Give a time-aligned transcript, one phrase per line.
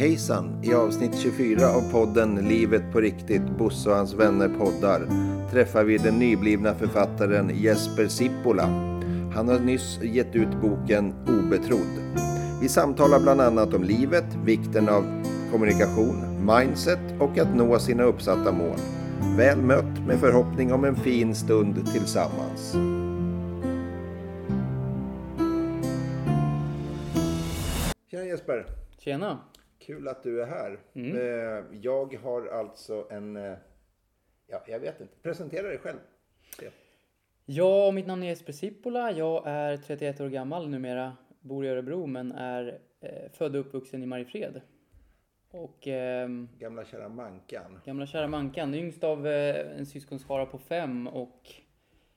[0.00, 0.64] Hejsan!
[0.64, 5.06] I avsnitt 24 av podden Livet på riktigt, Bosse och hans vänner poddar
[5.50, 8.62] träffar vi den nyblivna författaren Jesper Sippola.
[9.34, 12.18] Han har nyss gett ut boken Obetrodd.
[12.62, 15.04] Vi samtalar bland annat om livet, vikten av
[15.52, 18.78] kommunikation, mindset och att nå sina uppsatta mål.
[19.36, 22.72] Väl mött med förhoppning om en fin stund tillsammans.
[28.10, 28.66] Tjena Jesper!
[28.98, 29.38] Tjena!
[29.90, 30.78] Kul att du är här.
[30.94, 31.16] Mm.
[31.16, 33.36] Eh, Jag har alltså en...
[33.36, 33.54] eh,
[34.46, 35.14] Ja, jag vet inte.
[35.22, 35.98] Presentera dig själv.
[36.58, 36.70] Se.
[37.44, 39.12] Ja, mitt namn är Jesper Sippola.
[39.12, 41.16] Jag är 31 år gammal numera.
[41.40, 44.60] Bor i Örebro men är eh, född och uppvuxen i Mariefred.
[45.50, 47.80] Och ehm, Gamla kära Mankan.
[47.84, 51.50] gamla kära Mankan, yngst av eh, en syskonskara på fem och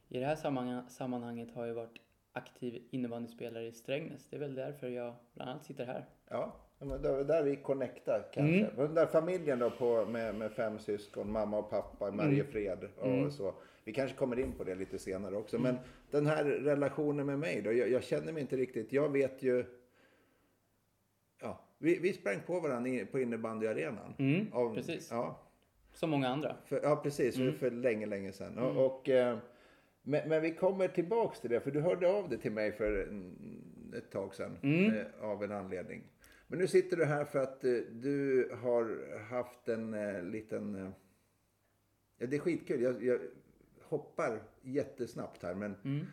[0.10, 2.02] i det här sammanhang- sammanhanget har jag varit
[2.34, 4.28] aktiv innebandyspelare i Strängnäs.
[4.30, 6.06] Det är väl därför jag bland annat sitter här.
[6.30, 6.54] Ja,
[6.86, 8.60] men det var där vi connectar kanske.
[8.60, 8.76] Mm.
[8.76, 12.18] Den där familjen då på, med, med fem syskon, mamma och pappa, Mm.
[12.26, 12.88] Mariefred
[13.26, 13.54] och så.
[13.84, 15.60] Vi kanske kommer in på det lite senare också.
[15.60, 15.76] Men
[16.12, 19.66] den här relationen med mig då, jag, jag känner mig inte riktigt, jag vet ju...
[21.42, 24.16] Ja, vi, vi sprang på varandra på innebandyarenan.
[24.20, 25.08] Mm, Av- precis.
[25.12, 25.40] Ja,
[25.94, 26.56] Som många andra.
[26.66, 27.38] För, ja, precis.
[27.38, 27.54] Mm.
[27.54, 28.58] För länge, länge sedan.
[28.58, 29.38] Och, och, eh,
[30.02, 33.08] men, men vi kommer tillbaks till det, för du hörde av dig till mig för
[33.98, 34.94] ett tag sedan Mm.
[34.94, 36.04] eh, av en anledning.
[36.54, 40.76] Men nu sitter du här för att eh, du har haft en eh, liten...
[40.76, 40.90] Eh,
[42.18, 42.82] ja, det är skitkul.
[42.82, 43.20] Jag, jag
[43.84, 46.06] hoppar jättesnabbt här, men Mm.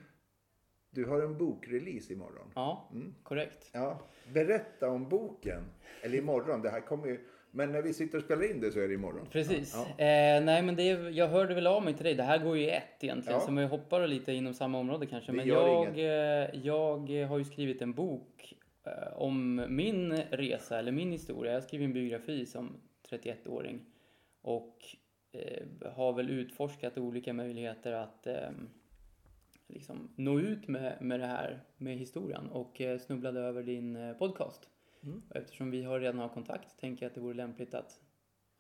[0.91, 2.53] du har en bokrelease imorgon.
[2.55, 3.15] Ja, Mm.
[3.23, 3.71] korrekt.
[3.73, 4.01] Ja,
[4.33, 5.63] berätta om boken.
[6.03, 7.21] Eller imorgon, det här kommer ju...
[7.51, 9.27] Men när vi sitter och spelar in det så är det imorgon.
[9.33, 9.75] Precis.
[9.75, 9.83] Ja.
[10.05, 12.15] Eh, nej, men det är, jag hörde väl av mig till dig.
[12.15, 13.47] Det här går ju i ett egentligen, Ja.
[13.47, 15.33] så vi hoppar lite inom samma område kanske.
[15.33, 15.99] Men jag,
[16.55, 18.55] jag har ju skrivit en bok
[19.15, 21.53] om min resa, eller min historia.
[21.53, 22.77] Jag skriver en biografi som
[23.11, 23.81] 31-åring
[24.43, 24.97] och
[25.33, 28.51] eh, har väl utforskat olika möjligheter att eh,
[29.67, 34.17] liksom nå ut med, med det här, med historien och eh, snubblade över din eh,
[34.17, 34.69] podcast.
[35.03, 35.23] Mm.
[35.31, 38.01] Eftersom vi har redan har kontakt tänker jag att det vore lämpligt att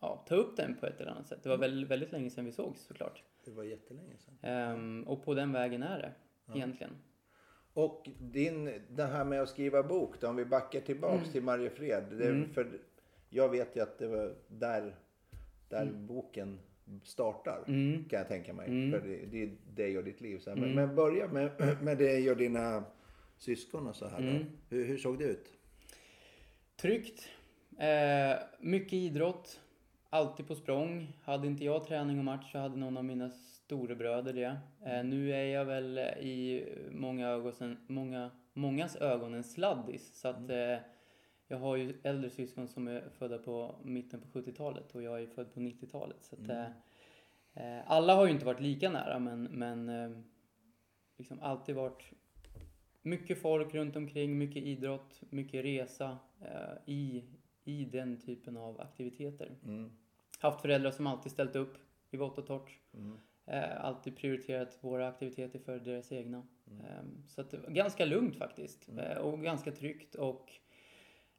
[0.00, 1.42] ja, ta upp den på ett eller annat sätt.
[1.42, 3.22] Det var väl, väldigt länge sedan vi sågs såklart.
[3.44, 4.38] Det var jättelänge sedan.
[4.42, 6.12] Ehm, och på den vägen är det
[6.54, 6.90] egentligen.
[7.74, 12.04] Och din, det här med att skriva bok då, om vi backar tillbaks till Mariefred.
[12.10, 12.48] Det, Mm.
[12.52, 12.66] för
[13.30, 14.94] jag vet ju att det var där,
[15.68, 16.06] där Mm.
[16.06, 16.58] boken
[17.04, 17.64] startar.
[17.68, 18.04] Mm.
[18.04, 18.68] Kan jag tänka mig.
[18.68, 18.90] Mm.
[19.00, 20.38] För det, det är dig och ditt liv.
[20.38, 20.50] Så.
[20.50, 20.74] Men, Mm.
[20.74, 21.50] men börja med,
[21.82, 22.84] med dig och dina
[23.38, 24.18] syskon och så här.
[24.18, 24.44] Mm.
[24.68, 25.52] Hur, hur såg det ut?
[26.76, 27.28] Tryggt.
[27.78, 29.60] Eh, mycket idrott.
[30.10, 31.12] Alltid på språng.
[31.24, 33.30] Hade inte jag träning och match så hade någon av mina
[33.70, 34.58] storebröder det.
[34.84, 40.20] Eh, nu är jag väl i många ögon, många, mångas ögon en sladdis.
[40.20, 40.76] Så att eh,
[41.48, 45.26] jag har ju äldre syskon som är födda på mitten på 70-talet och jag är
[45.26, 46.16] född på 90-talet.
[46.20, 46.66] Så att, eh,
[47.54, 50.10] eh, alla har ju inte varit lika nära men, men eh,
[51.18, 52.12] liksom alltid varit
[53.02, 57.24] mycket folk runt omkring, mycket idrott, mycket resa eh, i,
[57.64, 59.58] i den typen av aktiviteter.
[59.64, 59.90] Mm.
[60.40, 61.78] Haft föräldrar som alltid ställt upp
[62.10, 62.78] i vått och torrt.
[62.94, 63.18] Mm.
[63.50, 66.46] Eh, alltid prioriterat våra aktiviteter för deras egna.
[66.70, 66.86] Mm.
[66.86, 68.88] Eh, så att det var ganska lugnt faktiskt.
[68.98, 70.52] Eh, och ganska tryggt och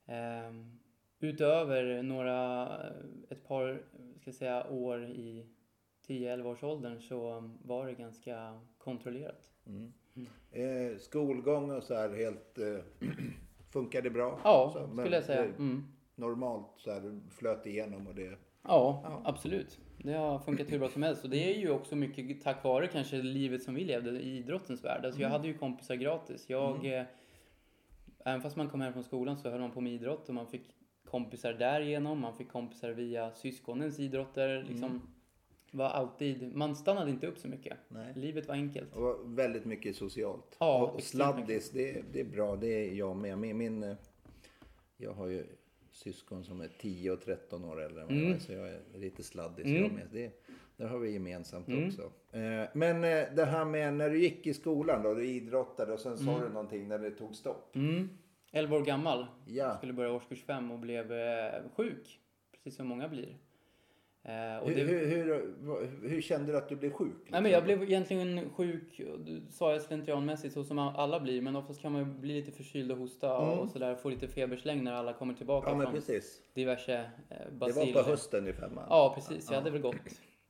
[0.06, 0.80] ehm,
[1.20, 2.78] utöver några,
[3.30, 3.84] ett par,
[4.20, 5.46] ska jag säga, år i
[6.08, 9.52] 10-11 års åldern så var det ganska kontrollerat.
[9.66, 9.94] Mm.
[10.52, 12.58] Eh, skolgång och så här helt...
[12.58, 13.08] Eh,
[13.74, 14.40] funkade bra?
[14.44, 15.44] Ja, så, skulle jag säga.
[15.44, 15.84] Mm.
[16.16, 18.38] Normalt så här flöt igenom och det...
[18.64, 19.22] Ja, Ja.
[19.26, 19.80] absolut.
[20.04, 21.24] Det har funkat hur bra som helst.
[21.24, 24.84] Och det är ju också mycket tack vare kanske livet som vi levde i idrottens
[24.84, 25.06] värld.
[25.06, 26.46] Alltså jag hade ju kompisar gratis.
[26.50, 27.06] Jag, eh,
[28.26, 30.48] även fast man kom hem från skolan så höll man på med idrott och man
[30.48, 30.76] fick
[31.06, 32.20] kompisar därigenom.
[32.20, 34.66] Man fick kompisar via syskonens idrotter.
[34.70, 35.02] Liksom,
[35.72, 37.78] var alltid, man stannade inte upp så mycket.
[37.88, 38.14] Nej.
[38.16, 38.96] Livet var enkelt.
[38.96, 40.56] Och väldigt mycket socialt.
[40.60, 42.56] Ja, och, sladdis, det, det är bra.
[42.56, 43.38] Det är jag med.
[43.38, 43.96] Min, min, eh,
[44.98, 45.46] jag har ju
[45.92, 48.36] syskon som är 10 och 13 år äldre än vad jag Mm.
[48.36, 48.40] är.
[48.40, 49.82] Så jag är lite sladdis Mm.
[49.84, 50.08] jag med.
[50.12, 50.32] Det,
[50.78, 51.88] det har vi gemensamt Mm.
[51.88, 52.02] också.
[52.32, 56.00] Eh, men eh, det här med när du gick i skolan då, du idrottade och
[56.00, 57.76] sen sa du någonting när det tog stopp.
[57.76, 58.10] Mm.
[58.52, 59.26] 11 år gammal.
[59.48, 59.78] Ja.
[59.78, 62.20] Skulle börja årskurs 5 och blev eh, sjuk.
[62.52, 63.38] Precis som många blir.
[64.24, 64.34] Eh,
[64.66, 67.08] Hur, det- hur, hur, hur kände du att du blev sjuk?
[67.08, 67.28] liksom?
[67.32, 69.02] Nej, men jag blev egentligen sjuk,
[69.50, 71.42] sa jag slentrianmässigt, så som alla blir.
[71.42, 73.60] Men oftast kan man ju bli lite förkyld och hosta Mm.
[73.60, 73.96] och sådär.
[73.96, 76.42] Få lite febersläng när alla kommer tillbaka Ja, men från precis.
[76.54, 77.94] diverse eh, Det baciller.
[77.94, 78.86] var på hösten i femman.
[78.90, 79.46] Ja, precis.
[79.46, 79.60] Jag Ja.
[79.60, 79.96] hade väl gått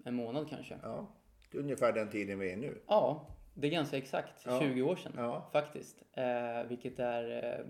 [0.06, 0.78] en månad kanske.
[0.84, 1.16] Ja.
[1.52, 2.82] Det är ungefär den tiden vi är nu.
[2.88, 4.60] Ja, det är ganska exakt Ja.
[4.62, 6.04] 20 år sedan faktiskt.
[6.14, 7.66] Eh, vilket är eh,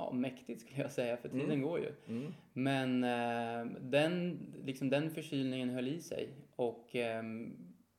[0.00, 1.62] ja, mäktigt skulle jag säga, för tiden Mm.
[1.62, 1.92] går ju.
[2.08, 2.32] Mm.
[2.52, 7.22] Men eh, den, liksom den förkylningen höll i sig och eh,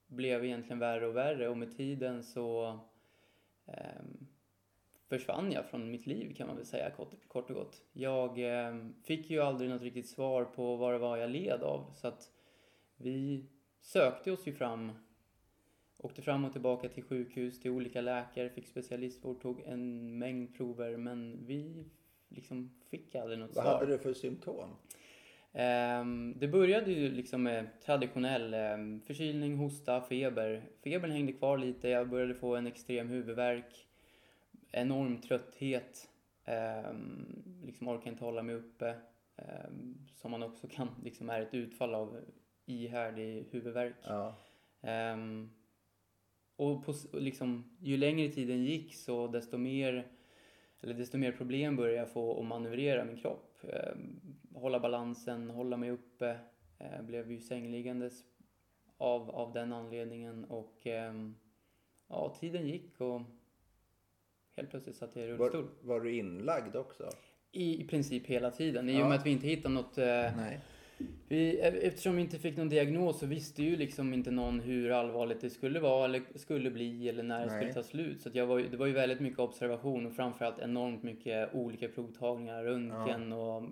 [0.07, 2.79] blev egentligen värre och värre och med tiden så
[3.67, 4.01] eh,
[5.09, 7.81] försvann jag från mitt liv kan man väl säga kort, kort och gott.
[7.93, 11.91] Jag eh, fick ju aldrig något riktigt svar på vad det var jag led av
[11.91, 12.31] så att
[12.97, 13.45] vi
[13.81, 14.91] sökte oss ju fram
[16.03, 20.97] Åkte fram och tillbaka till sjukhus, till olika läkare, fick specialistvård, tog en mängd prover
[20.97, 21.85] men vi
[22.29, 23.73] liksom fick aldrig något Vad svar.
[23.73, 24.69] hade du för symptom?
[25.53, 30.63] Ehm, det började ju liksom med traditionell ehm, förkylning, hosta, feber.
[30.83, 33.87] Febern hängde kvar lite, jag började få en extrem huvudvärk,
[34.71, 36.09] enorm trötthet,
[36.91, 38.95] um, liksom orkar inte hålla mig uppe,
[40.15, 42.21] som man också kan, liksom är ett utfall av
[42.65, 43.95] ihärdig huvudvärk.
[44.03, 44.35] Ja.
[44.81, 45.49] Ehm,
[46.55, 50.07] och på, liksom, ju längre tiden gick så desto mer,
[50.81, 53.57] eller desto mer problem började jag få att manövrera min kropp.
[53.63, 54.19] Ehm,
[54.53, 56.39] hålla balansen, hålla mig uppe.
[56.81, 58.23] Uh, blev ju sängliggandes
[58.97, 61.35] av, av den anledningen och ehm,
[62.07, 63.21] ja, tiden gick och
[64.55, 65.63] helt plötsligt satt jag i rullstol.
[65.63, 67.09] Var, var du inlagd också?
[67.51, 68.89] I, I princip hela tiden.
[68.89, 69.09] I och Ja.
[69.09, 70.53] med att vi inte hittade något eh.
[71.27, 75.41] Vi, eftersom vi inte fick någon diagnos så visste ju liksom inte någon hur allvarligt
[75.41, 77.55] det skulle vara eller skulle bli eller när det Nej.
[77.59, 78.21] skulle ta slut.
[78.21, 82.63] Så jag var, det var ju väldigt mycket observation och framförallt enormt mycket olika provtagningar,
[82.63, 83.63] röntgen och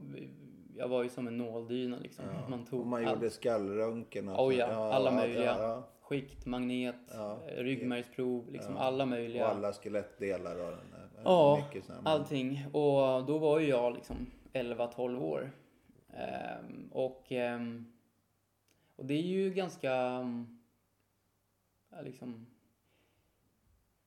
[0.78, 2.26] jag var ju som en nåldyna liksom.
[2.28, 2.50] Ja.
[2.50, 3.16] Man tog och man allt.
[3.16, 5.44] gjorde skallröntgen och Oh ja, alla ja, möjliga.
[5.60, 7.38] Ja, Skikt, magnet, Ja.
[7.48, 8.82] eh, ryggmärgsprov, liksom Ja.
[8.82, 9.06] alla ja.
[9.06, 9.46] möjliga.
[9.46, 11.22] Och alla skelettdelar och den där.
[11.24, 11.64] Ja,
[12.04, 12.66] Allting.
[12.72, 14.16] Och då var ju jag liksom
[14.54, 15.52] 11-12 år.
[16.14, 17.92] Ehm, och, ehm,
[18.96, 19.92] och det är ju ganska...
[21.90, 22.46] Ja, liksom...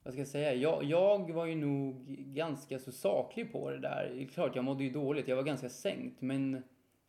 [0.02, 0.54] Vad ska jag säga?
[0.54, 4.10] Jag, jag var ju nog ganska så saklig på det där.
[4.14, 5.28] Det är klart, jag mådde ju dåligt.
[5.28, 6.20] Jag var ganska sänkt.
[6.20, 6.62] Men,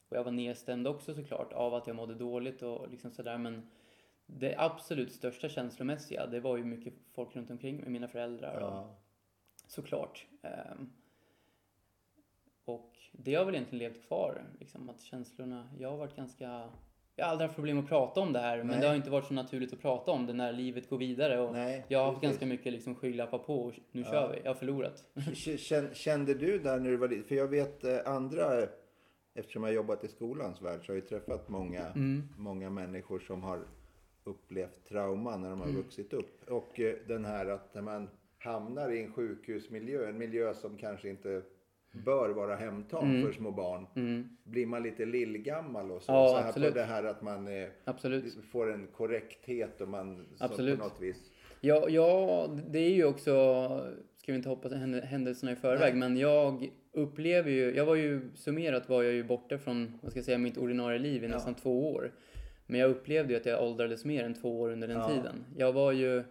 [0.09, 3.37] och jag var nedstämd också såklart av att jag mådde dåligt och liksom sådär.
[3.37, 3.69] Men
[4.25, 8.57] det absolut största känslomässiga, det var ju mycket folk runt omkring mig, mina föräldrar.
[8.57, 8.95] Och, Ja.
[9.67, 10.27] Såklart.
[10.41, 10.89] Ehm,
[12.65, 14.43] och det har väl egentligen levt kvar.
[14.59, 16.69] Liksom, att känslorna, jag har varit ganska...
[17.15, 18.79] Jag har aldrig haft problem att prata om det här, men Nej.
[18.79, 21.39] det har inte varit så naturligt att prata om det när livet går vidare.
[21.41, 24.11] Och Nej, jag har haft ganska mycket liksom, skygglappar på och nu Ja.
[24.11, 24.39] kör vi.
[24.43, 25.03] Jag har förlorat.
[25.93, 27.23] Kände du där när du var liten?
[27.23, 28.45] För jag vet eh, andra,
[29.33, 32.23] eftersom jag har jobbat i skolans värld så har jag träffat många, Mm.
[32.37, 33.59] många människor som har
[34.23, 35.81] upplevt trauma när de har Mm.
[35.81, 36.49] vuxit upp.
[36.49, 41.09] Och eh, den här att när man hamnar i en sjukhusmiljö, en miljö som kanske
[41.09, 41.41] inte
[41.93, 43.21] bör vara hemtam Mm.
[43.25, 43.87] för små barn.
[43.95, 46.11] Mm, Blir man lite lillgammal och så?
[46.11, 46.69] Ja, så här absolut.
[46.73, 47.69] på det här att man eh,
[48.51, 50.79] får en korrekthet och man Absolut.
[50.79, 51.31] på något vis.
[51.61, 53.31] Ja, ja, det är ju också,
[54.17, 55.99] ska vi inte hoppas händ- händelserna i förväg, Nej.
[56.09, 60.17] men jag upplever ju, jag var ju, summerat var jag ju borta från, vad ska
[60.17, 61.31] jag säga, mitt ordinarie liv i Ja.
[61.33, 62.11] nästan två år.
[62.67, 65.07] Men jag upplevde ju att jag åldrades mer än två år under den Ja.
[65.09, 65.45] tiden.
[65.57, 66.23] Jag var ju,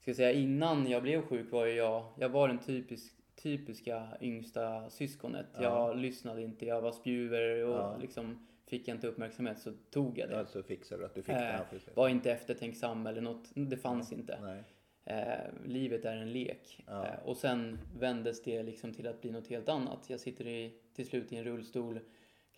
[0.00, 3.12] ska jag säga, innan jag blev sjuk var ju jag, jag var den typisk,
[3.42, 5.46] typiska yngsta syskonet.
[5.54, 5.62] Ja.
[5.62, 7.96] Jag lyssnade inte, jag var spjuver och Ja.
[8.00, 10.38] liksom fick jag inte uppmärksamhet så tog jag det.
[10.38, 11.96] Alltså fixar du att du fick Eh, det här precis.
[11.96, 14.38] Var inte eftertänksam eller något, det fanns inte.
[14.42, 14.62] Nej.
[15.04, 16.84] Eh, livet är en lek.
[16.86, 17.06] Ja.
[17.06, 20.10] Eh, och sen vändes det liksom till att bli något helt annat.
[20.10, 22.00] Jag sitter i, till slut i en rullstol,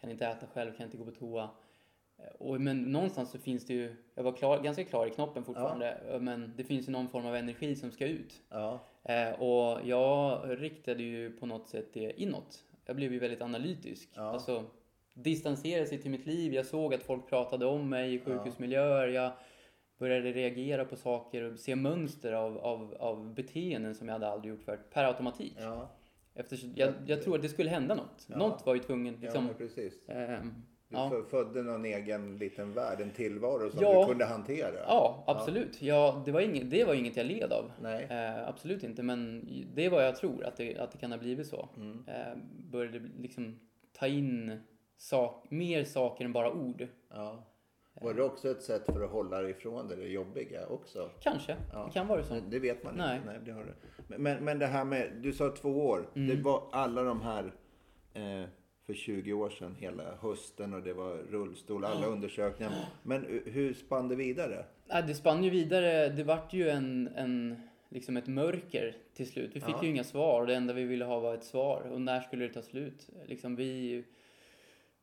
[0.00, 1.50] kan inte äta själv, kan inte gå på toa.
[2.22, 5.44] Eh, och, men någonstans så finns det ju, jag var klar, ganska klar i knoppen
[5.44, 8.42] fortfarande, eh, men det finns ju någon form av energi som ska ut.
[8.48, 8.80] Ja.
[9.04, 12.64] Eh, och jag riktade ju på något sätt det inåt.
[12.86, 14.08] Jag blev ju väldigt analytisk.
[14.14, 14.22] Ja.
[14.22, 14.64] Alltså,
[15.14, 16.54] distanserade sig till mitt liv.
[16.54, 19.08] Jag såg att folk pratade om mig i sjukhusmiljöer.
[19.08, 19.32] Jag
[19.98, 24.54] började reagera på saker och se mönster av, av, av beteenden som jag hade aldrig
[24.54, 25.56] gjort förut, per automatik.
[25.60, 25.90] Ja.
[26.34, 28.26] Eftersom jag, jag tror att det skulle hända något.
[28.26, 28.38] Ja.
[28.38, 29.44] Något var ju tvungen Ja, liksom.
[29.44, 30.08] men precis.
[30.08, 30.54] ehm,
[30.90, 31.23] Du ja.
[31.30, 34.00] födde någon egen liten värld, en tillvaro som Ja.
[34.00, 34.75] du kunde hantera.
[34.87, 35.82] ja, absolut.
[35.82, 37.70] Ja, det, var inget, det var inget jag led av.
[37.82, 38.06] Nej.
[38.11, 41.18] Eh, absolut inte, men det är vad jag tror att det, att det kan ha
[41.18, 41.68] blivit så.
[41.76, 42.04] Mm.
[42.09, 42.37] Eh,
[42.70, 43.61] började liksom
[43.92, 44.61] ta in
[44.97, 46.87] sak, mer saker än bara ord.
[47.11, 47.47] Ja.
[48.00, 51.11] Var det också ett sätt för att hålla dig ifrån det, det jobbiga också?
[51.20, 51.85] Kanske, Ja.
[51.85, 52.35] det kan vara så.
[52.50, 53.16] Det vet man Nej.
[53.16, 53.28] inte.
[53.30, 53.75] Nej, det har du.
[54.09, 56.09] Men- Men, men det här med, du sa två år.
[56.14, 56.28] Mm.
[56.37, 57.52] Det var alla de här
[58.14, 58.49] eh,
[58.90, 62.73] för 20 år sedan, hela hösten och det var rullstol, alla undersökningar.
[63.02, 64.64] Men hu- hur spann det vidare?
[64.87, 66.09] Nej, det spann ju vidare.
[66.09, 67.56] Det vart ju en, en,
[67.88, 69.50] liksom ett mörker till slut.
[69.54, 69.82] Vi fick Ja.
[69.82, 71.80] ju inga svar det enda vi ville ha var ett svar.
[71.92, 73.09] Och när skulle det ta slut?
[73.26, 74.04] Liksom vi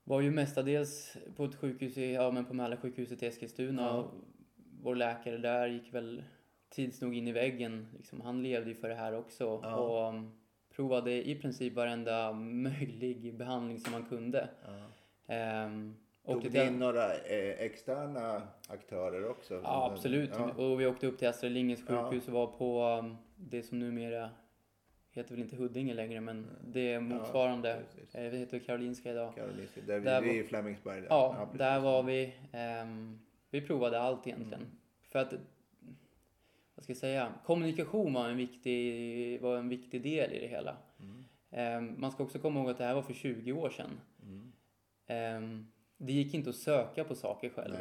[0.04, 3.82] var ju mestadels på ett sjukhus, i, ja men på Mälarsjukhuset i Eskilstuna.
[3.82, 4.12] Ja.
[4.82, 6.24] Vår läkare där gick väl
[6.70, 7.88] tids nog in i väggen.
[7.98, 9.60] Liksom, han levde ju för det här också.
[9.64, 9.76] Ja.
[9.76, 10.32] Och um,
[10.82, 14.50] provade i princip varenda möjlig behandling som man kunde.
[15.28, 19.54] Ehm, Tog till- in några eh, externa aktörer också?
[19.64, 20.30] Ja, absolut.
[20.34, 20.64] Ja.
[20.64, 22.04] Och vi åkte upp till Astrid Lindgrens Ja.
[22.10, 24.30] sjukhus och var på um, det som numera
[25.12, 27.80] heter väl inte Huddinge längre, men det är motsvarande.
[27.96, 28.16] precis.
[28.16, 29.36] eh, det heter Karolinska idag.
[29.36, 31.02] Karolinska, där, Där vi, vi är i Flemingsberg.
[31.02, 31.08] Där.
[31.10, 31.58] Ja, precis.
[31.60, 32.34] där var vi.
[32.52, 33.20] ehm,
[33.50, 34.54] vi provade allt egentligen.
[34.62, 34.72] Mm.
[35.08, 35.34] För att,
[36.78, 40.78] vad ska jag säga, kommunikation var en viktig, var en viktig del i det hela.
[41.00, 41.26] Mm.
[41.52, 44.00] Ehm, man ska också komma ihåg att det här var för 20 år sedan.
[44.24, 44.52] Mm.
[45.08, 45.68] Ehm,
[45.98, 47.76] det gick inte att söka på saker själv.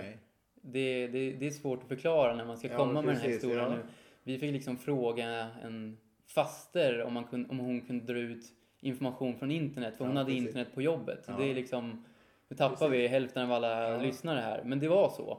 [0.54, 3.22] Det, det, det är svårt att förklara när man ska Ja, komma med den här
[3.24, 3.76] precis, historien ja.
[3.76, 3.82] nu.
[4.22, 8.44] Vi fick liksom fråga en faster om, man kunde, om hon kunde dra ut
[8.80, 10.46] information från internet, för hon Ja, hade precis.
[10.46, 11.26] internet på jobbet.
[11.38, 12.04] Det är liksom,
[12.48, 12.92] nu tappar Precis.
[12.92, 14.62] vi hälften av alla lyssnare här.
[14.64, 15.38] Men det var så.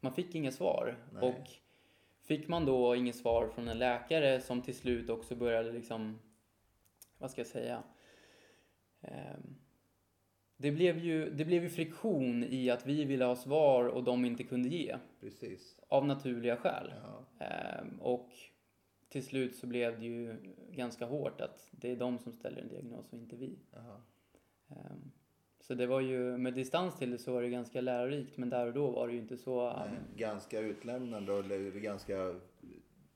[0.00, 0.96] Man fick inga svar.
[1.12, 1.22] Nej.
[1.22, 1.50] Och
[2.24, 6.18] fick man då inget svar från en läkare som till slut också började liksom,
[7.18, 7.82] vad ska jag säga?
[9.00, 9.56] Ehm,
[10.56, 14.24] det blev, ju, det blev ju friktion i att vi ville ha svar och de
[14.24, 14.96] inte kunde ge.
[15.20, 15.80] Precis.
[15.88, 16.92] Av naturliga skäl.
[17.02, 17.44] Ja.
[17.46, 18.30] Ehm, och
[19.08, 20.36] till slut så blev det ju
[20.70, 23.58] ganska hårt att det är de som ställer en diagnos och inte vi.
[23.72, 24.02] Ja.
[25.66, 28.66] Så det var ju, med distans till det så var det ganska lärorikt men där
[28.66, 29.62] och då var det ju inte så...
[29.62, 32.34] Nej, ehm, ganska utlämnande är ganska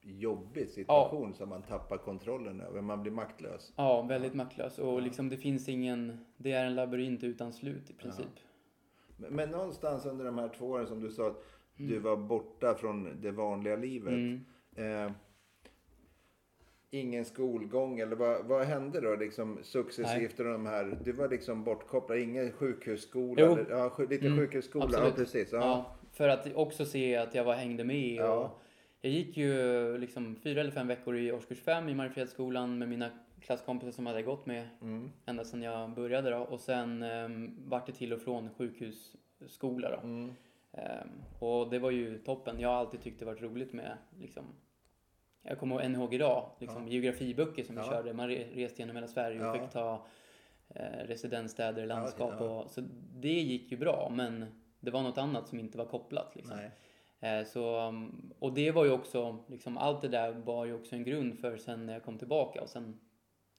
[0.01, 2.81] jobbig situation som man tappar kontrollen över.
[2.81, 3.73] Man blir maktlös.
[3.77, 4.79] Ja, väldigt maktlös.
[4.79, 6.25] Och liksom det finns ingen...
[6.37, 8.27] Det är en labyrint utan slut i princip.
[9.17, 11.45] Men, men någonstans under de här två åren som du sa att
[11.77, 14.13] du var borta från det vanliga livet.
[14.13, 14.45] Mm.
[14.77, 15.13] Eh,
[16.91, 20.37] ingen skolgång eller vad, vad hände då liksom successivt?
[20.37, 23.43] De här, du var liksom bortkopplad, ingen sjukhusskola?
[23.43, 23.53] Jo.
[23.53, 25.15] Eller, ja, lite Mm, sjukhusskola, ja absolut.
[25.17, 25.53] precis.
[25.53, 25.59] Ja.
[25.59, 28.15] Ja, för att också se att jag var, hängde med.
[28.15, 28.35] Ja.
[28.35, 28.61] Och
[29.01, 33.11] jag gick ju liksom fyra eller fem veckor i årskurs fem i Mariefredsskolan med mina
[33.41, 35.11] klasskompisar som hade gått med Mm.
[35.27, 36.31] ända sedan jag började.
[36.31, 36.39] Då.
[36.39, 39.91] Och sen um, vart det till och från sjukhusskola.
[39.91, 39.97] Då.
[40.09, 40.33] Mm.
[40.73, 42.61] Ehm, och det var ju toppen.
[42.61, 44.45] Jag har alltid tyckt det varit roligt med liksom,
[45.49, 46.93] jag kommer ihåg NHG idag, liksom, Ja.
[46.93, 47.89] geografiböcker som vi Ja.
[47.91, 48.13] körde.
[48.13, 49.61] Man re- reste genom hela Sverige och Ja.
[49.63, 50.07] fick ta
[50.75, 52.45] eh, residensstäder, landskap ja.
[52.63, 52.81] och så
[53.15, 54.47] det gick ju bra men
[54.81, 56.37] det var något annat som inte var kopplat.
[56.37, 56.59] Liksom.
[57.21, 60.95] Eh, så, um, och det var ju också, liksom, allt det där var ju också
[60.97, 63.01] en grund för sen när jag kom tillbaka och sen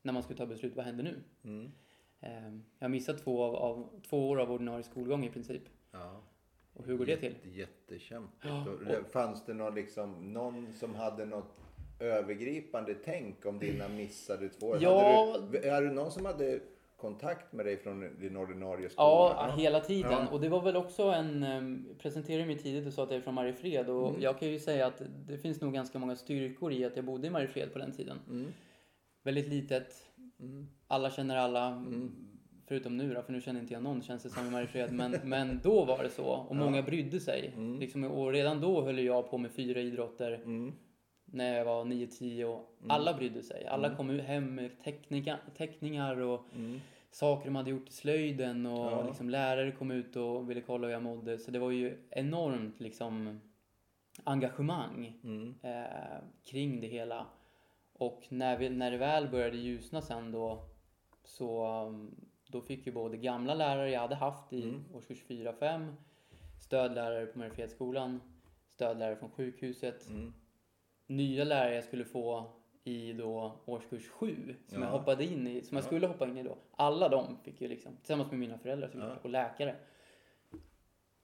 [0.02, 1.24] när man skulle ta beslut, vad händer nu?
[1.44, 1.72] Mm.
[2.20, 5.64] Eh, jag har missat två, av, av, två år av ordinarie skolgång i princip.
[5.92, 6.22] Ja.
[6.74, 7.34] Och hur går det till?
[7.34, 8.46] Jätte, jättekämpigt.
[8.46, 8.66] Ja,
[9.00, 11.56] Och Fanns det någon, liksom, någon som hade något
[12.00, 14.78] övergripande tänk om dina missade två år?
[14.82, 15.32] Ja.
[15.32, 16.60] Hade du, är det någon som hade
[16.98, 19.08] kontakt med dig från din ordinarie skola?
[19.08, 20.12] Ja, hela tiden.
[20.12, 20.28] Ja.
[20.32, 21.44] Och det var väl också en...
[21.44, 23.90] Um, presenterade mig tidigt och sa att jag är från Mariefred.
[23.90, 24.22] Och Mm.
[24.22, 27.28] jag kan ju säga att det finns nog ganska många styrkor i att jag bodde
[27.28, 28.20] i Mariefred på den tiden.
[28.30, 28.46] Mm.
[29.24, 29.94] Väldigt litet.
[30.40, 30.68] Mm.
[30.88, 31.68] Alla känner alla.
[31.68, 32.12] Mm.
[32.68, 34.94] Förutom nu då, för nu känner inte jag någon känns det som i Mariefred.
[34.94, 36.24] Men, men då var det så.
[36.26, 36.60] Och Ja.
[36.60, 37.54] många brydde sig.
[37.58, 37.80] Mm.
[37.80, 40.42] Liksom, och redan då höll jag på med fyra idrotter.
[41.34, 41.38] Mm.
[41.38, 43.66] När jag var 9-10 och alla brydde sig.
[43.68, 43.98] Alla Mm.
[43.98, 46.80] kom ut hem med teckningar, teckningar och Mm.
[47.12, 49.04] saker de hade gjort i slöjden och Ja.
[49.08, 51.38] liksom lärare kom ut och ville kolla hur jag mådde.
[51.38, 53.40] Så det var ju enormt liksom
[54.24, 55.56] engagemang Mm.
[55.62, 57.26] eh, kring det hela.
[57.94, 60.64] Och när, vi, när det väl började ljusna sen då
[61.24, 61.68] så
[62.48, 64.84] då fick ju både gamla lärare jag hade haft i Mm.
[64.94, 65.94] årskurs 4-5,
[66.60, 68.22] stödlärare på Mariefredsskolan,
[68.70, 70.34] stödlärare från sjukhuset, Mm.
[71.10, 72.52] Nya lärare jag skulle få
[72.84, 74.88] i då årskurs 7 som Ja.
[74.88, 75.86] jag hoppade in i, som jag Ja.
[75.88, 76.58] skulle hoppa in i då.
[76.72, 79.16] Alla de fick ju liksom, tillsammans med mina föräldrar Ja.
[79.24, 79.76] och läkare.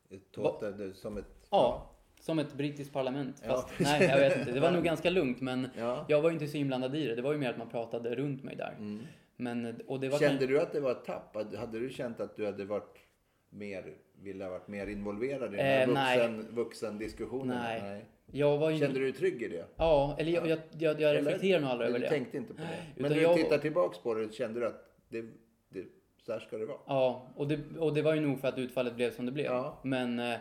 [0.09, 1.47] Det- som ett...
[1.51, 3.41] Ja, som ett brittiskt parlament.
[3.45, 3.51] Ja.
[3.51, 4.51] Fast, nej, jag vet inte.
[4.51, 6.05] Det var nog ganska lugnt, men Ja.
[6.09, 7.15] jag var ju inte så inblandad i det.
[7.15, 8.71] Det var ju mer att man pratade runt mig där.
[8.77, 9.01] Mm.
[9.37, 11.55] Men, och det var Kände du att det var ett tapp?
[11.55, 12.97] Hade du känt att du hade varit
[13.49, 16.17] mer, ville ha varit mer involverad i den här Eh, nej.
[16.19, 17.57] vuxen, vuxendiskussionen?
[17.63, 18.05] Nej.
[18.31, 19.65] Jag var ju Kände du dig trygg i det?
[19.75, 22.09] Ja, eller jag, jag, jag, jag reflekterar nog aldrig över du det.
[22.09, 22.67] tänkte inte på det?
[22.95, 25.21] Men Utan när du jag- tittar tillbaks på det, kände du att det,
[25.69, 25.85] det,
[26.25, 26.77] så här ska det vara?
[26.85, 29.45] Ja, och det, och det var ju nog för att utfallet blev som det blev.
[29.45, 29.79] Ja.
[29.83, 30.35] Men, eh,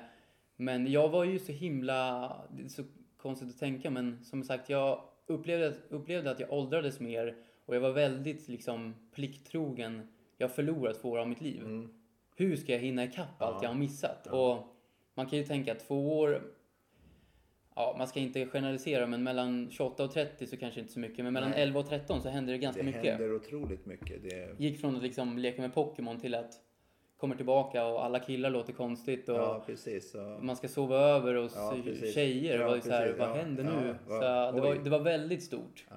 [0.56, 2.28] men jag var ju så himla...
[2.56, 2.82] Det är så
[3.16, 7.36] konstigt att tänka, men som sagt, jag upplevde, upplevde att jag åldrades mer
[7.66, 10.08] och jag var väldigt liksom plikttrogen.
[10.38, 11.62] Jag har förlorat två år av mitt liv.
[11.62, 11.88] Mm.
[12.36, 13.62] Hur ska jag hinna ikapp allt Ja.
[13.62, 14.26] jag har missat?
[14.30, 14.52] Ja.
[14.52, 14.66] Och
[15.14, 16.42] man kan ju tänka att två år...
[17.76, 21.24] Ja, man ska inte generalisera, men mellan 28 och 30 så kanske inte så mycket.
[21.24, 21.62] Men mellan Nej.
[21.62, 23.04] 11 och 13 så händer det ganska Det mycket.
[23.04, 24.22] händer otroligt mycket.
[24.22, 26.52] Det, gick från att liksom leka med Pokémon till att
[27.16, 30.10] kommer tillbaka och alla killar låter konstigt och ja, precis.
[30.10, 30.38] Så.
[30.42, 32.14] man ska sova över och Ja, precis.
[32.14, 32.52] tjejer.
[32.54, 33.94] Ja, det var ju så här, vad händer nu?
[34.06, 34.20] så
[34.54, 35.86] det, var, det var väldigt stort.
[35.90, 35.96] Ja.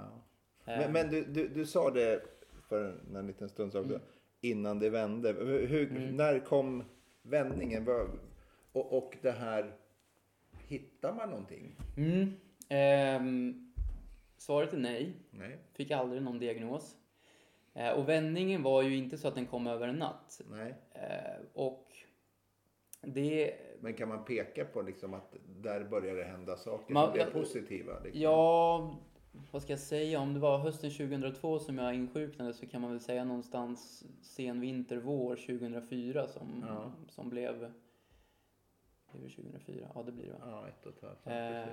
[0.74, 2.22] Eh, Men, men du, du, du sa det
[2.70, 4.00] för en liten stund sedan också.
[4.42, 5.36] Innan det vände.
[5.40, 6.84] Hur, När kom
[7.22, 7.88] vändningen?
[8.72, 9.72] Och, och det här,
[10.68, 11.76] hittar man någonting?
[11.98, 12.34] Mm.
[12.70, 13.74] Ehm,
[14.38, 15.14] svaret är nej.
[15.32, 16.96] Nej, Fick aldrig någon diagnos.
[17.74, 20.42] Eh, och vändningen var ju inte så att den kom över en natt.
[20.52, 20.74] nej.
[20.94, 21.88] Eh, och
[23.02, 23.54] det...
[23.82, 27.26] Men kan man peka på liksom att där börjar det hända saker Man- som blir
[27.26, 28.00] positiva?
[28.00, 28.22] Liksom?
[28.22, 28.96] Ja,
[29.52, 30.20] vad ska jag säga?
[30.20, 34.60] Om det var hösten 2002 som jag insjuknade så kan man väl säga någonstans sen
[34.62, 36.92] vinter, vår 2004 som, Ja.
[37.10, 37.72] som blev...
[39.18, 39.88] Blev det 2004?
[39.96, 40.40] Ja, det blir det va?
[40.46, 41.28] Ja, ett och ett halvt.
[41.28, 41.66] Eh, ja.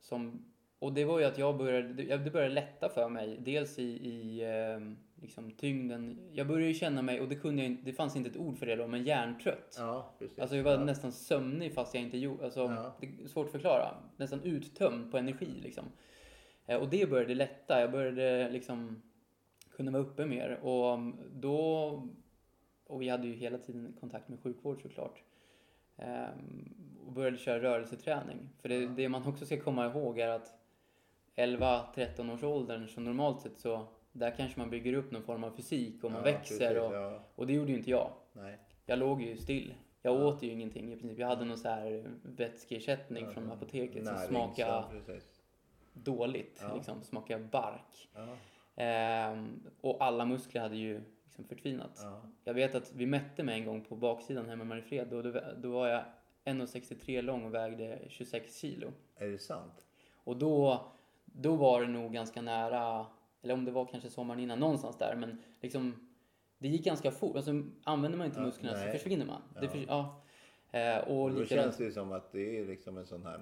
[0.00, 0.44] som,
[0.78, 3.38] och det var ju att jag började, det började lätta för mig.
[3.40, 4.80] Dels i, i eh,
[5.22, 6.30] liksom tyngden.
[6.32, 8.66] Jag började ju känna mig, och det, kunde jag, det fanns inte ett ord för
[8.66, 9.74] det då, men hjärntrött.
[9.78, 10.38] Ja, precis.
[10.38, 10.84] Alltså jag var ja.
[10.84, 12.96] nästan sömnig fast jag inte gjorde, alltså Ja.
[13.00, 13.94] det är svårt att förklara.
[14.16, 15.84] Nästan uttömd på energi liksom.
[16.66, 19.02] Eh, Och det började lätta, jag började liksom
[19.70, 21.58] kunna vara uppe mer och um, då,
[22.86, 25.22] och vi hade ju hela tiden kontakt med sjukvård såklart.
[25.96, 26.72] Ehm,
[27.06, 28.48] Och började köra rörelseträning.
[28.60, 30.54] För det, det man också ska komma ihåg är att
[31.36, 35.50] 11-13 års åldern så normalt sett så där kanske man bygger upp någon form av
[35.50, 37.20] fysik och man Ja, växer precis, och, ja.
[37.34, 38.10] och det gjorde ju inte jag.
[38.32, 38.58] Nej.
[38.86, 39.74] Jag låg ju still.
[40.02, 40.24] Jag Ja.
[40.24, 41.18] åt ju ingenting i princip.
[41.18, 45.20] Jag hade någon så här vätskeersättning från apoteket som Närings- smakade
[45.92, 46.64] dåligt.
[46.74, 48.08] Liksom, smakade bark.
[48.76, 51.00] Ehm, och alla muskler hade ju
[51.38, 52.00] liksom förtvinat.
[52.02, 52.20] ja.
[52.44, 55.08] Jag vet att vi mätte mig en gång på baksidan hemma i Mariefred.
[55.08, 56.04] Då, då, då var jag
[56.44, 58.92] 1,63 lång och vägde 26 kilo.
[59.16, 59.86] Är det sant?
[60.24, 60.84] Och då,
[61.24, 63.06] då var det nog ganska nära,
[63.42, 65.16] eller om det var kanske sommaren innan, någonstans där.
[65.16, 66.08] Men liksom,
[66.58, 67.36] det gick ganska fort.
[67.36, 68.86] Alltså, använder man inte Ja, musklerna nej.
[68.92, 69.42] så försvinner man.
[69.60, 69.68] Ja.
[69.68, 70.20] för, ja.
[70.70, 73.40] Eh, och Då likadant- känns det ju som att det är liksom en sån här,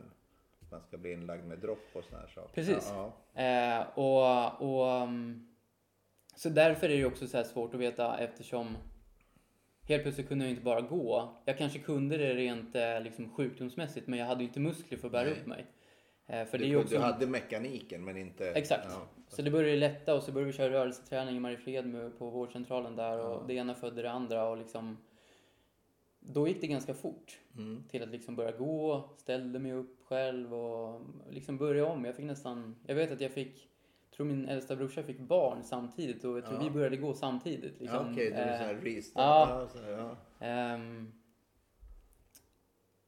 [0.71, 2.55] man ska bli inlagd med dropp och såna här saker.
[2.55, 2.93] Precis.
[2.95, 5.49] Ja, Eh, och, och, um,
[6.37, 8.77] så därför är det också så svårt att veta eftersom
[9.83, 11.37] helt plötsligt kunde jag inte bara gå.
[11.45, 15.09] Jag kanske kunde det rent eh, liksom, sjukdomsmässigt men jag hade ju inte muskler för
[15.09, 15.33] att bära Nej.
[15.33, 15.67] upp mig.
[16.27, 16.95] Eh, för du, det är också...
[16.95, 18.51] du hade mekaniken men inte...
[18.51, 18.87] Exakt.
[18.91, 22.97] Ja, Så det började lätta och så började vi köra rörelseträning i Mariefred på vårdcentralen
[22.97, 23.45] där och Ja.
[23.49, 24.97] det ena födde det andra och liksom
[26.27, 27.85] då gick det ganska fort mm.
[27.89, 32.05] till att liksom börja gå, ställde mig upp själv och liksom börja om.
[32.05, 33.69] Jag fick nästan, jag vet att jag fick,
[34.17, 36.65] tror min äldsta brorsa fick barn samtidigt och jag tror Ja.
[36.65, 37.81] vi började gå samtidigt.
[37.81, 37.99] Liksom.
[38.07, 39.49] ja, Okej, det är Eh, så här restart.
[39.49, 39.61] ja.
[39.61, 40.17] Ja, så ja.
[40.47, 41.13] ehm,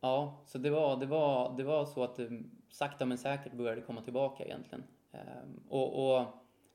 [0.00, 3.80] ja, så det var, det, var, det var så att det sakta men säkert började
[3.80, 4.84] komma tillbaka egentligen.
[5.12, 6.26] Ehm, och, och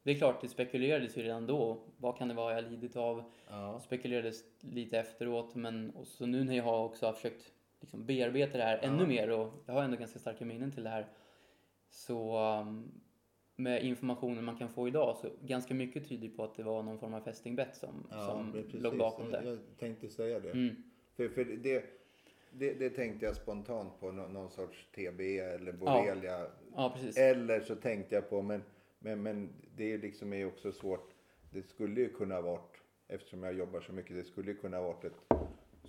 [0.03, 1.77] det är klart, det spekulerades ju redan då.
[1.97, 3.23] Vad kan det vara jag lidit av?
[3.49, 3.79] Ja.
[3.79, 8.57] spekulerades lite efteråt men och så nu när jag har också har försökt liksom bearbeta
[8.57, 8.87] det här Ja.
[8.89, 11.07] ännu mer och jag har ändå ganska starka minnen till det här
[11.89, 12.91] så um,
[13.63, 16.99] med informationen man kan få idag så ganska mycket tyder på att det var någon
[16.99, 18.81] form av fästingbett som, Ja, som precis.
[18.81, 19.43] låg bakom det.
[19.45, 20.49] Jag tänkte säga det.
[20.51, 20.75] Mm.
[21.15, 21.83] För, för det,
[22.51, 26.45] det, det tänkte jag spontant på, nå- någon sorts TB eller borrelia.
[26.75, 27.17] Ja, precis.
[27.17, 28.63] Eller så tänkte jag på, men,
[28.99, 31.09] men, men det är liksom är också svårt.
[31.53, 35.03] Det skulle ju kunna varit, eftersom jag jobbar så mycket, det skulle ju kunna varit
[35.03, 35.13] ett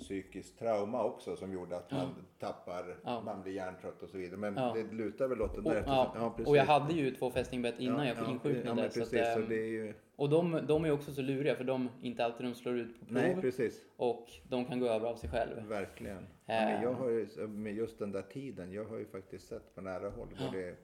[0.02, 4.36] psykiskt trauma också som gjorde att man tappar, man blir hjärntrött och så vidare.
[4.36, 5.78] Men det lutar väl åt det Och, där.
[5.78, 8.90] eftersom- och jag hade ju två fästingbett innan Ja, jag ja, insjuknade.
[8.90, 12.46] Så så ehm, ju, Och de, de är också så luriga för de, inte alltid
[12.46, 13.82] de slår ut på prov nej, precis.
[13.96, 15.66] och de kan gå över av sig själv.
[15.68, 16.26] Verkligen.
[16.46, 16.98] Men jag Ehm.
[16.98, 20.28] har ju, med just den där tiden, jag har ju faktiskt sett på nära håll,
[20.50, 20.74] både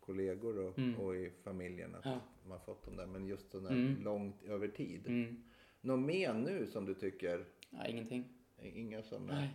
[0.00, 1.00] kollegor och, Mm.
[1.00, 2.20] och i familjen, att Ja.
[2.48, 3.06] man fått de där.
[3.06, 4.02] Men just den där Mm.
[4.04, 5.06] långt över tid.
[5.06, 5.42] Mm.
[5.80, 8.24] Något mer nu som du tycker, Ja, ingenting.
[8.64, 9.34] Inga sådana?
[9.34, 9.48] Nej.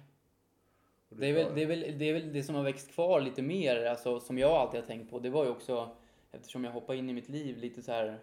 [1.10, 3.42] Det är, väl, det, är väl, det är väl det som har växt kvar lite
[3.42, 5.20] mer, alltså, som jag alltid har tänkt på.
[5.20, 5.90] Det var ju också,
[6.32, 8.20] eftersom jag hoppade in i mitt liv lite så här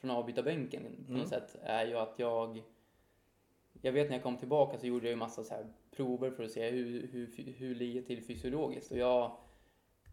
[0.00, 1.20] från avbytarbänken på Mm.
[1.20, 2.62] något sätt, är ju att jag...
[3.82, 6.44] Jag vet när jag kom tillbaka så gjorde jag ju massa så här prover för
[6.44, 8.90] att se hur, hur, hur ligger till fysiologiskt.
[8.92, 9.36] Och jag,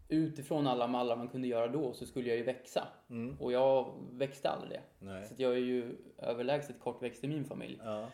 [0.08, 2.88] utifrån alla mallar man kunde göra då så skulle jag ju växa.
[3.10, 3.36] Mm.
[3.40, 4.82] Och jag växte aldrig det.
[5.26, 7.80] Så jag är ju överlägset kortväxt i min familj.
[7.84, 8.08] Ja,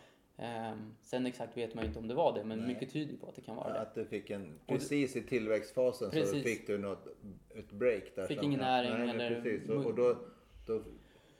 [1.02, 2.68] sen exakt vet man ju inte om det var det, men Nej.
[2.68, 3.80] mycket tyder på att det kan vara det.
[3.80, 6.42] att du fick en, precis i tillväxtfasen så Precis.
[6.44, 7.06] fick du något,
[7.54, 8.26] ett break där.
[8.26, 9.68] Fick ingen näring nej, eller Precis.
[9.68, 10.18] Och, och då,
[10.66, 10.82] då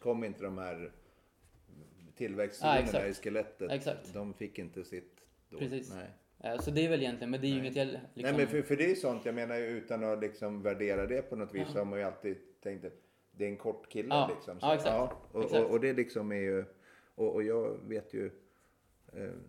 [0.01, 0.93] kom inte de här
[1.67, 3.09] Ja, tillväxtzonerna exakt.
[3.09, 3.71] i skelettet.
[3.71, 4.15] Exakt.
[4.15, 5.59] De fick inte sitt då.
[5.59, 5.93] Precis.
[5.95, 6.53] Nej.
[6.53, 8.03] Eh, Så det är väl egentligen, men det är ju inget jag liksom...
[8.15, 11.23] Nej men för, för det är ju sånt, jag menar utan att liksom värdera det
[11.23, 12.93] på något vis så har man ju alltid tänkt att
[13.33, 14.31] det är en kort kille Ja.
[14.35, 14.59] liksom.
[14.61, 15.13] Ja, exakt.
[15.33, 15.65] och, Exakt.
[15.65, 16.65] Och, och det liksom är ju,
[17.15, 18.31] och, och jag vet ju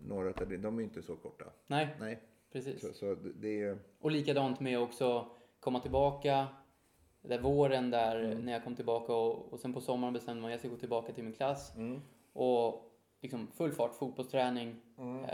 [0.06, 1.44] några av det, de är inte så korta.
[1.66, 2.18] Nej, Nej,
[2.52, 2.80] precis.
[2.80, 5.26] så, så det- är Och likadant med också
[5.60, 6.46] komma tillbaka,
[7.22, 10.52] där våren där när jag kom tillbaka och, och sen på sommaren bestämde man att
[10.52, 11.76] jag ska gå tillbaka till min klass.
[11.76, 12.00] Mm.
[12.32, 15.24] Och liksom full fart fotbollsträning, Mm.
[15.24, 15.30] eh,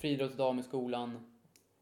[0.00, 1.34] friidrottsdag med skolan.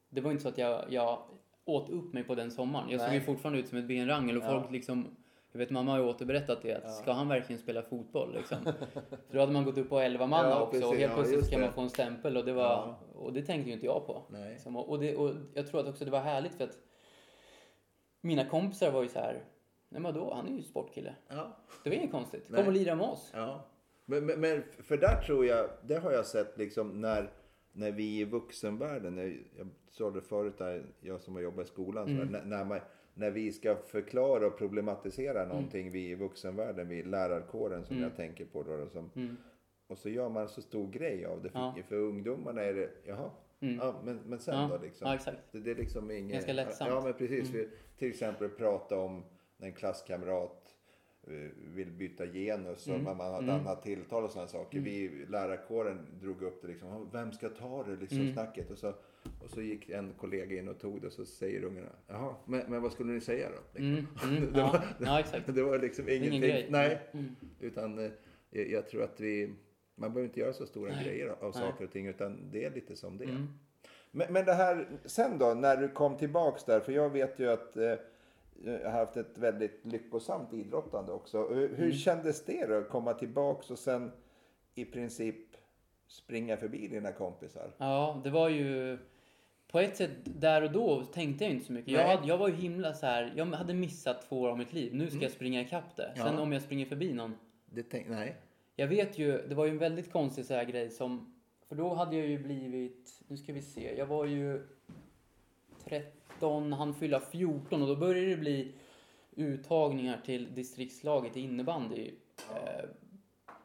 [0.08, 1.22] Det var inte så att jag, jag
[1.64, 2.90] åt upp mig på den sommaren.
[2.90, 3.18] Jag såg Nej.
[3.18, 4.60] ju fortfarande ut som ett benrangel och Ja.
[4.60, 5.06] folk liksom
[5.52, 8.58] jag vet mamma har ju återberättat det, att ska han verkligen spela fotboll liksom?
[9.28, 10.98] För då hade man gått upp på 11 manna Ja, också och precis.
[10.98, 11.62] helt Ja, plötsligt ska det.
[11.62, 12.98] man få en stämpel och det var, Ja.
[13.14, 14.22] och det tänkte ju inte jag på.
[14.50, 16.78] Liksom, och, och, det, och jag tror att också det var härligt för att
[18.20, 19.32] mina kompisar var ju så här,
[19.88, 21.14] nej men vadå, han är ju sportkille.
[21.28, 21.56] Ja.
[21.84, 22.66] Det var inget konstigt, kom Nej.
[22.66, 23.30] och lira med oss.
[23.34, 23.64] Ja.
[24.04, 27.30] Men, men, men för där tror jag, det har jag sett liksom när,
[27.72, 31.68] när vi i vuxenvärlden, jag, jag sa det förut, där, jag som har jobbat i
[31.68, 32.80] skolan, så här, när, när, man,
[33.14, 38.16] när vi ska förklara och problematisera någonting, vi i vuxenvärlden, vi i lärarkåren som jag
[38.16, 39.36] tänker på då, som, Mm.
[39.86, 41.48] och så gör man så stor grej av det.
[41.50, 41.74] För, Ja.
[41.88, 44.68] för ungdomarna är det, jaha, ja, men, men sen Ja.
[44.78, 45.08] då liksom?
[45.08, 45.38] Ja, exakt.
[45.52, 46.32] Det, det är liksom inget...
[46.32, 46.90] Ganska lättsamt.
[46.90, 46.94] Mm.
[46.94, 47.50] Ja, men precis.
[47.50, 49.24] Vi, till exempel prata om
[49.56, 50.74] när en klasskamrat
[51.26, 54.80] eh, vill byta genus och man man har ett annat tilltal och sådana saker.
[54.80, 57.08] Vi lärarkåren drog upp det liksom.
[57.12, 58.70] Vem ska ta det liksom snacket?
[58.70, 58.92] Och så,
[59.44, 61.88] och så gick en kollega in och tog det och så säger ungarna.
[62.06, 63.80] Jaha, men, men vad skulle ni säga då?
[63.80, 64.06] Liksom.
[64.24, 65.54] Mm, mm, Det ja, var- ja, exakt.
[65.54, 66.40] Det var liksom ingen ingenting.
[66.40, 66.66] grej.
[66.70, 67.36] Nej, Mm.
[67.60, 68.10] utan eh,
[68.50, 69.54] jag, jag tror att vi,
[69.94, 71.52] man behöver inte göra så stora grejer av Nej.
[71.52, 73.28] saker och ting utan det är lite som det är.
[73.28, 73.48] Mm.
[74.10, 77.50] Men, men det här sen då, när du kom tillbaks där, för jag vet ju
[77.50, 77.94] att eh,
[78.64, 81.48] jag har haft ett väldigt lyckosamt idrottande också.
[81.48, 81.92] Hur, hur Mm.
[81.92, 84.10] kändes det då, att komma tillbaks och sen
[84.74, 85.36] i princip
[86.06, 87.70] springa förbi dina kompisar?
[87.78, 88.98] Ja, det var ju...
[89.72, 91.92] På ett sätt, där och då tänkte jag inte så mycket.
[91.92, 93.32] Jag, hade, jag var ju himla så här.
[93.36, 94.94] jag hade missat två år av mitt liv.
[94.94, 96.12] Nu ska jag springa ikapp det.
[96.16, 96.34] Sen Mm.
[96.36, 96.42] Ja.
[96.42, 97.34] om jag springer förbi någon.
[97.66, 98.36] Det tänk, nej.
[98.76, 101.34] Jag vet ju, det var ju en väldigt konstig så här grej som...
[101.68, 104.66] För då hade jag ju blivit, nu ska vi se, jag var ju
[105.84, 108.74] 13, han fylla 14 och då började det bli
[109.36, 112.10] uttagningar till distriktslaget i innebandy.
[112.50, 112.84] Eh,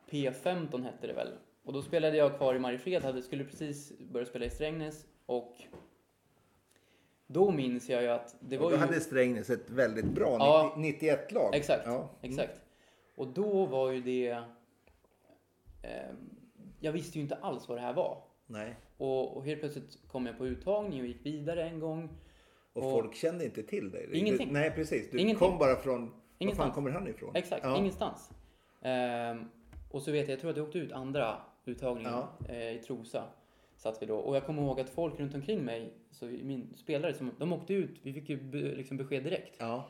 [0.10, 1.28] P15 hette det väl.
[1.64, 5.56] Och då spelade jag kvar i Mariefred, hade, skulle precis börja spela i Strängnäs och
[7.28, 8.82] då minns jag ju att det var Och då ju...
[8.82, 10.74] hade Strängnäs ett väldigt bra Ja.
[10.78, 11.56] 90, 91-lag.
[11.56, 12.10] Exakt, Ja.
[12.22, 12.62] exakt.
[13.16, 14.28] Och då var ju det...
[15.82, 16.10] Eh,
[16.80, 18.24] jag visste ju inte alls vad det här var.
[18.48, 18.76] Nej.
[18.98, 22.10] Och, och helt plötsligt kom jag på uttagning och gick vidare en gång.
[22.74, 24.10] Och, Och- folk kände inte till dig?
[24.14, 24.48] Ingenting.
[24.48, 25.12] Du, nej, precis.
[25.12, 25.50] Du Ingenting.
[25.50, 26.02] kom bara från...
[26.06, 26.68] Var Ingenstans.
[26.68, 27.36] fan kommer han ifrån?
[27.36, 27.78] Exakt, Ja.
[27.78, 28.32] ingenstans.
[28.82, 29.46] Ehm,
[29.92, 32.30] och så vet jag, jag tror att jag åkte ut andra uttagningen Ja.
[32.50, 33.24] eh, i Trosa.
[33.78, 34.18] Satt vi då.
[34.18, 37.74] Och jag kommer ihåg att folk runt omkring mig, så min spelare, som, de åkte
[37.74, 39.56] ut, vi fick ju be, liksom besked direkt.
[39.60, 39.90] Ja.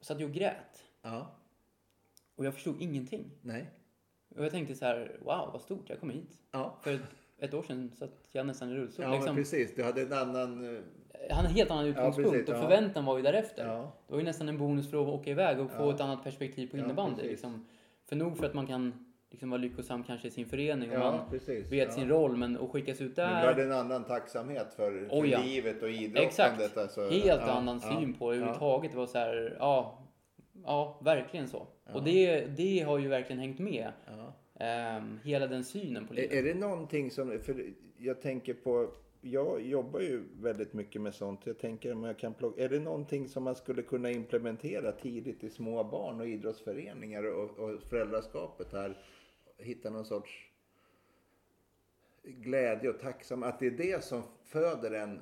[0.00, 0.84] Satt jag och grät.
[1.02, 1.26] Ja.
[2.36, 3.30] Och jag förstod ingenting.
[3.42, 3.70] Nej.
[4.36, 6.38] Och jag tänkte så här, wow vad stort, jag kom hit.
[6.50, 6.78] Ja.
[6.82, 7.00] För ett,
[7.38, 9.04] ett år sedan satt jag nästan i rullstol.
[9.04, 9.34] Ja, liksom.
[9.34, 9.74] men precis.
[9.74, 10.76] Du hade en annan...
[10.76, 10.82] eh,
[11.30, 12.60] Han hade en helt annan utgångspunkt precis, och ja.
[12.62, 13.66] förväntan var ju därefter.
[13.66, 13.92] Ja.
[14.06, 15.94] Det var ju nästan en bonus för att åka iväg och få Ja.
[15.94, 17.22] ett annat perspektiv på Ja, innebandy.
[17.22, 17.66] liksom.
[18.04, 21.12] För nog för att man kan liksom vara lyckosam kanske i sin förening och Ja,
[21.12, 21.72] man precis.
[21.72, 21.94] vet ja.
[21.94, 23.46] sin roll, men att skickas ut Men där.
[23.46, 25.40] hade en annan tacksamhet för, för Oh, ja.
[25.42, 26.60] livet och idrottandet.
[26.60, 26.76] Exakt.
[26.78, 28.90] Alltså, Helt annan syn på det överhuvudtaget.
[28.90, 29.98] Det var så här, ja,
[30.64, 31.66] ja verkligen så.
[31.92, 33.92] Och det, det har ju verkligen hängt med.
[34.60, 36.32] Ehm, hela den synen på Är, livet.
[36.32, 37.64] är det någonting som, för
[37.98, 38.88] jag tänker på,
[39.20, 41.40] jag jobbar ju väldigt mycket med sånt.
[41.44, 45.44] Jag tänker om jag kan plocka, är det någonting som man skulle kunna implementera tidigt
[45.44, 48.96] i små barn och idrottsföreningar och, och föräldraskapet här?
[49.62, 50.48] Hitta någon sorts
[52.24, 55.20] glädje och tacksam, att det är det som föder en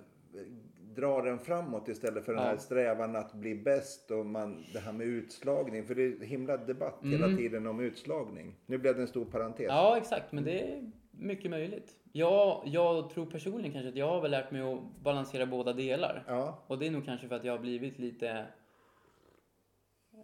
[0.95, 2.49] drar en framåt istället för den Ja.
[2.49, 5.87] här strävan att bli bäst och man, det här med utslagning.
[5.87, 7.21] För det är himla debatt Mm.
[7.23, 8.55] hela tiden om utslagning.
[8.67, 9.67] Nu blev det en stor parentes.
[9.69, 10.33] Ja, exakt.
[10.33, 11.97] Men det är mycket möjligt.
[12.13, 16.25] Jag, jag tror personligen kanske att jag har väl lärt mig att balansera båda delar.
[16.27, 16.65] Ja.
[16.67, 18.47] Och det är nog kanske för att jag har blivit lite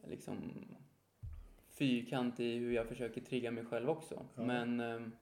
[0.07, 0.37] liksom
[1.79, 4.27] fyrkantig i hur jag försöker trigga mig själv också.
[4.35, 5.13] Men ehm,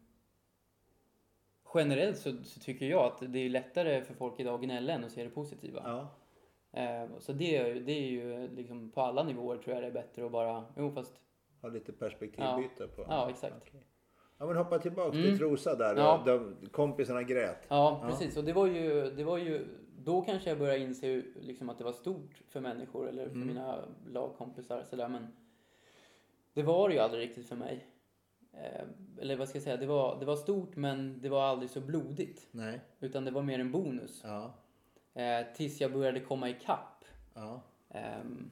[1.74, 5.04] generellt så, så tycker jag att det är lättare för folk idag att gnälla än
[5.04, 5.80] att se det positiva.
[5.84, 6.08] ja.
[6.80, 9.92] Eh, så det, är- det är ju liksom på alla nivåer tror jag det är
[9.92, 11.20] bättre att bara, jo fast,
[11.62, 13.02] Ha lite perspektivbyte på.
[13.08, 13.54] ja exakt.
[13.68, 13.86] Okej.
[14.38, 15.22] Ja men hoppa tillbaka Mm.
[15.22, 15.96] till Trosa där.
[15.96, 16.22] Ja.
[16.26, 17.66] De, kompisarna grät.
[17.68, 18.08] Ja, Ja.
[18.08, 18.36] precis.
[18.36, 19.66] Och det var ju, det var ju,
[19.98, 23.48] då kanske jag började inse liksom att det var stort för människor eller för Mm.
[23.48, 25.08] mina lagkompisar sådär.
[25.08, 25.26] Men
[26.54, 27.86] det var det ju aldrig riktigt för mig.
[28.52, 28.84] Eh,
[29.20, 31.80] eller vad ska jag säga, det var, det var stort men det var aldrig så
[31.80, 32.48] blodigt.
[32.50, 32.80] Nej.
[33.00, 34.20] Utan det var mer en bonus.
[34.24, 34.54] Ja.
[35.22, 37.04] Eh, tills jag började komma ikapp.
[37.34, 37.60] Ja.
[37.90, 38.50] Ehm,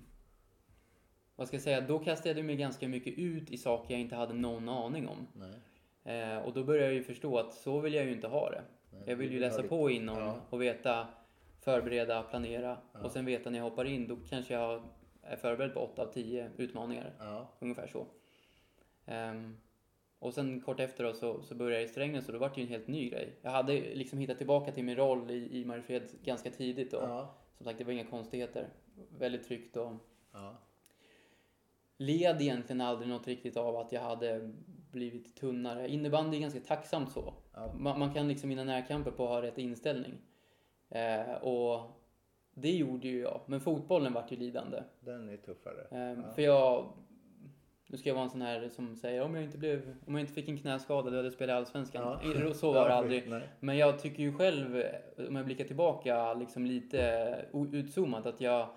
[1.36, 4.16] vad ska jag säga, då kastade jag mig ganska mycket ut i saker jag inte
[4.16, 5.26] hade någon aning om.
[6.04, 8.62] Eh, och då började jag ju förstå att så vill jag ju inte ha det.
[8.90, 10.36] Nej, Jag vill ju läsa på inom Ja.
[10.50, 11.06] och veta,
[11.60, 13.00] förbereda, planera Ja.
[13.00, 14.82] och sen veta när jag hoppar in, då kanske jag
[15.22, 17.12] är förberedd på 8 av 10 utmaningar.
[17.18, 17.48] Ja.
[17.58, 18.06] Ungefär så.
[19.06, 19.56] Ehm,
[20.18, 22.56] och sen kort efter då så, så började jag i Strängnäs och då var det
[22.60, 23.36] ju en helt ny grej.
[23.42, 27.34] Jag hade liksom hittat tillbaka till min roll i, i Mariefred ganska tidigt och Ja.
[27.56, 28.68] som sagt det var inga konstigheter.
[29.18, 29.92] Väldigt tryggt och
[30.32, 30.56] Ja.
[31.96, 34.52] led egentligen aldrig något riktigt av att jag hade
[34.90, 35.88] blivit tunnare.
[35.88, 37.34] Innebandy är ganska tacksamt så.
[37.54, 37.74] Ja.
[37.78, 40.14] Man, man kan liksom vinna närkamper på att ha rätt inställning.
[40.88, 41.80] Eh, och
[42.54, 44.82] det gjorde ju jag, men fotbollen vart ju lidande.
[45.00, 45.86] Den är tuffare.
[45.90, 46.32] Eh, Ja.
[46.34, 46.92] För jag,
[47.86, 50.20] nu ska jag vara en sån här som säger om jag inte, blev, om jag
[50.20, 52.18] inte fick en knäskada då hade jag spelat i Allsvenskan.
[52.44, 52.54] Ja.
[52.54, 53.30] Så var det aldrig.
[53.30, 53.48] Nej.
[53.60, 54.82] Men jag tycker ju själv,
[55.28, 58.68] om jag blickar tillbaka liksom lite utzoomat, att jag,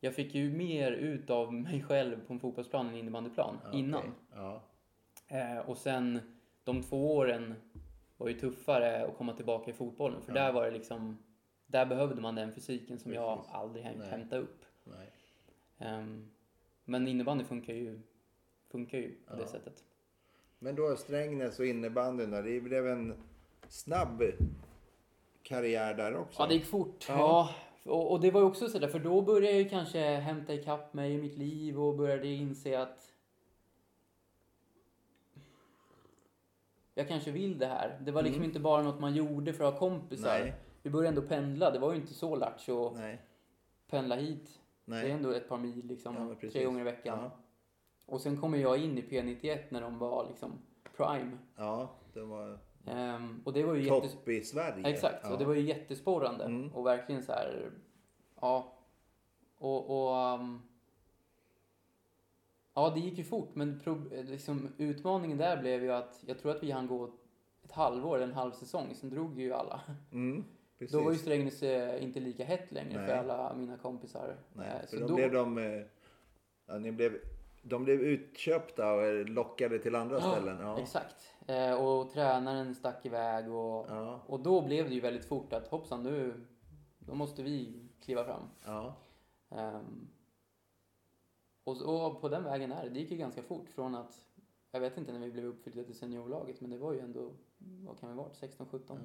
[0.00, 4.14] jag fick ju mer ut av mig själv på en fotbollsplan än innebandyplan Ja, innan.
[4.34, 4.62] Ja.
[5.28, 6.20] Eh, och sen
[6.64, 7.54] de två åren
[8.16, 10.22] var ju tuffare att komma tillbaka i fotbollen.
[10.22, 10.42] För Ja.
[10.42, 11.18] där var det liksom,
[11.70, 13.52] där behövde man den fysiken som jag Precis.
[13.54, 14.64] aldrig häm- hämtade upp.
[15.78, 16.30] Ehm,
[16.84, 18.00] men innebandy funkar ju,
[18.70, 19.48] funkar ju på det Ja.
[19.48, 19.84] sättet.
[20.58, 23.14] Men då Strängnäs och innebandyn det blev en
[23.68, 24.22] snabb
[25.42, 26.42] karriär där också.
[26.42, 27.04] Ja, det gick fort.
[27.08, 27.16] Ja.
[27.18, 27.54] Ja.
[27.92, 31.12] Och, och det var ju också sådär, för då började jag kanske hämta ikapp mig
[31.14, 33.12] i mitt liv och började inse att
[36.94, 37.98] jag kanske vill det här.
[38.02, 38.50] Det var liksom Mm.
[38.50, 40.38] inte bara något man gjorde för att ha kompisar.
[40.40, 40.54] Nej.
[40.82, 41.70] Vi började ändå pendla.
[41.70, 43.22] Det var ju inte så lattjo att Nej.
[43.90, 44.60] pendla hit.
[44.84, 45.10] Det är Nej.
[45.10, 47.18] ändå ett par mil liksom, Ja, tre gånger i veckan.
[47.22, 47.30] Ja.
[48.06, 50.52] Och sen kommer jag in i P91 när de var liksom
[50.96, 51.38] prime.
[51.56, 54.12] ja, det var Ehm, och det var ju jättes...
[54.12, 54.86] topp i Sverige.
[54.88, 55.32] Exakt, Ja.
[55.32, 56.44] och det var ju jättesporrande.
[56.44, 56.72] Mm.
[56.74, 57.70] Och verkligen så här,
[58.40, 58.72] ja.
[59.58, 60.62] Och, och um,
[62.74, 66.50] ja, det gick ju fort, men pro, liksom, utmaningen där blev ju att jag tror
[66.56, 67.10] att vi hann gå
[67.64, 69.80] ett halvår, en halv säsong, sen drog ju alla.
[70.12, 70.44] Mm,
[70.80, 70.92] precis.
[70.98, 73.06] Då var ju Strängnäs eh, inte lika hett längre Nej.
[73.06, 74.36] för alla mina kompisar.
[74.52, 75.58] Nej, Eh, så då, då, blev de...
[75.58, 75.82] eh,
[76.66, 77.16] Ja, ni blev,
[77.62, 80.58] de blev utköpta och lockade till andra Ja, ställen.
[80.60, 80.78] Ja.
[80.80, 81.34] Exakt.
[81.80, 84.20] Och tränaren stack iväg och, Ja.
[84.26, 86.46] och då blev det ju väldigt fort att hoppsan, nu
[86.98, 88.42] då måste vi kliva fram.
[88.64, 88.96] Ja.
[89.50, 90.08] Ehm,
[91.64, 92.90] och, och på den vägen är det.
[92.90, 94.26] Det gick ju ganska fort från att,
[94.70, 97.98] jag vet inte när vi blev uppflyttade till seniorlaget, men det var ju ändå, vad
[98.00, 98.98] kan vi varit, 16-17?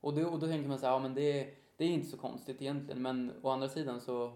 [0.00, 2.16] Och, då, och då tänker man så här, ja men det, det är inte så
[2.16, 4.32] konstigt egentligen, men å andra sidan så,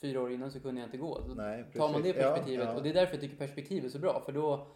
[0.00, 1.20] fyra år innan så kunde jag inte gå.
[1.28, 2.22] Då Nej, tar man det precis.
[2.22, 2.74] Ja, perspektivet, ja.
[2.74, 4.66] och det är därför jag tycker perspektiv är så bra, för då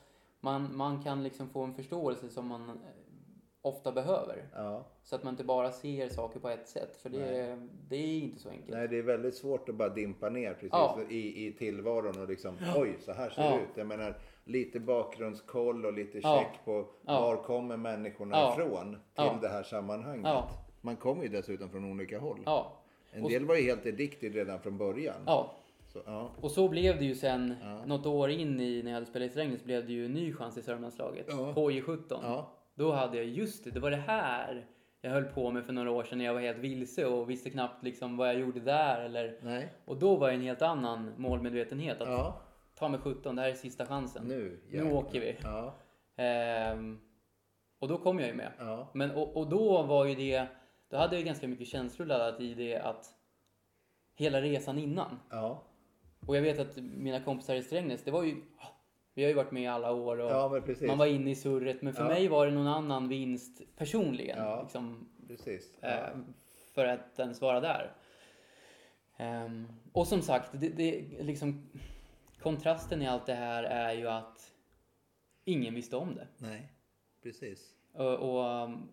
[0.40, 2.78] man, man kan liksom få en förståelse som man
[3.62, 4.44] ofta behöver.
[4.54, 4.84] Ja.
[5.04, 8.18] Så att man inte bara ser saker på ett sätt, för det, är- det är
[8.18, 8.70] inte så enkelt.
[8.76, 10.98] Nej, det är väldigt svårt att bara dimpa ner precis Ja.
[11.10, 13.68] i, i tillvaron och liksom oj, så här ser det ut.
[13.74, 19.62] Jag menar lite bakgrundskoll och lite check på var kommer människorna ifrån till det här
[19.62, 20.44] sammanhanget.
[20.80, 22.40] Man kommer ju dessutom från olika håll.
[23.12, 25.16] En del var ju helt addicted redan från början.
[25.26, 25.50] ja.
[25.88, 26.30] Så, ja.
[26.40, 27.84] Och så blev det ju sen, Ja.
[27.86, 30.32] något år in i när jag hade spelat i Strängnäs, blev det ju en ny
[30.34, 31.26] chans i Sörmlandslaget.
[31.28, 31.52] Ja.
[31.56, 32.02] HJ17.
[32.22, 32.50] Ja.
[32.74, 34.66] Då hade jag, just det, det var det här
[35.00, 37.50] jag höll på med för några år sedan när jag var helt vilse och visste
[37.50, 39.38] knappt liksom vad jag gjorde där eller...
[39.42, 39.72] Nej.
[39.84, 42.40] Och då var det en helt annan målmedvetenhet att Ja.
[42.74, 44.24] ta med 17, det här är sista chansen.
[44.24, 44.60] Nu.
[44.70, 45.36] Nu åker vi.
[45.42, 45.74] Ja.
[46.16, 47.00] Ehm,
[47.78, 48.52] och då kom jag ju med.
[48.58, 48.90] Ja.
[48.94, 50.46] Men, och, och då var ju det,
[50.90, 53.06] då hade jag ganska mycket känslor laddat i det att
[54.14, 55.18] hela resan innan.
[56.26, 58.36] Och jag vet att mina kompisar i Strängnäs, det var ju,
[59.14, 61.82] vi har ju varit med i alla år och Ja, man var inne i surret.
[61.82, 62.08] Men för Ja.
[62.08, 64.38] mig var det någon annan vinst personligen.
[64.38, 64.62] Ja.
[64.62, 65.08] Liksom,
[65.80, 66.06] eh,
[66.74, 67.92] för att ens vara där.
[69.16, 71.68] Ehm, och som sagt, det, det, liksom,
[72.40, 74.52] kontrasten i allt det här är ju att
[75.44, 76.26] ingen visste om det.
[76.38, 76.72] Nej.
[77.22, 77.74] Precis.
[77.92, 78.88] Och, och, um,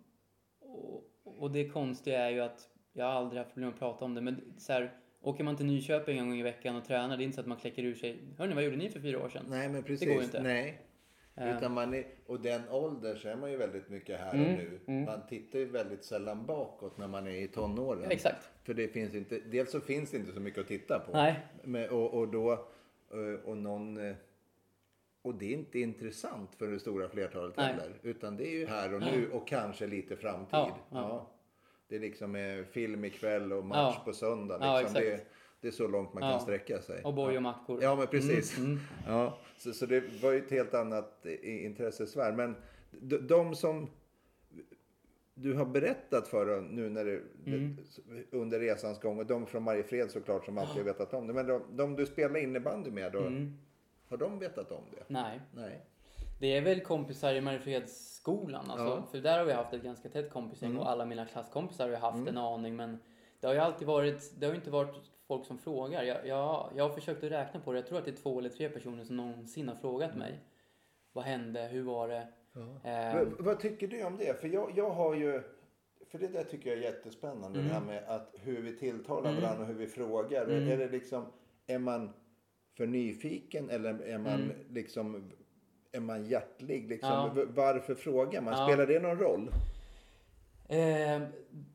[0.59, 4.21] och, och det konstiga är ju att jag aldrig haft problem att prata om det.
[4.21, 7.25] Men så här, åker man till Nyköping en gång i veckan och tränar, det är
[7.25, 8.19] inte så att man kläcker ur sig.
[8.37, 9.45] Hörni, vad gjorde ni för fyra år sedan?
[9.49, 10.07] Nej, men precis.
[10.07, 10.43] går ju inte.
[10.43, 10.81] Nej.
[11.35, 14.45] Eh, Utan man är, och den åldern så är man ju väldigt mycket här Mm,
[14.51, 14.79] och nu.
[14.87, 15.05] mm.
[15.05, 18.11] Man tittar ju väldigt sällan bakåt när man är i tonåren.
[18.11, 18.49] Exakt.
[18.63, 21.11] För det finns inte, dels så finns det inte så mycket att titta på.
[21.11, 21.39] Nej.
[21.63, 22.51] Men, och, och då,
[23.11, 24.15] eh, och någon, eh,
[25.21, 27.65] och det är inte intressant för det stora flertalet Nej.
[27.65, 27.93] heller.
[28.03, 30.49] Utan det är ju här och nu och kanske lite framtid.
[30.51, 31.29] Ja, ja.
[31.89, 34.01] Det är liksom eh, film ikväll och match Ja.
[34.05, 34.57] på söndag.
[34.61, 34.97] Ja, Liksom.
[35.01, 35.17] exakt.
[35.17, 35.25] det,
[35.61, 36.31] det är så långt man Ja.
[36.31, 37.03] kan sträcka sig.
[37.03, 37.83] Och boj och mackor.
[37.83, 38.57] Ja, men precis.
[38.57, 38.79] Mm, mm.
[39.07, 42.31] Ja, så, så det var ju ett helt annat eh, intressesfär.
[42.33, 42.55] Men
[42.91, 43.89] de, de som
[45.33, 47.77] du har berättat för nu när det, Mm.
[48.31, 51.33] under resans gång och de från Mariefred såklart som alltid har vetat om det.
[51.33, 53.53] Men de, de du spelar innebandy med då, Mm.
[54.07, 55.03] har de vetat om det?
[55.07, 55.41] Nej.
[55.55, 55.85] Nej.
[56.39, 58.71] Det är väl kompisar i Mariefredsskolan.
[58.71, 59.07] Alltså, Ja.
[59.11, 60.81] För där har vi haft ett ganska tätt kompisgäng Mm.
[60.81, 62.75] och alla mina klasskompisar har haft en aning.
[62.75, 62.97] Men
[63.39, 64.95] det har ju alltid varit, det har ju inte varit
[65.27, 66.03] folk som frågar.
[66.03, 67.77] Jag, jag, jag har försökt att räkna på det.
[67.79, 70.39] Jag tror att det är två eller tre personer som någonsin har frågat mig.
[71.13, 71.61] Vad hände?
[71.61, 72.27] Hur var det?
[72.83, 74.41] Eh, V- vad tycker du om det?
[74.41, 75.41] För jag, jag har ju...
[76.11, 77.59] För det där tycker jag är jättespännande.
[77.61, 80.45] Det här med att hur vi tilltalar varandra och hur vi frågar.
[80.47, 81.25] Är det liksom...
[81.67, 82.13] Är man
[82.77, 85.31] för nyfiken eller är man liksom...
[85.91, 86.89] Är man hjärtlig?
[86.89, 87.45] Liksom, Ja.
[87.55, 88.53] Varför frågar man?
[88.57, 88.67] Ja.
[88.67, 89.49] Spelar det någon roll?
[90.69, 91.21] eh,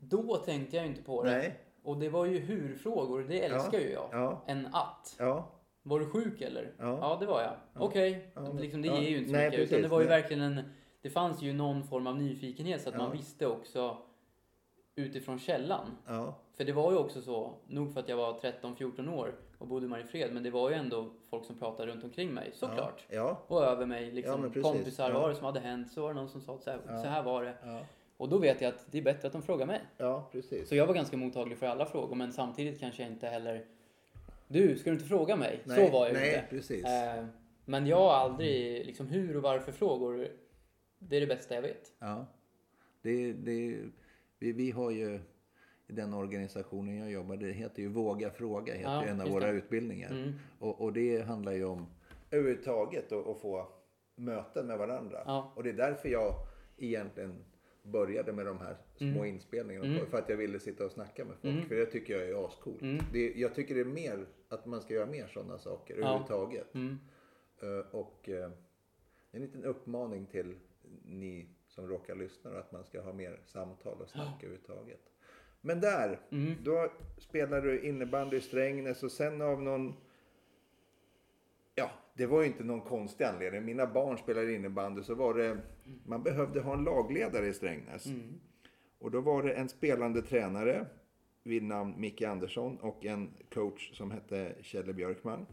[0.01, 1.31] då tänkte jag inte på det.
[1.31, 1.59] Nej.
[1.83, 3.25] Och det var ju hur-frågor.
[3.29, 4.09] Det älskar ju jag.
[4.13, 4.45] Ja.
[4.47, 5.17] Än att.
[5.83, 6.73] Var du sjuk eller?
[6.79, 7.17] Ja.
[7.21, 7.53] det var jag.
[7.83, 8.31] Okej.
[8.35, 9.61] Men- Liksom, det ger ju inte så Nej, mycket.
[9.61, 10.21] utan precis, det var ju nej.
[10.21, 10.61] verkligen en...
[11.03, 13.99] Det fanns ju någon form av nyfikenhet så att man visste också
[14.97, 15.97] utifrån källan.
[16.07, 16.35] Ja.
[16.57, 19.87] För det var ju också så, nog för att jag var 13-14 år och bodde
[19.87, 23.05] i Mariefred, men det var ju ändå folk som pratade runt omkring mig, såklart.
[23.09, 23.43] Ja.
[23.47, 24.63] Och över mig, Ja, liksom precis.
[24.63, 25.13] kompisar, Ja.
[25.13, 25.93] vad var det som hade hänt?
[25.93, 27.03] Så var det någon som sa att så här, Ja.
[27.03, 27.55] så här var det.
[27.65, 27.81] Ja.
[28.17, 29.81] Och då vet jag att det är bättre att de frågar mig.
[29.97, 30.69] Ja, precis.
[30.69, 33.65] Så jag var ganska mottaglig för alla frågor, men samtidigt kanske jag inte heller...
[34.49, 35.61] Du, ska du inte fråga mig?
[35.65, 36.47] Nej, så var jag nej, inte.
[36.51, 36.85] precis.
[36.85, 37.25] Eh,
[37.65, 40.29] men jag har aldrig, liksom hur och varför frågor,
[40.99, 41.93] det är det bästa jag vet.
[41.99, 42.27] Ja.
[43.03, 43.79] Det, det,
[44.39, 45.21] vi, vi har ju
[45.87, 49.47] i den organisationen jag jobbar, det heter ju Våga fråga, heter Ja, en av våra
[49.47, 49.59] det.
[49.59, 50.11] utbildningar.
[50.11, 50.33] Mm.
[50.59, 51.87] Och, och det handlar ju om
[52.31, 53.69] överhuvudtaget att få
[54.17, 55.23] möten med varandra.
[55.27, 55.53] Ja.
[55.57, 56.35] Och det är därför jag
[56.77, 57.45] egentligen
[57.83, 59.25] började med de här små Mm.
[59.25, 59.99] inspelningarna.
[60.11, 61.69] För att jag ville sitta och snacka med folk.
[61.69, 62.83] För det tycker jag är ascoolt.
[62.83, 62.99] Mm.
[63.13, 66.01] Det, jag tycker det är mer att man ska göra mer sådana saker Ja.
[66.01, 66.75] överhuvudtaget.
[66.75, 66.99] Mm.
[67.63, 68.51] Eh, Och eh,
[69.31, 70.55] en liten uppmaning till
[71.05, 75.01] ni som råkar lyssna då, att man ska ha mer samtal och snack överhuvudtaget.
[75.61, 76.55] Men där, Mm.
[76.63, 79.95] då spelar du innebandy i Strängnäs och sen av någon...
[81.75, 83.65] Ja, det var ju inte någon konstig anledning.
[83.65, 85.59] Mina barn spelade innebandy så var det...
[86.07, 88.07] Man behövde ha en lagledare i Strängnäs.
[88.07, 88.41] Mm.
[88.99, 90.87] Och då var det en spelande tränare
[91.43, 95.47] vid namn Micke Andersson och en coach som hette Kjelle Björkman.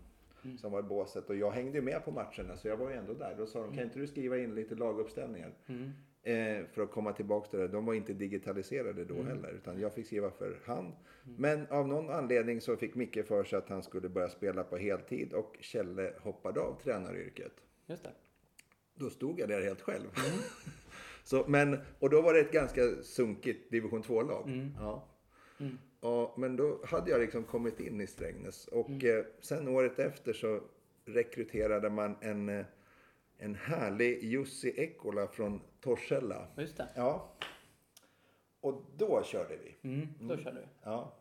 [0.57, 3.13] Som var i båset och jag hängde med på matcherna så jag var ju ändå
[3.13, 3.35] där.
[3.37, 5.53] Då sa de, kan inte du skriva in lite laguppställningar?
[5.67, 5.91] Mm.
[6.23, 7.67] Eh, för att komma tillbaka till det.
[7.67, 10.93] De var inte digitaliserade då heller utan jag fick skriva för hand.
[11.37, 14.77] Men av någon anledning så fick Micke för sig att han skulle börja spela på
[14.77, 17.51] heltid och Kjelle hoppade av tränaryrket.
[17.87, 18.11] Just det.
[18.95, 20.07] Då stod jag där helt själv.
[21.23, 24.71] så, men, och då var det ett ganska sunkigt division 2-lag.
[24.79, 25.07] Ja.
[25.59, 25.77] Mm.
[26.01, 28.67] Ja, men då hade jag liksom kommit in i Strängnäs.
[28.67, 30.59] Och eh, sen året efter så
[31.05, 32.65] rekryterade man en, eh,
[33.41, 36.47] en härlig Jussi Ekkola från Torshälla.
[36.57, 36.87] Just det.
[36.95, 37.31] Ja.
[38.61, 39.89] Och då körde vi.
[39.89, 40.07] Mm.
[40.19, 40.65] Då kör du.
[40.83, 41.17] Ja.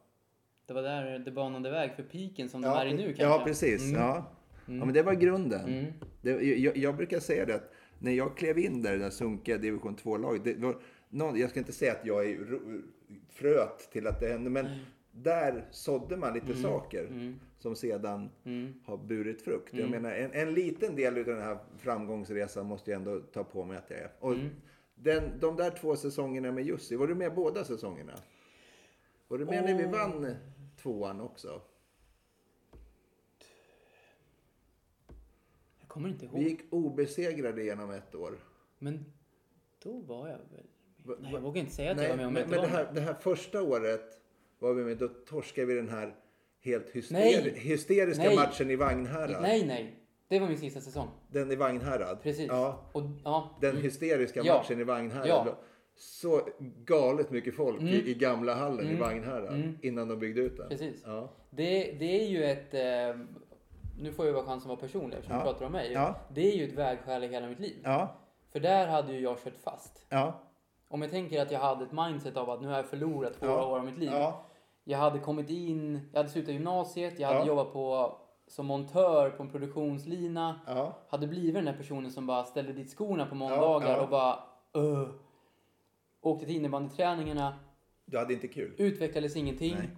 [0.66, 3.22] Det var där det banade väg för piken som Ja, de är i nu kanske.
[3.22, 3.83] Ja, precis.
[3.83, 4.00] Mm.
[4.00, 4.33] Ja.
[4.66, 5.68] ja, men det var grunden.
[5.68, 5.92] Mm.
[6.22, 9.11] Det, jag, jag brukar säga det att när jag klev in där i det där
[9.11, 10.44] sunkiga division 2-laget.
[10.44, 10.76] Det var
[11.09, 12.38] någon, jag ska inte säga att jag är
[13.28, 14.66] fröt till att det hände, men
[15.12, 18.75] där sådde man lite saker som sedan Mm.
[18.85, 19.75] har burit frukt.
[19.75, 23.64] Jag menar, en, en liten del av den här framgångsresan måste jag ändå ta på
[23.64, 24.11] mig att jag är.
[24.20, 24.49] Och Mm.
[24.94, 28.12] den, de där två säsongerna med Jussi, var du med båda säsongerna?
[29.29, 30.35] Var du med när vi vann
[30.83, 31.61] tvåan också?
[35.81, 36.35] Jag kommer inte ihåg.
[36.38, 38.38] Vi gick obesegrade genom ett år.
[38.79, 39.05] Men
[39.83, 40.66] då var jag väl...
[41.20, 42.70] Nej, jag vågar inte säga att Nej, jag var med om men, jag men inte
[42.70, 44.19] det, här, det här första året
[44.61, 46.14] var vi med, då torskade vi den här
[46.64, 47.53] helt hyster, Nej.
[47.57, 48.37] hysteriska Nej.
[48.37, 49.42] matchen i Vagnhärad.
[49.42, 49.96] Nej, nej.
[50.29, 51.09] Det var min sista säsong.
[51.29, 52.23] Den i Vagnhärad.
[52.23, 52.46] Precis.
[52.49, 53.59] Ja, Och, ja.
[53.61, 53.83] den mm.
[53.83, 54.55] hysteriska Ja.
[54.59, 55.29] matchen i Vagnhärad.
[55.29, 55.59] Ja.
[55.96, 56.40] Så
[56.85, 57.94] galet mycket folk Mm.
[57.94, 59.01] i, i gamla hallen i Mm.
[59.01, 59.79] Vagnhärad Mm.
[59.83, 60.68] innan de byggde ut den.
[60.68, 61.03] Precis.
[61.07, 61.33] Ja.
[61.51, 62.75] Det, det är ju ett...
[62.75, 63.20] Eh,
[63.99, 65.42] nu får jag vara chansen att vara personlig eftersom Ja.
[65.44, 65.92] du pratar om mig.
[65.92, 66.14] Ja.
[66.35, 67.77] Det är ju ett vägskäl i hela mitt liv.
[67.85, 68.16] Ja.
[68.53, 70.07] För där hade ju jag kört fast.
[70.09, 70.40] Ja.
[70.88, 73.46] Om jag tänker att jag hade ett mindset av att nu har jag förlorat två
[73.46, 73.66] Ja.
[73.66, 74.11] år av mitt liv.
[74.85, 74.93] Ja.
[74.93, 77.47] Jag hade kommit in, jag hade slutat gymnasiet, jag hade Ja.
[77.47, 78.16] jobbat på,
[78.47, 80.61] som montör på en produktionslina.
[80.66, 80.97] Ja.
[81.09, 84.01] Hade blivit den där personen som bara ställde dit skorna på måndagar ja.
[84.03, 84.38] och bara
[84.75, 85.09] Öh.
[86.23, 87.55] Åkte till innebandyträningarna,
[88.05, 88.75] Du hade inte kul?
[88.79, 89.75] utvecklades ingenting.
[89.79, 89.88] Nej.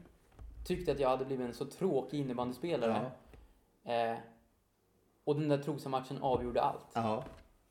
[0.67, 3.11] Tyckte att jag hade blivit en så tråkig innebandyspelare.
[3.85, 4.17] Eh,
[5.25, 6.97] och den där Trosa-matchen avgjorde allt.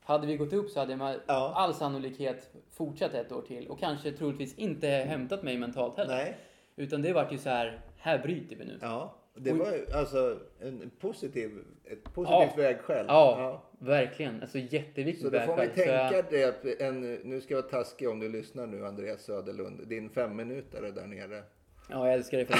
[0.03, 3.80] Hade vi gått upp så hade jag med all sannolikhet fortsatt ett år till och
[3.80, 6.16] kanske troligtvis inte hämtat mig mentalt heller.
[6.16, 6.38] Nej.
[6.76, 8.78] Utan det vart ju så här, här bryter vi nu.
[8.82, 9.17] Ja.
[9.36, 11.51] Det var ju alltså en positiv,
[11.86, 12.53] ett positivt Ja.
[12.57, 13.05] vägskäl.
[13.07, 14.41] Ja, verkligen.
[14.41, 15.86] Alltså jätteviktigt Så då får vi vägskäl.
[15.86, 19.22] Så tänka det, att en, nu ska jag vara taskig om du lyssnar nu Andreas
[19.22, 21.43] Söderlund, din femminutare där nere.
[21.89, 22.57] Ja, jag älskar dig för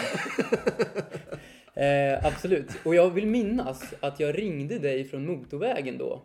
[1.76, 2.14] det.
[2.16, 2.70] eh, absolut.
[2.86, 6.22] Och jag vill minnas att jag ringde dig från motorvägen då.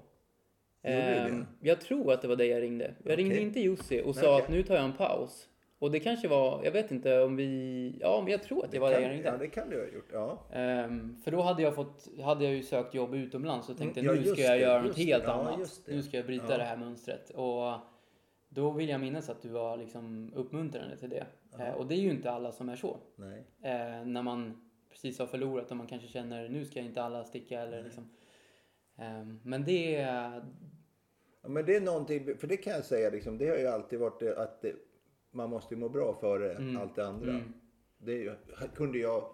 [0.83, 1.27] Eh,
[1.61, 2.95] jag tror att det var dig jag ringde.
[3.05, 3.47] Jag ringde Okej.
[3.47, 4.45] inte Jussi och sa okej.
[4.45, 5.49] att nu tar jag en paus.
[5.79, 8.79] Och det kanske var, jag vet inte om vi, ja men jag tror att det,
[8.79, 9.29] var det jag ringde.
[9.29, 10.09] Ja, det kan du ha gjort.
[10.13, 10.39] Ja.
[10.53, 14.15] Ehm, för då hade jag fått, hade jag ju sökt jobb utomlands och tänkte Mm,
[14.15, 15.03] ja, nu ska jag det, göra något det.
[15.03, 15.81] helt Ja, annat.
[15.87, 15.95] det.
[15.95, 17.31] Nu ska jag bryta det här mönstret.
[17.31, 17.73] Och
[18.49, 21.27] då vill jag minnas att du var liksom uppmuntrande till det.
[21.59, 22.97] Eh, och det är ju inte alla som är så.
[23.17, 23.45] Nej.
[23.63, 27.61] Eh, när man precis har förlorat och man kanske känner nu ska inte alla sticka
[27.61, 28.11] eller liksom.
[28.99, 29.93] Ehm, men det,
[31.43, 33.99] Ja, men det är någonting, för det kan jag säga, liksom, det har ju alltid
[33.99, 34.73] varit det, att det,
[35.37, 36.77] man måste ju må bra före Mm.
[36.77, 37.41] allt det andra.
[37.99, 38.35] Det är ju-
[38.75, 39.25] kunde jag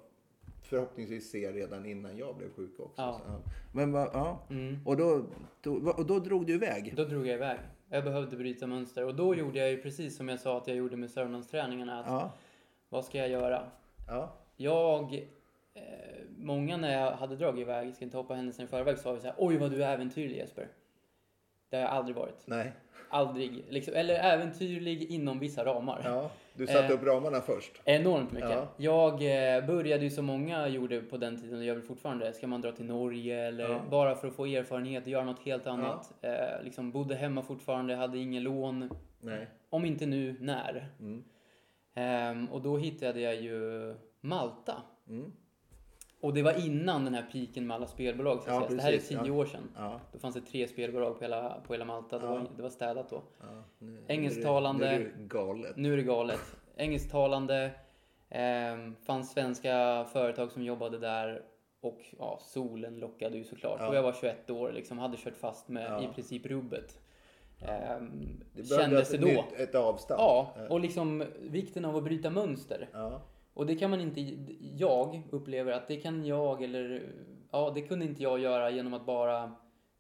[0.63, 3.03] förhoppningsvis se redan innan jag blev sjuk också.
[3.03, 3.21] Ja.
[3.75, 4.39] Men vad- ja.
[4.51, 4.79] mm.
[4.87, 5.25] Och, då,
[5.61, 6.93] då, och då drog du iväg?
[6.97, 7.59] Då drog jag iväg.
[7.89, 10.77] Jag behövde bryta mönster och då gjorde jag ju precis som jag sa att jag
[10.77, 12.01] gjorde med Sörmlandsträningarna.
[12.01, 12.33] Att Ja.
[12.89, 13.63] Vad ska jag göra?
[14.09, 14.33] Ja.
[14.57, 15.15] Jag,
[15.75, 15.83] eh,
[16.39, 19.27] många när jag hade dragit iväg, ska inte hoppa händelsen i förväg, sa ju så
[19.27, 20.69] här, oj vad du är äventyrlig Jesper.
[21.73, 22.43] Det har jag aldrig varit.
[22.47, 22.73] Nej.
[23.09, 23.65] Aldrig.
[23.69, 26.01] Liksom, eller äventyrlig inom vissa ramar.
[26.05, 26.31] Ja.
[26.55, 26.91] Du satte Eh.
[26.91, 27.83] upp ramarna först?
[27.85, 28.51] Enormt mycket.
[28.51, 28.69] Ja.
[28.77, 29.13] Jag
[29.57, 32.33] eh, började ju som många gjorde på den tiden och gör väl fortfarande.
[32.33, 33.81] Ska man dra till Norge eller Ja.
[33.91, 36.15] bara för att få erfarenhet, göra något helt annat.
[36.23, 38.91] Eh, liksom bodde hemma fortfarande, hade ingen lån.
[39.21, 39.47] Nej.
[39.71, 40.89] Om inte nu, när?
[41.01, 41.25] Mm.
[41.95, 44.75] Ehm, och då hittade jag ju Malta.
[45.09, 45.33] Mm.
[46.23, 48.43] Och det var innan den här piken med alla spelbolag.
[48.43, 49.33] Så Ja, det här är tio ja.
[49.33, 49.69] år sedan.
[49.77, 50.01] Ja.
[50.13, 52.19] Då fanns det tre spelbolag på hela, på hela Malta.
[52.19, 53.23] Det, var, det var städat då.
[53.79, 54.91] Nu, Engelsktalande.
[54.91, 55.77] Nu är det galet.
[55.77, 56.57] Nu är det galet.
[56.77, 57.71] Engelsktalande.
[58.29, 61.43] ehm, fanns svenska företag som jobbade där.
[61.81, 63.89] Och ja, solen lockade ju såklart.
[63.89, 64.99] Och jag var 21 år liksom.
[64.99, 66.99] Hade kört fast med i princip rubbet.
[67.61, 68.11] Ehm,
[68.55, 69.27] Det kändes behövdes det då.
[69.27, 70.21] nytt, ett avstamp.
[70.21, 72.89] Ja, och liksom vikten av att bryta mönster.
[73.55, 73.61] Ja.
[73.61, 74.21] Och det kan man inte,
[74.77, 77.13] jag upplever att det kan jag eller,
[77.51, 79.53] ja det kunde inte jag göra genom att bara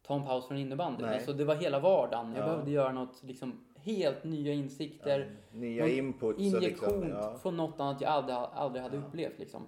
[0.02, 1.08] ta en paus från innebandyn.
[1.08, 2.32] Alltså det var hela vardagen.
[2.34, 2.46] Jag Ja.
[2.50, 5.36] behövde göra något liksom helt nya insikter.
[5.52, 6.36] Nya Någon inputs.
[6.38, 7.38] och Injektion Liksom, ja.
[7.42, 9.02] från något annat jag aldrig, aldrig hade Ja.
[9.02, 9.62] upplevt liksom.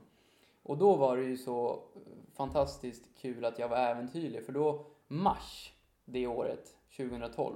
[0.62, 1.82] Och då var det ju så
[2.36, 4.44] fantastiskt kul att jag var äventyrlig.
[4.46, 5.72] För då, mars
[6.04, 7.54] det året, 2012,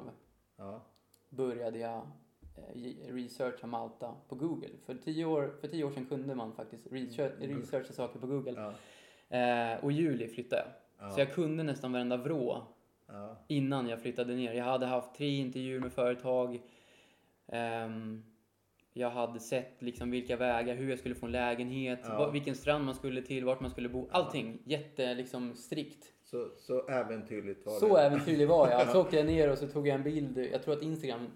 [0.56, 0.80] Ja.
[1.28, 2.00] började jag
[3.08, 4.68] researcha Malta på Google.
[4.86, 8.54] För tio, år, för tio år sedan kunde man faktiskt research, researcha saker på Google.
[8.56, 8.72] Ja.
[9.38, 10.70] Eh, och i juli flyttade jag.
[11.08, 11.10] Ja.
[11.14, 12.62] Så jag kunde nästan varenda vrå
[13.06, 13.36] Ja.
[13.48, 14.52] innan jag flyttade ner.
[14.52, 16.60] Jag hade haft tre intervjuer med företag.
[17.46, 18.24] Ehm,
[18.92, 22.30] jag hade sett liksom vilka vägar, hur jag skulle få en lägenhet, Ja.
[22.30, 24.08] vilken strand man skulle till, vart man skulle bo.
[24.10, 26.12] Allting jätte liksom strikt.
[26.24, 28.02] Så, så äventyrligt var Så det.
[28.02, 28.88] äventyrlig var jag.
[28.92, 30.38] Så åkte jag ner och så tog jag en bild.
[30.38, 31.26] Jag tror att Instagram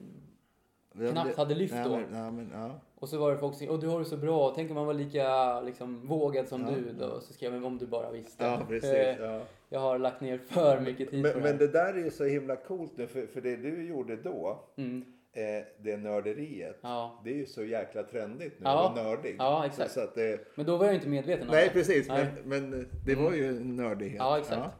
[1.12, 1.99] knappt hade lyft nej, då.
[2.12, 2.70] Ja, men, ja.
[2.95, 4.53] Och så var det folk som och du har det så bra.
[4.57, 6.70] Tänk om man var lika liksom, vågad som Ja.
[6.70, 6.93] du.
[6.93, 7.20] Då.
[7.20, 8.45] Så skrev jag om du bara visste.
[8.45, 8.90] ja, precis.
[8.90, 9.40] Eh, Ja.
[9.68, 12.11] Jag har lagt ner för mycket tid på Men, det men det där är ju
[12.11, 15.05] så himla coolt nu, för, för det du gjorde då, Mm.
[15.32, 17.20] eh, det nörderiet, Ja.
[17.24, 18.86] det är ju så jäkla trendigt nu, Ja.
[18.88, 19.36] att vara nördig.
[19.38, 19.90] Ja, exakt.
[19.93, 21.72] Så, så det, Men då var jag inte medveten om nej, det.
[21.72, 22.26] precis, Nej.
[22.45, 24.16] Men, men det var ju en nördighet.
[24.18, 24.70] Ja, exakt.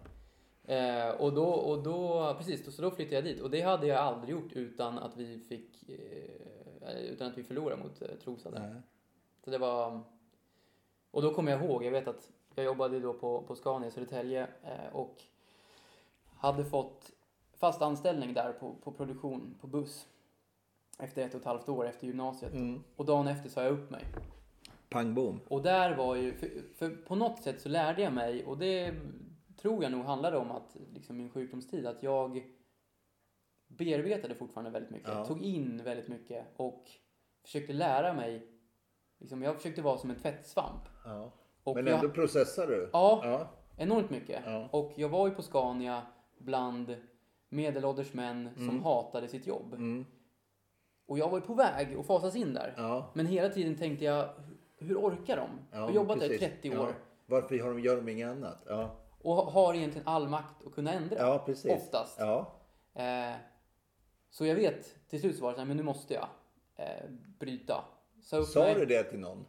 [0.65, 3.41] Eh, och då, och då, precis, då, så då flyttade jag dit.
[3.41, 5.72] Och det hade jag aldrig gjort utan att vi fick, eh,
[7.01, 8.61] utan att vi förlorade mot eh, Trosa där.
[8.61, 8.83] Nej.
[9.45, 10.01] Så det var...
[11.11, 13.91] Och då kommer jag ihåg, jag vet att jag jobbade då på, på Scania i
[13.91, 15.23] Södertälje eh, och
[16.37, 17.11] hade fått
[17.55, 20.07] fast anställning där på, på produktion, på buss.
[20.99, 22.53] Efter ett och ett halvt år efter gymnasiet.
[22.53, 22.83] Mm.
[22.97, 24.05] Och dagen efter sa jag upp mig.
[24.89, 25.41] Pang bom.
[25.49, 28.95] Och där var ju, för, för på något sätt så lärde jag mig, och det
[29.57, 32.43] tror jag nog handlade om att liksom min sjukdomstid, att jag
[33.79, 35.09] bearbetade fortfarande väldigt mycket.
[35.09, 35.25] Ja.
[35.25, 36.85] Tog in väldigt mycket och
[37.45, 38.47] försökte lära mig.
[39.19, 40.83] Liksom, jag försökte vara som en tvättsvamp.
[41.05, 41.33] Ja.
[41.65, 42.91] Och Men jag, ändå processar du?
[42.93, 43.49] Ja, Ja.
[43.77, 44.43] enormt mycket.
[44.71, 46.03] Och jag var ju på Scania
[46.39, 46.97] bland
[47.49, 49.75] medelålders män som hatade sitt jobb.
[49.75, 50.07] Mm.
[51.07, 53.03] Och jag var ju på väg att fasas in där.
[53.15, 54.29] Men hela tiden tänkte jag,
[54.79, 55.49] hur orkar de?
[55.73, 56.49] jag har jobbat där i precis.
[56.63, 56.95] 30 år.
[57.27, 58.67] Varför har de, gör de inget annat?
[59.23, 61.17] Och har egentligen all makt att kunna ändra.
[61.19, 61.73] ja precis.
[61.73, 62.21] Oftast.
[62.95, 63.33] Eh,
[64.33, 66.29] så jag vet, till slut så var det så här, men nu måste jag
[66.77, 67.05] eh,
[67.39, 67.85] bryta.
[68.23, 68.75] Sa upp Sa mig.
[68.75, 69.45] du det till någon?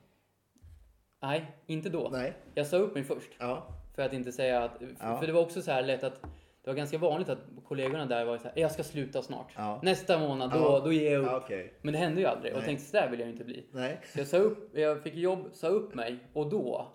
[1.21, 2.09] Nej, inte då.
[2.11, 2.33] Nej.
[2.55, 3.31] Jag sa upp mig först.
[3.39, 3.67] Ja.
[3.95, 4.77] För att inte säga att...
[4.77, 5.17] För, Ja.
[5.19, 6.21] för det var också så här lätt att...
[6.63, 9.51] Det var ganska vanligt att kollegorna där var så här, jag ska sluta snart.
[9.55, 9.79] Ja.
[9.83, 10.79] Nästa månad, då, Ja.
[10.79, 11.27] då ger jag upp.
[11.31, 11.73] Ja, Okej.
[11.81, 12.51] Men det hände ju aldrig.
[12.53, 12.67] Och jag Nej.
[12.67, 13.65] tänkte, så där vill jag inte bli.
[13.71, 13.99] Nej.
[14.13, 16.87] Så jag sa upp, jag fick jobb, sa upp mig och då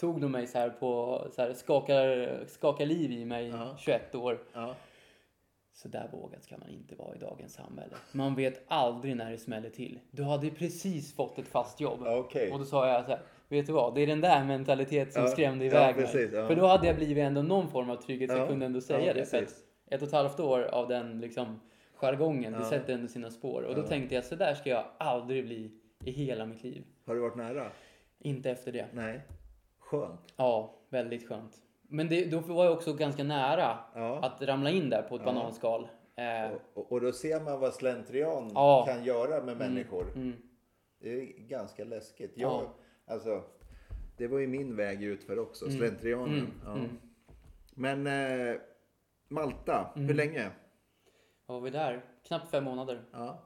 [0.00, 3.76] tog de mig så här på, så här, skakar, skakar liv i mig, Ja.
[3.78, 4.38] 21 år.
[5.74, 5.78] Ja.
[5.78, 7.94] Så där vågad ska man inte vara i dagens samhälle.
[8.12, 9.98] Man vet aldrig när det smäller till.
[10.10, 12.00] Du hade precis fått ett fast jobb.
[12.06, 12.52] Okej.
[12.52, 13.94] Och då sa jag så här, vet du vad?
[13.94, 16.40] Det är den där mentalitet som Ja, skrämde ja, iväg precis, mig.
[16.40, 16.46] ja.
[16.48, 19.06] För då hade jag blivit ändå någon form av trygghet Ja, jag kunde ändå säga
[19.06, 19.24] ja, det.
[19.24, 19.64] För precis.
[19.90, 21.60] ett och ett halvt år av den liksom
[21.94, 22.64] jargongen, det Ja.
[22.70, 23.62] sätter ändå sina spår.
[23.62, 23.86] Och då Ja.
[23.86, 25.70] tänkte jag, så där ska jag aldrig bli
[26.04, 26.84] i hela mitt liv.
[27.06, 27.70] Har du varit nära?
[28.18, 28.86] Inte efter det.
[28.92, 29.20] Nej.
[29.78, 30.20] Skönt.
[30.36, 31.56] Ja, väldigt skönt.
[31.94, 34.18] Men det, då var jag också ganska nära Ja.
[34.22, 35.32] att ramla in där på ett Ja.
[35.32, 35.88] bananskal.
[36.16, 38.84] Eh, Och, och då ser man vad slentrian Ja.
[38.88, 40.04] kan göra med människor.
[40.14, 40.32] mm,
[41.00, 42.32] Det är ganska läskigt.
[42.34, 42.74] Jag, Ja.
[43.06, 43.42] alltså,
[44.16, 45.78] det var ju min väg ut för också, Mm.
[45.78, 46.46] slentrianen.
[46.66, 46.98] mm, mm.
[47.74, 48.56] Men eh,
[49.28, 50.16] Malta, hur Mm.
[50.16, 50.50] länge?
[51.46, 52.04] Vad var vi där?
[52.26, 53.00] Knappt fem månader.
[53.12, 53.38] Ja.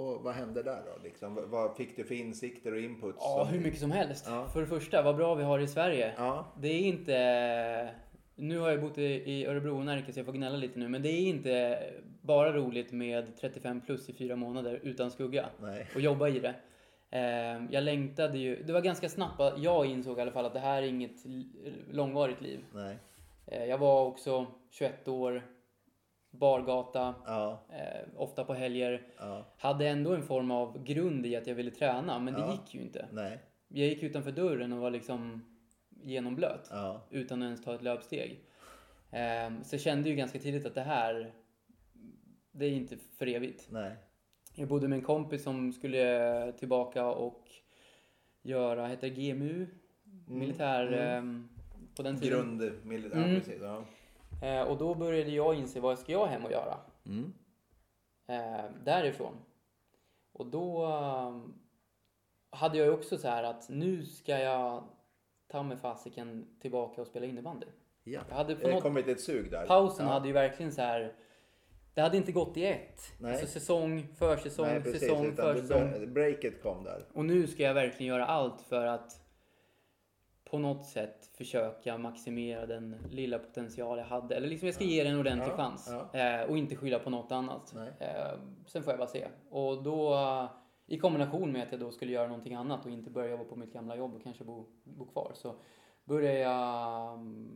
[0.00, 1.02] Och vad hände där då?
[1.02, 1.38] Liksom?
[1.50, 3.18] Vad- fick du för insikter och inputs?
[3.20, 4.24] Ja, hur mycket som helst.
[4.28, 4.48] Ja.
[4.52, 6.12] För det första, vad bra vi har i Sverige.
[6.16, 7.94] Ja, Det är inte...
[8.34, 10.88] Nu har jag bott i Örebro och Närke så jag får gnälla lite nu.
[10.88, 11.78] Men det är inte
[12.22, 15.46] bara roligt med 35 plus i fyra månader utan skugga.
[15.62, 15.86] nej.
[15.94, 16.54] Och jobba i det.
[17.10, 18.62] Eh, Jag längtade ju...
[18.62, 21.16] Det var ganska snabbt jag insåg i alla fall att det här är inget
[21.90, 22.60] långvarigt liv.
[22.74, 22.96] nej.
[23.46, 25.42] Eh, Jag var också 21 år,
[26.30, 29.02] bargata, Ja, eh, ofta på helger.
[29.18, 32.52] ja, Hade ändå en form av grund i att jag ville träna, men det Ja.
[32.52, 33.08] gick ju inte.
[33.12, 33.38] nej.
[33.68, 35.44] Jag gick utanför dörren och var liksom
[36.02, 36.70] genomblöt
[37.10, 38.40] utan att ens ta ett löpsteg.
[39.10, 41.32] Ehm, så jag kände ju ganska tidigt att det här,
[42.52, 43.66] det är inte för evigt.
[43.70, 43.96] nej.
[44.54, 47.48] Jag bodde med en kompis som skulle tillbaka och
[48.42, 49.66] göra, heter GMU?
[50.28, 50.98] Militär mm.
[51.18, 51.48] ehm,
[51.96, 52.38] på den tiden.
[52.58, 53.34] Grund, militär, Mm.
[53.34, 53.62] precis.
[53.62, 53.84] Ja.
[54.42, 56.76] Eh, och då började jag inse vad ska jag hem och göra
[57.06, 57.32] Mm.
[58.28, 59.34] eh, därifrån.
[60.32, 61.54] Och då ehm,
[62.50, 64.84] hade jag ju också så här att nu ska jag
[65.48, 67.66] ta mig fasiken tillbaka och spela innebandy.
[68.04, 68.20] Ja.
[68.28, 69.66] Jag hade på Det något, kommit ett sug där.
[69.66, 70.12] pausen ja.
[70.12, 71.12] hade ju verkligen så här.
[71.94, 73.00] Det hade inte gått i ett.
[73.20, 73.32] Nej.
[73.32, 75.00] Alltså säsong, försäsong, Nej, precis.
[75.00, 76.12] säsong, försäsong.
[76.14, 77.04] breaket kom där.
[77.12, 79.20] Och nu ska jag verkligen göra allt för att
[80.50, 84.36] på något sätt försöka maximera den lilla potential jag hade.
[84.36, 85.88] Eller liksom jag ska ge den en ordentlig Ja, chans.
[86.12, 86.18] ja.
[86.20, 87.74] Eh, och inte skylla på något annat.
[88.00, 89.28] Eh, sen får jag bara se.
[89.50, 90.18] Och då
[90.86, 93.56] i kombination med att jag då skulle göra någonting annat och inte börja jobba på
[93.56, 95.32] mitt gamla jobb och kanske bo, bo kvar.
[95.34, 95.54] Så
[96.04, 97.50] började jag mm,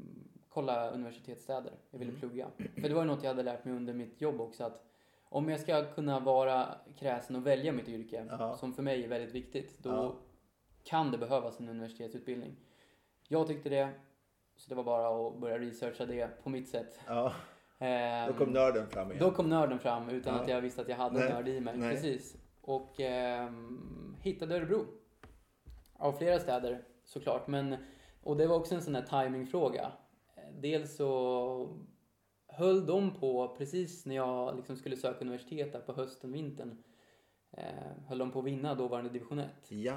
[0.49, 1.73] kolla universitetsstäder.
[1.91, 2.21] Jag ville Mm.
[2.21, 2.47] plugga.
[2.81, 4.65] För det var ju något jag hade lärt mig under mitt jobb också.
[4.65, 4.85] att
[5.29, 6.67] om jag ska kunna vara
[6.99, 8.57] kräsen och välja mitt yrke, Ja.
[8.57, 10.15] som för mig är väldigt viktigt, då Ja.
[10.85, 12.57] kan det behövas en universitetsutbildning.
[13.35, 13.89] Jag tyckte det,
[14.57, 17.01] så det var bara att börja researcha det på mitt sätt.
[17.07, 17.33] Ja,
[17.79, 19.23] Ehm, då kom nörden fram igen.
[19.25, 20.41] då kom nörden fram utan Ja.
[20.43, 21.77] att jag visste att jag hade Nej, en nörd i mig.
[21.79, 21.91] nej.
[21.95, 22.37] Precis.
[22.61, 24.85] Och ehm, hittade Örebro.
[25.97, 27.47] Av flera städer såklart.
[27.49, 27.77] Men,
[28.23, 29.93] och det var också en sån här timingfråga.
[30.61, 31.79] Dels så
[32.49, 36.83] höll de på precis när jag liksom skulle söka universitet där på hösten, vintern.
[37.51, 37.65] Eh,
[38.09, 39.49] höll de på att vinna dåvarande division 1.
[39.69, 39.95] Ja,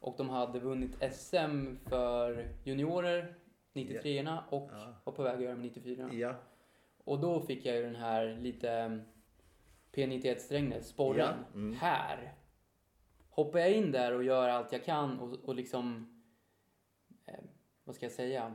[0.00, 3.34] Och de hade vunnit SM för juniorer,
[3.72, 4.94] 93orna och Ja.
[5.04, 6.14] var på väg att göra med 94orna.
[6.14, 6.34] ja,
[7.04, 9.00] Och då fick jag ju den här lite mm,
[9.92, 11.18] P91 Strängnäs, sporren.
[11.52, 11.74] Ja, mm.
[11.76, 12.34] Här!
[13.30, 16.06] Hoppar jag in där och gör allt jag kan och, och liksom,
[17.26, 17.34] eh,
[17.84, 18.54] vad ska jag säga,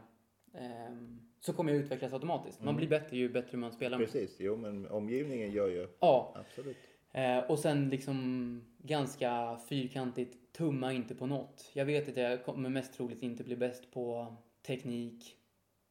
[0.54, 0.96] eh,
[1.40, 2.60] så kommer jag utvecklas automatiskt.
[2.60, 2.78] Man Mm.
[2.78, 3.98] blir bättre ju bättre man spelar.
[3.98, 4.08] med.
[4.08, 4.36] precis.
[4.40, 6.78] Jo, men omgivningen gör ju Ja, absolut.
[7.12, 11.70] eh, och sen liksom ganska fyrkantigt, tumma inte på något.
[11.74, 15.38] Jag vet att jag kommer mest troligt inte bli bäst på teknik,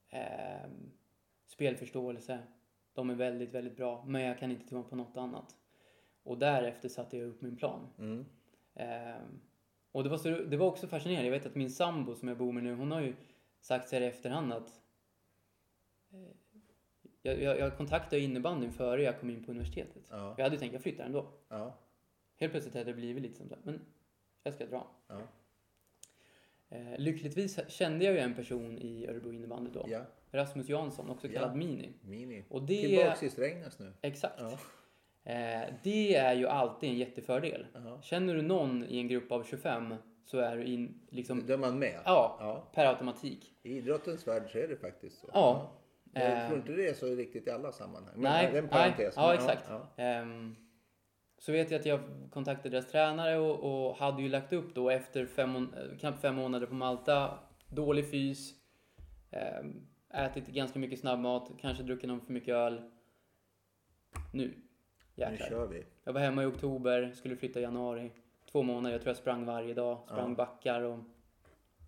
[0.08, 0.70] eh,
[1.46, 2.38] spelförståelse.
[2.94, 5.56] De är väldigt, väldigt bra, men jag kan inte tumma på något annat.
[6.22, 7.88] Och därefter satte jag upp min plan.
[7.98, 8.24] Mm.
[8.74, 9.22] Eh,
[9.92, 11.26] och det var, så, det var också fascinerande.
[11.26, 13.14] Jag vet att min sambo som jag bor med nu, hon har ju
[13.60, 14.80] sagt så här i efterhand att
[16.12, 16.36] eh,
[17.22, 20.06] jag, jag, jag kontaktade innebandyn före jag kom in på universitetet.
[20.10, 21.26] Ja, Jag hade tänkt jag flyttar ändå.
[21.48, 21.78] ja,
[22.36, 23.80] Helt plötsligt hade det blivit lite som så här, men
[24.42, 24.86] jag ska dra.
[25.08, 25.20] ja,
[26.68, 29.84] Eh, lyckligtvis kände jag ju en person i Örebro innebandy då.
[29.88, 30.00] ja.
[30.30, 31.40] Rasmus Jansson, också Ja.
[31.40, 31.92] kallad Mini.
[32.02, 32.44] Mini.
[32.48, 33.92] Och det, Tillbaks i Strängnäs nu.
[34.02, 34.34] exakt.
[34.38, 34.50] Ja.
[35.32, 37.66] Eh, det är ju alltid en jättefördel.
[37.74, 38.00] Ja.
[38.02, 41.58] Känner du någon i en grupp av 25 så är du in, liksom, Då är
[41.58, 42.00] man med.
[42.04, 42.70] ja, Ja.
[42.74, 43.54] per automatik.
[43.62, 45.30] I idrottens värld så är det faktiskt så.
[45.32, 45.72] Ja.
[46.12, 46.46] Jag Eh.
[46.46, 48.12] tror inte det är så riktigt i alla sammanhang.
[48.14, 49.64] Men Nej, det är en nej, ja exakt.
[49.68, 50.56] Ja, Ehm,
[51.42, 54.90] så vet jag att jag kontaktade deras tränare och, och hade ju lagt upp då
[54.90, 57.38] efter fem, knappt fem månader på Malta,
[57.68, 58.54] dålig fys,
[59.30, 62.90] ehm, ätit ganska mycket snabbmat, kanske druckit någon för mycket öl.
[64.32, 64.54] Nu, nu
[65.14, 65.48] jäklar.
[65.48, 65.84] kör vi.
[66.04, 68.12] Jag var hemma i oktober, skulle flytta i januari.
[68.52, 70.36] Två månader, jag tror jag sprang varje dag, sprang Ja.
[70.36, 70.98] backar och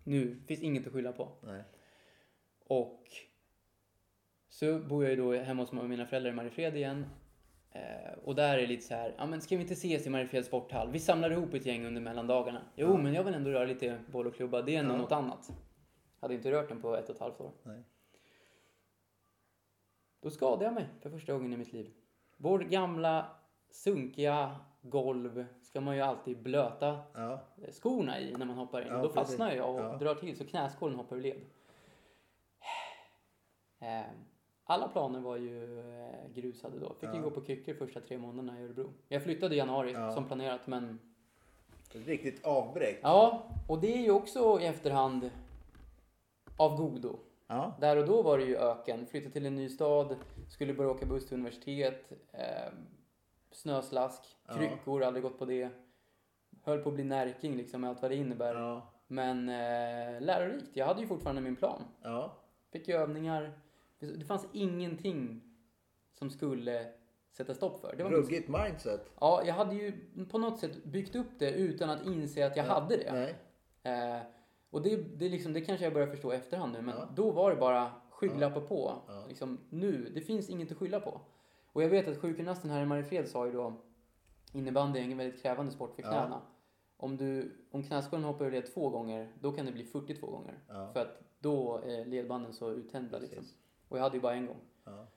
[0.03, 1.31] nu finns inget att skylla på.
[1.43, 1.63] Nej.
[2.59, 3.03] Och
[4.49, 7.05] så bor jag ju då hemma hos mina föräldrar i Mariefred igen.
[7.75, 10.45] Eh, och där är lite så här, ja men ska vi inte ses i Mariefred
[10.45, 10.91] sporthall?
[10.91, 12.61] Vi samlar ihop ett gäng under mellandagarna.
[12.75, 12.97] Jo, Ja.
[12.97, 14.97] men jag vill ändå röra lite boll och klubba, det är ändå Ja.
[14.97, 15.49] något annat.
[16.19, 17.51] Hade inte rört den på ett och ett halvt år.
[17.63, 17.83] Nej.
[20.21, 21.91] Då skadade jag mig för första gången i mitt liv.
[22.37, 23.25] Vår gamla
[23.71, 27.39] sunkiga golv ska man ju alltid blöta Ja.
[27.71, 28.87] skorna i när man hoppar in.
[28.87, 29.97] Ja, Då fastnar jag och Ja.
[29.97, 31.41] drar till så knäskålen hoppar ur led.
[34.67, 36.93] Alla planer var ju eh, grusade då.
[36.93, 37.21] Fick ju Ja.
[37.21, 38.93] gå på kryckor första tre månaderna i Örebro.
[39.07, 40.11] Jag flyttade i januari Ja.
[40.11, 40.99] som planerat men
[41.95, 42.99] Ett riktigt avbräck.
[43.03, 45.29] ja, och det är ju också i efterhand
[46.57, 47.19] av godo.
[47.47, 47.75] Ja.
[47.79, 49.05] Där och då var det ju öken.
[49.05, 50.15] Flyttade till en ny stad,
[50.49, 52.73] skulle börja åka buss till universitet, eh,
[53.51, 54.23] snöslask,
[54.57, 55.69] kryckor, aldrig gått på det.
[56.63, 58.81] Höll på att bli närking liksom med allt vad det innebär.
[59.07, 60.69] Men eh, lärorikt.
[60.73, 61.81] Jag hade ju fortfarande min plan.
[62.01, 62.33] Ja.
[62.71, 63.59] Fick ju övningar.
[64.13, 65.41] Det fanns ingenting
[66.13, 66.87] som skulle
[67.31, 67.95] sätta stopp för.
[67.95, 69.09] Det var Ruggigt mindset.
[69.19, 69.93] Ja, jag hade ju
[70.31, 73.35] på något sätt byggt upp det utan att inse att jag hade det.
[73.83, 74.21] Eh,
[74.69, 77.09] och det, det, liksom, det kanske jag börjar förstå i efterhand nu, men Ja.
[77.15, 78.93] då var det bara skygglappar på.
[79.07, 79.25] Ja.
[79.27, 81.21] Liksom, nu, det finns inget att skylla på.
[81.67, 83.73] Och jag vet att sjukgymnasten här i Mariefred sa ju då,
[84.53, 86.09] innebandy är en väldigt krävande sport för Ja.
[86.09, 86.41] knäna.
[86.97, 90.59] Om, du, om knäskålen hoppar ur led två gånger, då kan det bli 42 gånger.
[90.67, 90.89] Ja.
[90.93, 93.43] För att då är ledbanden så uttänjda liksom.
[93.89, 94.59] Och jag hade ju bara en gång.
[94.85, 95.07] Ja.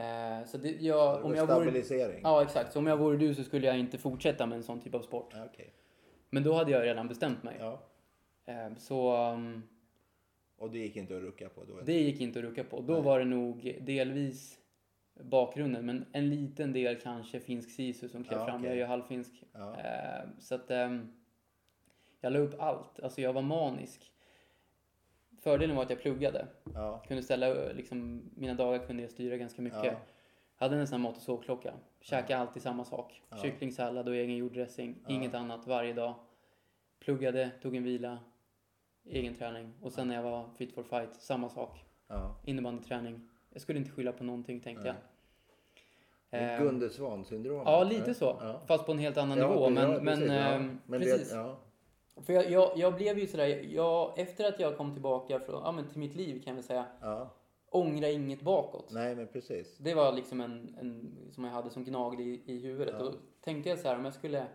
[0.00, 2.20] Eh, så det, Så jag, det om jag vore, stabilisering.
[2.22, 4.80] ja exakt, så om jag vore du så skulle jag inte fortsätta med en sån
[4.80, 5.32] typ av sport.
[5.34, 5.72] Ja, okej.
[6.30, 7.56] Men då hade jag redan bestämt mig.
[7.60, 7.82] Ja.
[8.44, 9.62] Eh, så um,
[10.56, 11.80] Och det gick inte att rucka på då?
[11.84, 12.80] det gick inte att rucka på.
[12.80, 13.02] Då Nej.
[13.02, 14.58] var det nog delvis
[15.20, 18.56] bakgrunden, men en liten del kanske finsk sisu som klev Ja, fram.
[18.56, 18.66] okej.
[18.68, 19.44] Jag är ju halvfinsk.
[19.52, 19.76] Ja.
[19.80, 21.12] Eh, så att ehm,
[22.20, 23.00] jag la upp allt.
[23.00, 24.12] Alltså jag var manisk.
[25.46, 26.46] Fördelen var att jag pluggade.
[26.74, 27.02] Ja.
[27.08, 29.84] Kunde ställa, liksom, mina dagar kunde jag styra ganska mycket.
[29.84, 29.92] Ja.
[30.56, 31.72] Hade en sån här mat och sovklocka.
[32.00, 33.22] Käkade alltid samma sak.
[33.28, 33.36] Ja.
[33.36, 34.96] Kycklingsallad och egen gjord dressing.
[35.06, 35.14] Ja.
[35.14, 36.14] Inget annat varje dag.
[37.00, 38.18] Pluggade, tog en vila.
[39.04, 39.72] Egen träning.
[39.82, 41.84] Och sen när jag var fit for fight, samma sak.
[42.08, 42.36] Ja.
[42.44, 43.28] Innebandyträning.
[43.50, 44.96] Jag skulle inte skylla på någonting tänkte jag.
[46.30, 47.62] Ehm, Gunde Svan-syndrom.
[47.64, 48.36] Ja, lite så.
[48.40, 48.60] Ja.
[48.66, 49.64] Fast på en helt annan Ja, nivå.
[49.64, 50.34] ja, Men, men, ja.
[50.34, 51.30] ehm, Men precis.
[51.30, 51.56] Det, ja.
[52.22, 55.72] För jag, jag, jag blev ju sådär, jag, efter att jag kom tillbaka från, ja,
[55.72, 57.30] men till mitt liv kan väl säga, ja.
[57.70, 58.90] ångra inget bakåt.
[58.90, 59.78] Nej, men precis.
[59.78, 62.94] Det var liksom en, en som jag hade som gnagde i, i huvudet.
[62.98, 63.04] Ja.
[63.04, 64.46] Då tänkte jag så här, om jag skulle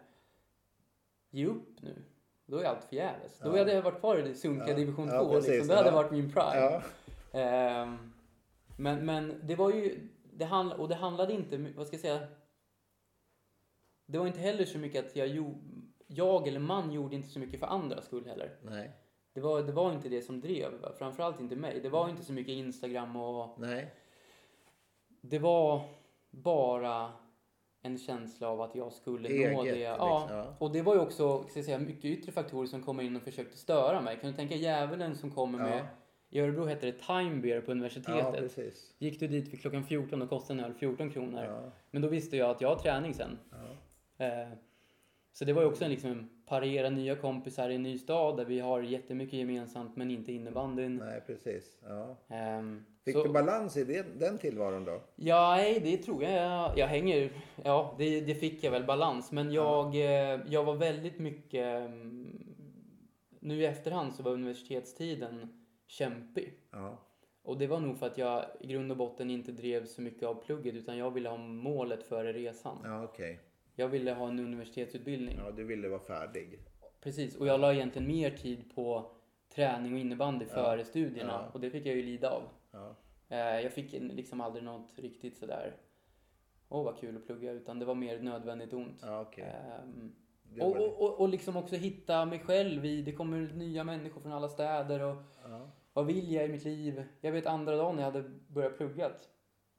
[1.30, 2.04] ge upp nu,
[2.46, 3.40] då är allt förgäves.
[3.40, 3.58] Då Ja.
[3.58, 4.76] hade jag varit kvar i sunkiga Ja.
[4.76, 5.16] division 2.
[5.16, 5.68] Ja, liksom.
[5.68, 6.82] Det hade varit min prime.
[7.32, 8.12] Ehm,
[8.78, 12.20] men, men det var ju, det handl, och det handlade inte, vad ska jag säga,
[14.06, 15.58] det var inte heller så mycket att jag gjorde,
[16.14, 18.56] jag eller man gjorde inte så mycket för andras skull heller.
[18.62, 18.92] Nej.
[19.34, 21.80] Det var, det var inte det som drev, framförallt inte mig.
[21.84, 23.94] Det var inte så mycket Instagram och Nej.
[25.22, 25.82] det var
[26.32, 27.12] bara
[27.82, 29.72] en känsla av att jag skulle nå Eget, det.
[29.74, 30.28] liksom, Ja.
[30.30, 30.56] ja.
[30.60, 33.22] Och det var ju också ska jag säga, mycket yttre faktorer som kom in och
[33.22, 34.18] försökte störa mig.
[34.22, 35.66] Kan du tänka djävulen som kommer Ja.
[35.66, 35.88] med,
[36.30, 38.40] i Örebro hette det Time Beer på Ja, universitetet.
[38.40, 38.96] precis.
[38.98, 41.44] Gick du dit vid klockan 14 och kostade en öl 14 kronor.
[41.44, 41.72] Ja.
[41.92, 43.40] Men då visste jag att jag har träning sen.
[44.18, 44.26] Ja.
[44.26, 44.50] Eh,
[45.34, 48.46] så det var ju också en liksom parera nya kompisar i en ny stad där
[48.46, 50.96] vi har jättemycket gemensamt men inte innebandyn.
[50.98, 51.78] Nej, precis.
[51.88, 52.18] Ja.
[52.36, 55.02] Ehm, Fick så- du balans i det, den tillvaron då?
[55.16, 56.32] Ja, nej, det tror jag.
[56.34, 57.32] Jag, jag hänger...
[57.64, 59.32] Ja, det, det fick jag väl balans.
[59.32, 61.66] Men jag, eh, jag var väldigt mycket...
[61.86, 62.44] mm,
[63.40, 66.54] Nu i efterhand så var universitetstiden kämpig.
[66.72, 66.98] Ja.
[67.44, 70.24] Och det var nog för att jag i grund och botten inte drev så mycket
[70.24, 72.78] av plugget utan jag ville ha målet före resan.
[72.84, 73.40] Ja, okej.
[73.76, 75.38] Jag ville ha en universitetsutbildning.
[75.46, 76.60] Ja, du ville vara färdig.
[77.02, 79.12] Precis, och jag la egentligen mer tid på
[79.56, 80.54] träning och innebandy Ja.
[80.56, 81.32] före studierna.
[81.46, 81.50] Ja.
[81.54, 82.44] Och det fick jag ju lida av.
[82.72, 82.96] Ja.
[83.30, 85.76] Eh, Jag fick liksom aldrig något riktigt sådär,
[86.70, 89.00] åh vad kul att plugga, utan det var mer nödvändigt ont.
[89.02, 89.44] Ja, okej.
[89.84, 90.12] Ehm,
[90.60, 94.32] och, och, och, och liksom också hitta mig själv i, det kommer nya människor från
[94.32, 95.16] alla städer och
[95.94, 97.04] vad vill jag i mitt liv?
[97.22, 99.12] Jag vet andra dagen när jag hade börjat plugga,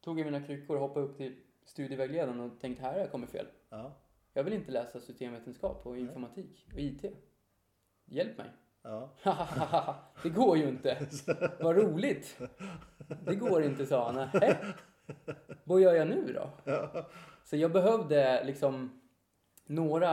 [0.00, 3.30] tog jag mina kryckor och hoppade upp till studievägledaren och tänkte här har jag kommit
[3.30, 3.46] fel.
[3.70, 3.92] Ja.
[4.32, 7.04] Jag vill inte läsa systemvetenskap och informatik och IT.
[8.04, 8.50] Hjälp mig.
[8.82, 9.10] Ja.
[10.22, 11.06] det går ju inte.
[11.60, 12.38] Vad roligt.
[13.24, 14.14] Det går inte, sa han.
[14.14, 14.56] "Nähä?
[15.64, 16.50] Vad gör jag nu då?
[17.44, 19.00] Så jag behövde liksom
[19.66, 20.10] några...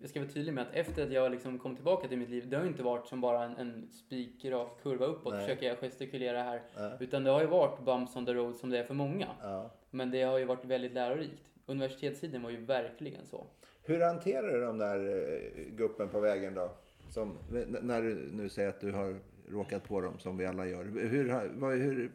[0.00, 2.48] Jag ska vara tydlig med att efter att jag liksom kom tillbaka till mitt liv,
[2.50, 5.42] det har ju inte varit som bara en, en spikrak kurva uppåt, Nej.
[5.42, 6.62] försöker jag gestikulera här.
[6.76, 6.92] Ja.
[7.00, 9.26] Utan det har ju varit bumps on the road som det är för många.
[9.42, 9.70] Ja.
[9.94, 11.42] Men det har ju varit väldigt lärorikt.
[11.66, 13.46] Universitetstiden var ju verkligen så.
[13.82, 16.70] Hur hanterar du de där eh, guppen på vägen då?
[17.08, 17.38] Som,
[17.82, 19.16] när du nu säger att du har
[19.48, 20.84] råkat på dem som vi alla gör.
[20.84, 22.10] Hur, vad, hur,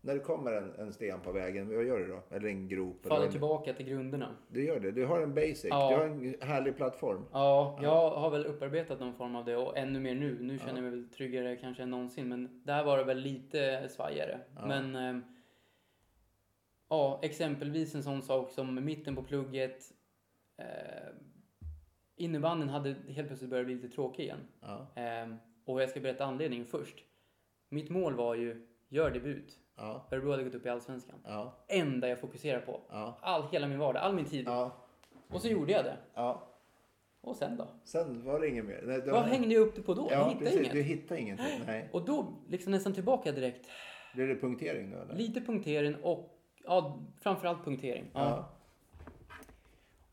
[0.00, 2.36] när det kommer en, en sten på vägen, vad gör du då?
[2.36, 3.06] Eller en grop?
[3.06, 4.36] Faller en, tillbaka till grunderna.
[4.48, 4.90] Du gör det.
[4.90, 5.66] Du har en basic.
[5.70, 5.90] Ja.
[5.90, 7.24] Du har en härlig plattform.
[7.32, 10.38] Ja, jag har väl upparbetat någon form av det och ännu mer nu.
[10.40, 12.28] Nu känner jag mig väl tryggare kanske än någonsin.
[12.28, 14.40] Men där var det väl lite svajigare.
[14.56, 14.66] Ja.
[14.66, 15.22] Men eh,
[16.90, 19.92] ja, exempelvis en sån sak som mitten på plugget.
[20.58, 21.12] Eh,
[22.16, 24.38] innebanden hade helt plötsligt börjat bli lite tråkig igen.
[24.60, 24.92] Ja.
[25.02, 25.34] Eh,
[25.64, 26.96] och jag ska berätta anledningen först.
[27.68, 29.56] Mitt mål var ju, gör debut.
[29.76, 30.08] Ja.
[30.12, 31.18] Örebro hade gått upp i Allsvenskan.
[31.24, 31.64] Ja.
[31.68, 32.80] Enda jag fokuserar på.
[32.88, 33.18] Ja.
[33.22, 34.46] All, hela min vardag, all min tid.
[34.46, 34.76] Ja.
[35.28, 35.96] Och så gjorde jag det.
[36.14, 36.46] Ja.
[37.20, 37.68] Och sen då?
[37.84, 38.82] Sen var det inget mer.
[38.86, 40.08] Nej, då- Vad hängde jag upp det på då?
[40.10, 40.60] jag Ja, hittade precis.
[40.60, 40.72] inget.
[40.72, 41.60] Du hittade ingenting.
[41.66, 41.88] Nej.
[41.92, 43.66] Och då, liksom nästan tillbaka direkt.
[44.14, 45.14] Blir det punktering då eller?
[45.14, 48.04] Lite punktering och, ja, framförallt punktering.
[48.14, 48.20] Ja.
[48.20, 48.48] Ja.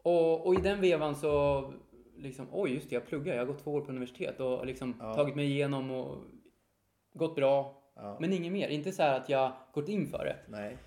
[0.01, 1.63] Och, och i den vevan så,
[2.17, 4.95] liksom, oj just det, jag pluggar, jag har gått två år på universitet och liksom
[4.99, 5.13] Ja.
[5.13, 6.17] tagit mig igenom och
[7.13, 7.81] gått bra.
[7.95, 8.17] Ja.
[8.19, 8.67] Men inget mer.
[8.67, 10.35] Inte så här att jag gått in för det.
[10.47, 10.77] Nej.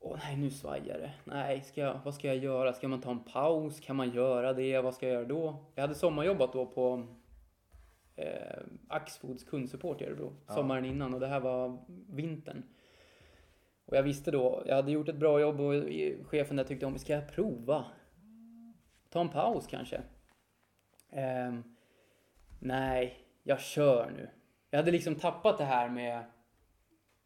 [0.00, 1.12] Åh nej, nu svajar det.
[1.24, 2.72] Nej, ska jag, vad ska jag göra?
[2.72, 3.80] Ska man ta en paus?
[3.80, 4.80] Kan man göra det?
[4.80, 5.56] Vad ska jag göra då?
[5.74, 7.06] Jag hade sommarjobbat då på
[8.16, 10.32] eh, Axfoods kundsupport i Örebro.
[10.46, 10.54] Ja.
[10.54, 11.78] Sommaren innan och det här var
[12.08, 12.62] vintern.
[13.86, 15.72] Och jag visste då, jag hade gjort ett bra jobb och
[16.26, 17.84] chefen där tyckte om, ska jag prova?
[19.10, 20.00] Ta en paus kanske?
[21.10, 21.62] Ehm,
[22.60, 24.28] nej, jag kör nu.
[24.70, 26.24] Jag hade liksom tappat det här med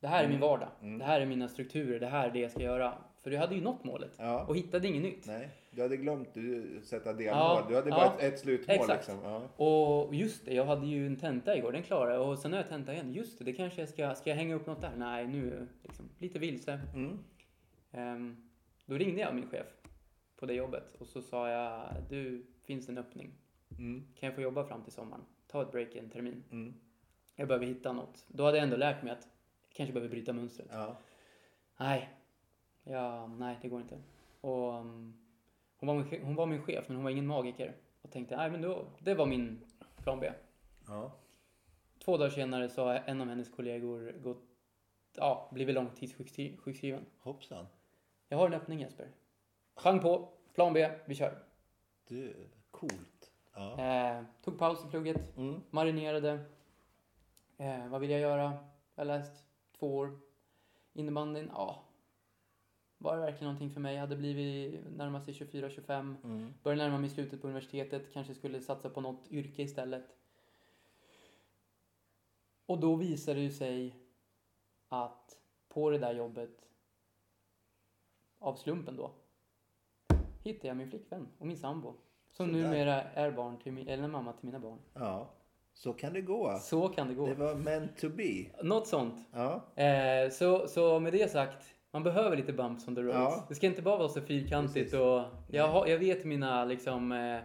[0.00, 0.48] det här är min Mm.
[0.48, 0.68] vardag.
[0.82, 0.98] Mm.
[0.98, 2.00] Det här är mina strukturer.
[2.00, 2.94] Det här är det jag ska göra.
[3.22, 4.44] För jag hade ju nått målet Ja.
[4.44, 5.26] och hittade inget nytt.
[5.26, 5.48] Nej.
[5.79, 7.35] Du hade glömt att sätta delmål.
[7.35, 7.97] Ja, Du hade ja.
[7.97, 9.09] bara ett, ett slutmål Exakt.
[9.09, 9.24] liksom.
[9.24, 9.64] Ja.
[9.64, 11.72] Och just det, jag hade ju en tenta igår.
[11.72, 12.29] Den klarade jag.
[12.29, 13.12] Och sen har jag tenta igen.
[13.12, 14.14] Just det, det kanske jag ska...
[14.14, 14.93] Ska jag hänga upp något där?
[14.97, 16.81] Nej, nu liksom lite vilse.
[16.95, 17.18] Mm.
[17.93, 18.49] Ehm,
[18.87, 19.66] då ringde jag min chef
[20.37, 23.33] på det jobbet och så sa jag, du, finns det en öppning?
[23.79, 24.07] Mm.
[24.14, 25.24] Kan jag få jobba fram till sommaren?
[25.47, 26.45] Ta ett break i en termin.
[26.51, 26.74] Mm.
[27.37, 28.24] Jag behöver hitta något.
[28.29, 29.29] Då hade jag ändå lärt mig att
[29.68, 30.68] jag kanske behöver bryta mönstret.
[30.72, 30.99] Ja.
[31.76, 32.09] Nej,
[32.85, 33.99] ja, nej det går inte.
[34.41, 35.14] Och um,
[35.79, 37.76] hon, var min, hon var min chef men hon var ingen magiker.
[38.03, 39.64] Och tänkte, nej men då, det var min
[40.03, 40.33] plan B.
[40.87, 41.12] Ja.
[42.05, 44.43] Två dagar senare så har en av hennes kollegor gått,
[45.16, 47.05] ja, blivit långtidssjukskriven.
[47.18, 47.66] Hoppsan.
[48.29, 49.09] Jag har en öppning Jesper.
[49.83, 51.39] Pang på, plan B, vi kör.
[52.09, 52.35] Du,
[52.70, 53.31] coolt.
[53.55, 53.79] Ja.
[53.81, 55.61] Eh, tog paus i plugget, Mm.
[55.70, 56.45] marinerade.
[57.57, 58.59] Eh, vad vill jag göra?
[58.95, 59.45] Jag har läst
[59.79, 60.18] två år.
[60.93, 61.85] Innebandyn, ja.
[62.99, 63.94] Var det verkligen någonting för mig?
[63.94, 66.14] Jag hade blivit närmast sig 24-25.
[66.24, 66.55] Mm.
[66.62, 68.12] Började närma mig slutet på universitetet.
[68.12, 70.05] Kanske skulle satsa på något yrke istället.
[72.66, 73.94] Och då visade det sig
[74.88, 75.38] att
[75.68, 76.51] på det där jobbet,
[78.38, 79.11] av slumpen då,
[80.44, 81.94] hittade jag min flickvän och min sambo.
[82.30, 82.62] Som Sådär.
[82.62, 84.78] numera är barn till, mi- eller mamma till mina barn.
[84.94, 85.30] Ja.
[85.72, 86.59] Så kan det gå.
[86.62, 87.26] Så kan det gå.
[87.26, 88.46] Det var meant to be.
[88.62, 89.28] Något sånt.
[89.32, 89.82] Ja.
[89.82, 93.14] Eh, så, så med det sagt, man behöver lite bumps on the roads.
[93.14, 93.47] Ja.
[93.49, 94.95] Det ska inte bara vara så fyrkantigt Precis.
[94.95, 97.36] och jag, har, jag vet mina liksom eh,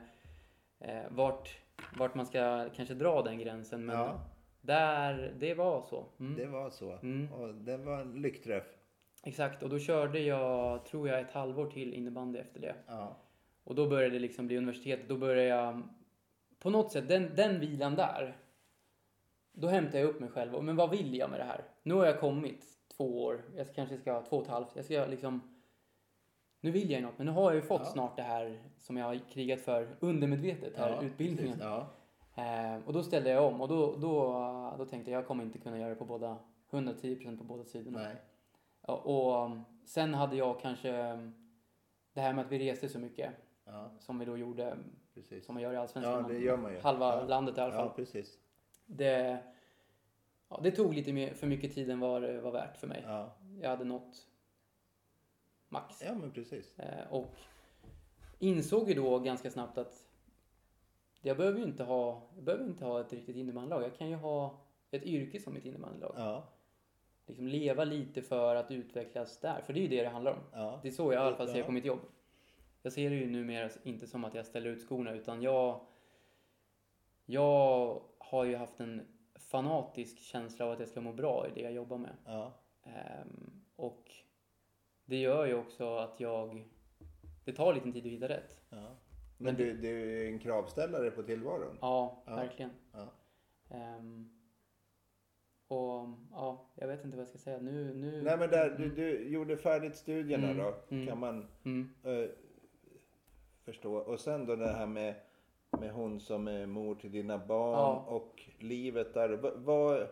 [0.80, 1.58] eh, vart,
[1.98, 4.20] vart man ska kanske dra den gränsen men ja.
[4.62, 6.06] där, det var så.
[6.20, 6.36] Mm.
[6.36, 6.92] Det var så.
[6.92, 7.34] Mm.
[7.34, 8.66] Och det var en lyckträff.
[9.26, 12.76] Exakt och då körde jag, tror jag, ett halvår till innebandy efter det.
[12.88, 13.18] Ja.
[13.64, 15.10] Och då började det liksom bli universitetet.
[15.10, 15.84] Då började jag,
[16.60, 18.38] på något sätt, den, den vilan där.
[19.54, 20.64] Då hämtade jag upp mig själv.
[20.64, 21.64] Men vad vill jag med det här?
[21.84, 22.66] Nu har jag kommit
[22.98, 23.42] två år.
[23.56, 24.76] Jag kanske ska ha två och ett halvt.
[24.76, 25.42] Jag ska liksom...
[26.62, 27.92] Nu vill jag ju något, men nu har jag ju fått Ja.
[27.92, 31.58] snart det här som jag har krigat för undermedvetet, här Ja, utbildningen.
[31.62, 31.88] Ja.
[32.36, 34.34] Eh, och då ställde jag om och då, då,
[34.78, 36.38] då tänkte jag jag kommer inte kunna göra det på båda,
[36.72, 38.00] 110% på båda sidorna.
[38.00, 38.16] Nej.
[38.88, 41.34] Ja, och um, sen hade jag kanske um,
[42.14, 43.32] det här med att vi reste så mycket
[44.00, 44.78] som vi då gjorde,
[45.14, 45.46] precis.
[45.46, 46.26] som man gör i Allsvenskan.
[46.28, 46.80] Ja, det gör man ju.
[46.80, 47.86] Halva landet i alla fall.
[47.88, 48.38] Ja, precis.
[48.86, 49.38] Det,
[50.54, 53.04] ja, det tog lite mer, för mycket tid än vad det var värt för mig.
[53.08, 53.36] Ja.
[53.62, 54.28] Jag hade nått
[55.70, 56.02] max.
[56.06, 56.80] ja, men precis.
[56.80, 57.36] Eh, och
[58.40, 60.08] insåg ju då ganska snabbt att
[61.22, 63.84] jag behöver ju inte ha, jag behöver inte ha ett riktigt innebandylag.
[63.84, 66.14] Jag kan ju ha ett yrke som mitt innebandylag.
[66.18, 66.44] Ja.
[67.26, 69.62] Liksom leva lite för att utvecklas där.
[69.62, 70.40] För det är ju det det handlar om.
[70.54, 70.80] Ja.
[70.82, 71.66] Det är så jag i alla fall ser Ja.
[71.66, 72.00] på mitt jobb.
[72.82, 75.86] Jag ser det ju numera inte som att jag ställer ut skorna utan jag...
[77.26, 79.08] Jag har ju haft en
[79.54, 82.16] fanatisk känsla av att jag ska må bra i det jag jobbar med.
[82.26, 82.54] Ja.
[82.84, 84.12] Ehm, och
[85.06, 86.68] det gör ju också att jag...
[87.46, 88.62] Det tar lite tid att hitta rätt.
[88.70, 88.96] ja.
[89.38, 91.78] Men du, du är en kravställare på tillvaron?
[91.82, 92.36] Ja, Ja.
[92.36, 92.72] verkligen.
[92.92, 93.08] Ja.
[93.70, 94.30] Ehm,
[95.68, 97.58] och ja, jag vet inte vad jag ska säga.
[97.60, 97.94] Nu...
[97.94, 101.08] nu Nej, men där, du, du gjorde färdigt studierna Mm, då, mm.
[101.08, 102.30] kan man Mm, eh,
[103.64, 103.94] förstå.
[103.96, 105.16] Och sen då det här med,
[105.84, 108.06] med hon som är mor till dina barn Ja.
[108.08, 109.30] och livet där.
[109.30, 110.08] Va, vad-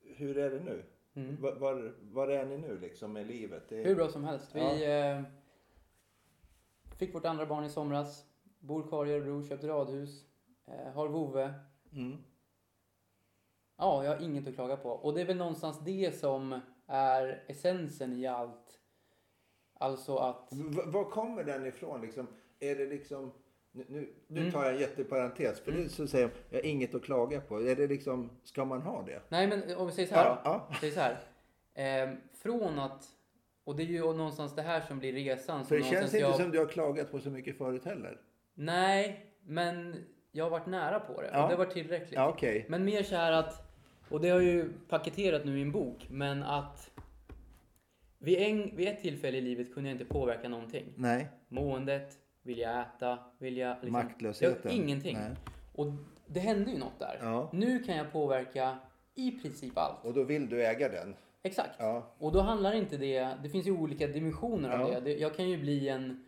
[0.00, 0.84] hur är det nu?
[1.14, 1.42] mm.
[1.42, 3.68] Va, var, var är ni nu liksom med livet?
[3.68, 4.54] Det, Hur bra som helst.
[4.54, 4.60] Vi
[5.00, 5.22] eh,
[6.98, 8.24] fick vårt andra barn i somras.
[8.58, 10.24] Bor kvar i Örebro, köpt radhus.
[10.66, 11.54] Eh, har vovve.
[11.92, 12.16] Mm.
[13.76, 14.90] Ja, jag har inget att klaga på.
[14.90, 18.76] Och det är väl någonstans det som är essensen i allt
[19.74, 20.48] Alltså att...
[20.52, 22.00] V- var kommer den ifrån?
[22.00, 22.26] Liksom,
[22.58, 23.32] är det liksom...
[23.72, 24.52] Nu, nu, nu Mm.
[24.52, 25.60] tar jag en jätteparentes.
[25.60, 27.60] För det så säger jag, jag har inget att klaga på.
[27.60, 29.20] Är det liksom, ska man ha det?
[29.28, 30.74] Nej, men om vi säger så här Ja, ja.
[30.80, 31.20] Säg så här.
[31.74, 33.04] Ehm, från att...
[33.64, 35.66] Och det är ju någonstans det här som blir resan.
[35.66, 36.36] För det känns inte jag...
[36.36, 38.20] som du har klagat på så mycket förut heller.
[38.54, 39.96] Nej, men
[40.32, 41.30] jag har varit nära på det.
[41.32, 41.44] Ja.
[41.44, 42.12] Och det var tillräckligt.
[42.12, 42.66] Ja, okej.
[42.68, 43.62] Men mer så här att,
[44.08, 46.90] och det har jag ju paketerat nu i en bok, men att
[48.18, 50.84] vid, en, vid ett tillfälle i livet kunde jag inte påverka någonting.
[50.96, 51.28] Nej.
[51.48, 52.12] Måendet,
[52.42, 53.74] vill jag äta, vill jag...
[53.74, 54.58] Liksom, Maktlösheten.
[54.64, 55.16] Jag, ingenting.
[55.16, 55.30] Nej.
[55.74, 55.86] Och
[56.26, 57.18] det hände ju något där.
[57.22, 57.50] Ja.
[57.52, 58.78] Nu kan jag påverka
[59.14, 60.04] i princip allt.
[60.04, 61.14] Och då vill du äga den.
[61.42, 61.70] Exakt.
[61.78, 62.14] Ja.
[62.18, 65.00] Och då handlar inte det, det finns ju olika dimensioner av Ja.
[65.00, 65.16] det.
[65.16, 66.24] Jag kan ju bli en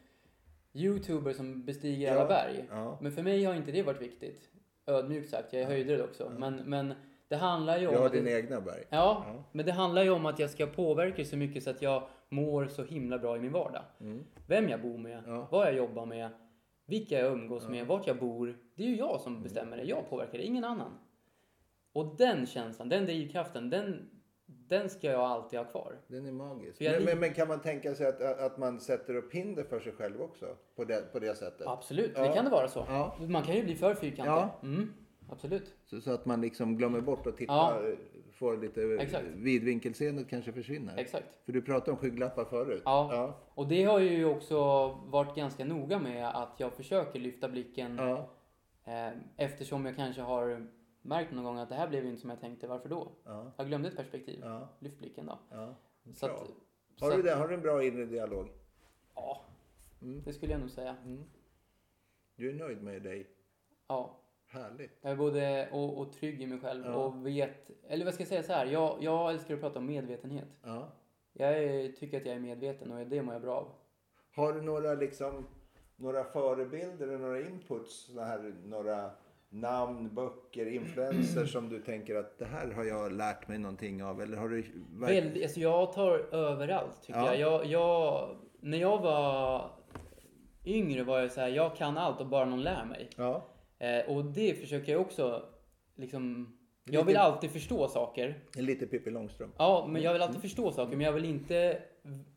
[0.73, 2.65] youtuber som bestiger alla berg.
[3.01, 4.49] Men för mig har inte det varit viktigt.
[4.87, 6.33] Ödmjukt sagt, jag är höjdrädd också.
[6.39, 6.95] Men, men
[7.29, 7.93] det handlar ju om...
[7.93, 8.85] Du har att din det, egna berg.
[8.89, 9.45] ja, Ja.
[9.53, 12.03] men det handlar ju om att jag ska påverka så mycket så att jag
[12.33, 13.83] mår så himla bra i min vardag.
[14.01, 14.25] Mm.
[14.47, 15.49] Vem jag bor med, Ja.
[15.51, 16.29] vad jag jobbar med,
[16.87, 18.59] vilka jag umgås med, vart jag bor.
[18.75, 19.83] Det är ju jag som bestämmer det.
[19.83, 20.93] Jag påverkar det, ingen annan.
[21.93, 24.09] Och den känslan, den drivkraften, den,
[24.47, 25.97] den ska jag alltid ha kvar.
[26.07, 26.81] Den är magisk.
[26.81, 29.93] Men, men, men kan man tänka sig att, att man sätter upp hinder för sig
[29.93, 30.47] själv också?
[30.77, 31.67] På det, på det sättet?
[31.67, 32.23] Absolut, Ja.
[32.29, 32.85] det kan det vara så.
[32.89, 33.17] Ja.
[33.29, 34.33] Man kan ju bli för fyrkantig.
[34.33, 34.59] Ja.
[34.63, 34.93] Mm,
[35.31, 35.75] absolut.
[35.85, 37.81] Så, så att man liksom glömmer bort att titta, Ja.
[38.43, 39.25] Får lite Exakt.
[39.27, 40.97] vidvinkelseendet kanske försvinner.
[40.97, 41.27] Exakt.
[41.45, 42.83] För du pratade om skygglappar förut.
[42.85, 43.09] Ja.
[43.13, 43.39] Ja.
[43.55, 47.97] Och det har jag ju också varit ganska noga med att jag försöker lyfta blicken
[47.97, 48.29] Ja.
[48.85, 50.67] eh, eftersom jag kanske har
[51.03, 52.67] märkt någon gång att det här blev inte som jag tänkte.
[52.67, 53.09] Varför då?
[53.25, 53.53] Ja.
[53.57, 54.45] Jag glömde ett perspektiv.
[54.79, 55.39] Lyft blicken då.
[56.15, 56.33] Så att,
[57.01, 57.35] Har, du det?
[57.35, 58.49] har du en bra inre dialog?
[59.15, 59.45] Ja,
[60.03, 60.23] Mm.
[60.25, 60.97] det skulle jag nog säga.
[62.37, 63.27] Du är nöjd med dig?
[63.89, 64.19] Ja.
[64.53, 64.99] Härligt.
[65.03, 66.93] Jag är både och, och trygg i mig själv Ja.
[66.95, 68.67] och vet, eller vad ska jag säga så här.
[68.67, 70.61] Jag, jag älskar att prata om medvetenhet.
[70.65, 70.89] Ja.
[71.33, 73.69] Jag är, tycker att jag är medveten och det mår jag bra av.
[74.35, 75.47] Har du några, liksom,
[75.97, 78.11] några förebilder eller några inputs?
[78.19, 79.11] Här, några
[79.49, 84.23] namn, böcker, influencers som du tänker att det här har jag lärt mig någonting av?
[84.23, 85.43] Eller har du...
[85.43, 87.35] alltså jag tar överallt tycker Ja.
[87.35, 87.39] jag.
[87.53, 87.67] jag.
[87.67, 88.37] Jag...
[88.61, 89.71] När jag var
[90.65, 93.11] yngre var jag så här, jag kan allt och bara någon lär mig.
[93.17, 93.43] Ja.
[93.83, 95.45] Eh, och det försöker jag också
[95.97, 96.57] liksom...
[96.85, 98.39] Lite- Jag vill alltid förstå saker.
[98.57, 99.55] Lite Pippi Långstrump.
[99.59, 101.83] Ja, men jag vill alltid förstå saker, men jag vill inte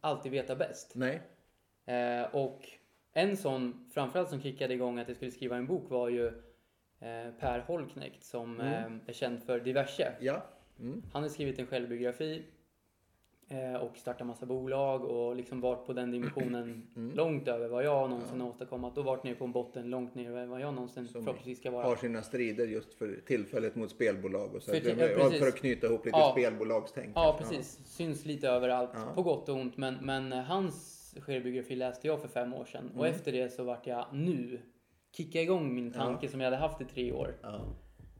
[0.01, 0.91] alltid veta bäst.
[0.95, 1.21] Nej.
[1.85, 2.61] Eh, och
[3.13, 6.27] en sån, framförallt som kickade igång att jag skulle skriva en bok var ju
[6.99, 10.11] eh, Per Holknekt som eh, är känd för diverse.
[10.19, 10.43] Ja.
[10.79, 11.03] Mm.
[11.13, 12.43] Han har skrivit en självbiografi
[13.81, 18.41] och startat massa bolag och liksom varit på den dimensionen långt över vad jag någonsin
[18.41, 21.23] har åstadkommit och varit nere på en botten långt ner över vad jag någonsin Som
[21.23, 21.83] förhoppningsvis ska vara.
[21.87, 24.71] Har sina strider just för tillfället mot spelbolag och så.
[24.71, 26.31] För ti- ja, för att knyta ihop lite Ja.
[26.31, 27.11] spelbolagstänk.
[27.15, 27.79] Ja, precis.
[27.85, 29.11] Syns lite överallt Ja.
[29.15, 29.77] på gott och ont.
[29.77, 32.91] Men, men eh, hans självbiografi läste jag för fem år sedan.
[32.95, 33.15] Och Mm.
[33.15, 34.59] efter det så vart jag nu,
[35.17, 37.35] kicka igång min tanke som jag hade haft i tre år.
[37.41, 37.61] Ja.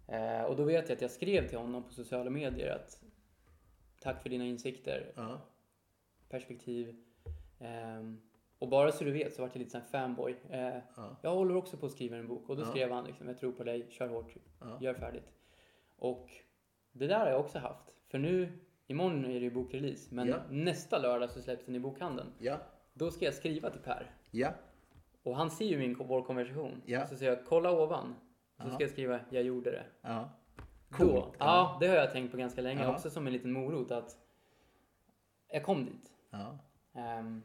[0.07, 2.99] Eh, och då vet jag att jag skrev till honom på sociala medier att
[4.05, 5.41] tack för dina insikter, Ja.
[6.29, 6.95] perspektiv.
[7.59, 8.21] Ehm,
[8.59, 10.35] och bara så du vet så vart jag lite sån fanboy.
[10.49, 11.15] Eh, Ja.
[11.21, 12.65] Jag håller också på att skriva en bok och då Ja.
[12.65, 14.33] skrev han liksom, jag tror på dig, kör hårt,
[14.81, 15.31] gör färdigt.
[15.97, 16.29] Och
[16.91, 17.83] det där har jag också haft.
[18.07, 20.37] För nu, imorgon är det ju bokrelease, men Ja.
[20.49, 22.29] nästa lördag så släpps den i bokhandeln.
[22.39, 22.57] Ja.
[22.93, 24.11] Då ska jag skriva till Per.
[24.31, 24.49] Ja.
[25.23, 26.81] Och han ser ju min, vår konversation.
[27.09, 28.15] Så säger jag, kolla ovan.
[28.63, 29.83] Så ska jag skriva, jag gjorde det.
[30.89, 30.97] Ja.
[30.97, 31.35] Då, Coolt.
[31.39, 32.83] ja, det har jag tänkt på ganska länge.
[32.83, 32.93] Ja.
[32.93, 34.17] Också som en liten morot att
[35.51, 36.11] jag kom dit.
[36.29, 36.57] Ja.
[36.93, 37.41] Ehm,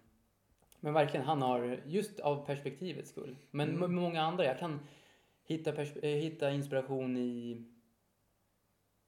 [0.81, 3.37] men verkligen, han har, just av perspektivets skull.
[3.51, 3.95] Men Mm.
[3.95, 4.81] många andra, jag kan
[5.45, 7.65] hitta, eh, hitta inspiration i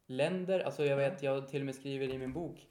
[0.07, 0.61] länder.
[0.61, 2.69] Alltså jag vet, jag till och med skriver i min bok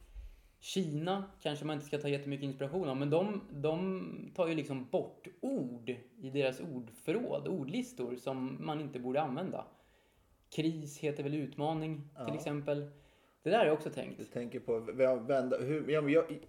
[0.60, 4.86] Kina kanske man inte ska ta jättemycket inspiration av, men de, de tar ju liksom
[4.90, 5.90] bort ord
[6.22, 9.66] i deras ordförråd, ordlistor som man inte borde använda.
[10.56, 12.36] Kris heter väl utmaning till Ja.
[12.36, 12.86] exempel.
[13.44, 14.18] Det där har jag också tänkt.
[14.18, 14.80] Du tänker på
[15.28, 16.40] vända, hur, ja, jag,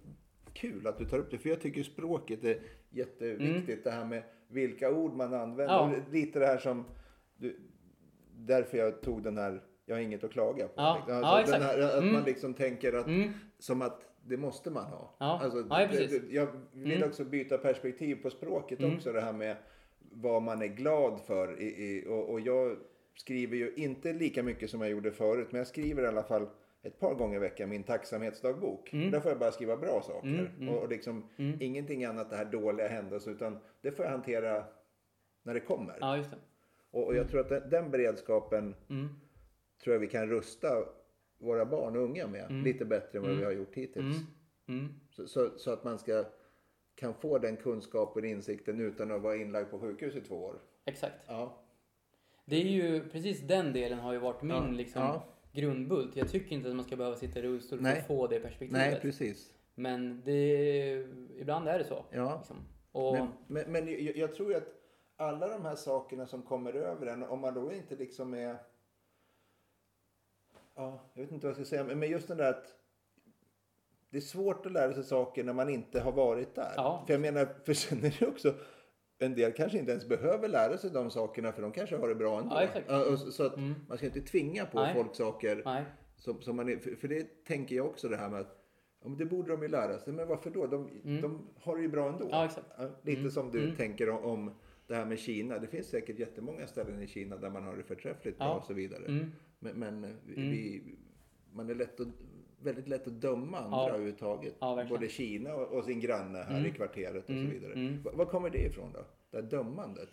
[0.53, 3.83] kul att du tar upp det för jag tycker språket är jätteviktigt.
[3.83, 5.83] Det här med vilka ord man använder.
[5.85, 5.93] Mm.
[5.99, 6.11] Ja.
[6.11, 6.85] Lite det här som,
[7.37, 7.59] du,
[8.37, 10.73] därför jag tog den här, jag har inget att klaga på.
[10.75, 10.95] Ja.
[10.95, 11.13] Liksom.
[11.15, 11.63] Ja, den exakt.
[11.63, 12.13] här, att Mm.
[12.13, 13.29] man liksom tänker att, Mm.
[13.59, 15.15] som att det måste man ha.
[15.19, 15.39] Ja.
[15.43, 17.09] Alltså, Ja, ja, det- jag vill Mm.
[17.09, 18.95] också byta perspektiv på språket Mm.
[18.95, 19.11] också.
[19.11, 19.55] Det här med
[19.99, 21.59] vad man är glad för.
[21.61, 22.77] I, i, och, och jag
[23.15, 25.47] skriver ju inte lika mycket som jag gjorde förut.
[25.51, 26.47] Men jag skriver i alla fall
[26.81, 28.93] ett par gånger i veckan min tacksamhetsdagbok.
[28.93, 29.11] Mm.
[29.11, 30.27] Där får jag bara skriva bra saker.
[30.27, 30.69] Mm, mm.
[30.69, 31.57] Och, liksom Mm.
[31.61, 33.31] ingenting annat det här dåliga händelser.
[33.31, 34.65] Utan det får jag hantera
[35.43, 35.97] när det kommer.
[35.99, 36.25] Ja, det.
[36.91, 39.09] Och, och jag tror att den, den beredskapen Mm.
[39.83, 40.67] tror jag vi kan rusta
[41.37, 42.49] våra barn och unga med.
[42.49, 42.63] Mm.
[42.63, 44.17] Lite bättre än vad vi har gjort hittills.
[45.11, 46.25] Så, så, så att man ska
[46.95, 50.55] kan få den kunskapen och insikten utan att vara inlagd på sjukhus i två år.
[50.85, 51.15] Exakt.
[51.27, 51.62] Ja.
[52.45, 55.23] Det är ju precis den delen har ju varit min Ja, liksom, ja.
[55.51, 56.15] grundbult.
[56.15, 58.71] Jag tycker inte att man ska behöva sitta i rullstol för att få det perspektivet.
[58.91, 59.53] Nej, precis.
[59.75, 61.07] Men det,
[61.39, 62.05] ibland är det så.
[62.11, 62.37] Ja.
[62.37, 62.57] Liksom.
[62.91, 64.67] Och, Men, men, men jag, jag tror ju att
[65.15, 68.57] alla de här sakerna som kommer över en, om man då inte liksom är...
[70.75, 72.75] Ja, jag vet inte vad jag ska säga, men men just den där att
[74.09, 76.73] det är svårt att lära sig saker när man inte har varit där.
[76.75, 77.03] Ja.
[77.05, 78.53] För jag menar, för sen är det också
[79.25, 82.15] en del kanske inte ens behöver lära sig de sakerna för de kanske har det
[82.15, 82.55] bra ändå.
[82.55, 83.33] Ja, exakt.
[83.33, 83.73] Så att Mm.
[83.87, 84.93] man ska inte tvinga på Nej.
[84.95, 85.83] folk saker nej.
[86.15, 88.59] som, som man för, det tänker jag också det här med att
[89.01, 90.13] ja, men det borde de ju lära sig.
[90.13, 90.67] Men varför då?
[90.67, 90.89] De,
[91.21, 92.25] de har det ju bra ändå.
[92.25, 92.49] Mm.
[92.77, 93.31] Ja, lite Mm.
[93.31, 93.75] som du Mm.
[93.75, 94.51] tänker om, om
[94.87, 95.59] det här med Kina.
[95.59, 98.73] Det finns säkert jättemånga ställen i Kina där man har det förträffligt bra och så
[98.73, 99.05] vidare.
[99.05, 99.31] Mm.
[99.59, 100.15] Men, men Mm.
[100.35, 100.83] vi,
[101.51, 102.07] man är lätt att,
[102.63, 103.89] väldigt lätt att döma andra Ja.
[103.89, 104.55] överhuvudtaget.
[104.59, 104.85] Ja.
[104.89, 106.65] Både Kina och, och sin granne här Mm.
[106.65, 107.45] i kvarteret och Mm.
[107.47, 107.73] så vidare.
[107.73, 108.03] Mm.
[108.03, 109.05] Va- Var kommer det ifrån då?
[109.31, 110.09] Det här dömandet?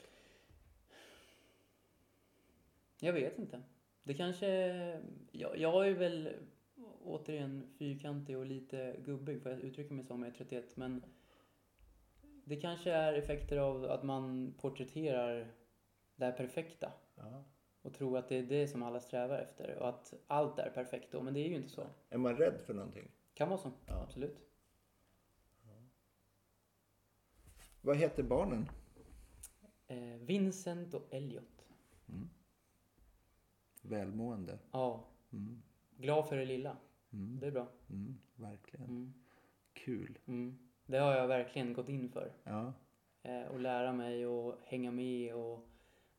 [3.00, 3.62] Jag vet inte.
[4.02, 4.46] Det kanske...
[5.32, 6.28] Jag, jag är väl
[7.04, 10.76] återigen fyrkantig och lite gubbig för att uttrycka mig som jag är 31.
[10.76, 11.02] Men
[12.44, 15.46] det kanske är effekter av att man porträtterar
[16.16, 16.92] det här perfekta.
[17.16, 17.44] Ja.
[17.82, 19.78] Och tror att det är det som alla strävar efter.
[19.78, 21.22] Och att allt är perfekt då.
[21.22, 21.86] Men det är ju inte så.
[22.10, 23.08] Är man rädd för någonting?
[23.34, 23.70] Kan vara så.
[23.86, 24.02] Ja.
[24.02, 24.38] Absolut.
[27.82, 28.68] Vad heter barnen?
[29.86, 31.66] Eh, Vincent och Elliot.
[33.82, 34.58] Välmående?
[34.70, 35.04] Ja.
[35.32, 35.62] Mm.
[35.96, 36.76] Glad för det lilla.
[37.12, 37.38] Mm.
[37.40, 37.66] Det är bra.
[37.90, 38.18] Mm.
[38.34, 38.86] Verkligen.
[38.86, 39.14] Mm.
[39.72, 40.18] Kul.
[40.26, 40.58] Mm.
[40.86, 42.32] Det har jag verkligen gått in för.
[42.44, 42.72] Ja.
[43.22, 45.68] Eh, och lära mig och hänga med och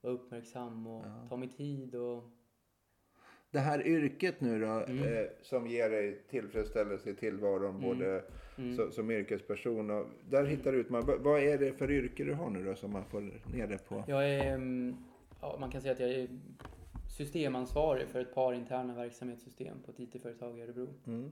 [0.01, 1.27] vara uppmärksam och Ja.
[1.29, 2.23] ta mig tid och...
[3.51, 5.03] Det här yrket nu då, Mm.
[5.13, 8.23] eh, som ger dig tillfredsställelse i tillvaron både
[8.57, 8.75] Mm.
[8.77, 12.33] så, som yrkesperson och där hittar du ut man, vad- är det för yrke du
[12.33, 13.21] har nu då som man får
[13.53, 14.03] ner det på?
[14.07, 14.53] Jag är...
[14.53, 14.95] mm,
[15.41, 16.27] Ja, man kan säga att jag är
[17.17, 20.87] systemansvarig för ett par interna verksamhetssystem på ett IT-företag i Örebro.
[21.07, 21.31] Mm.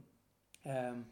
[0.63, 1.05] Ehm,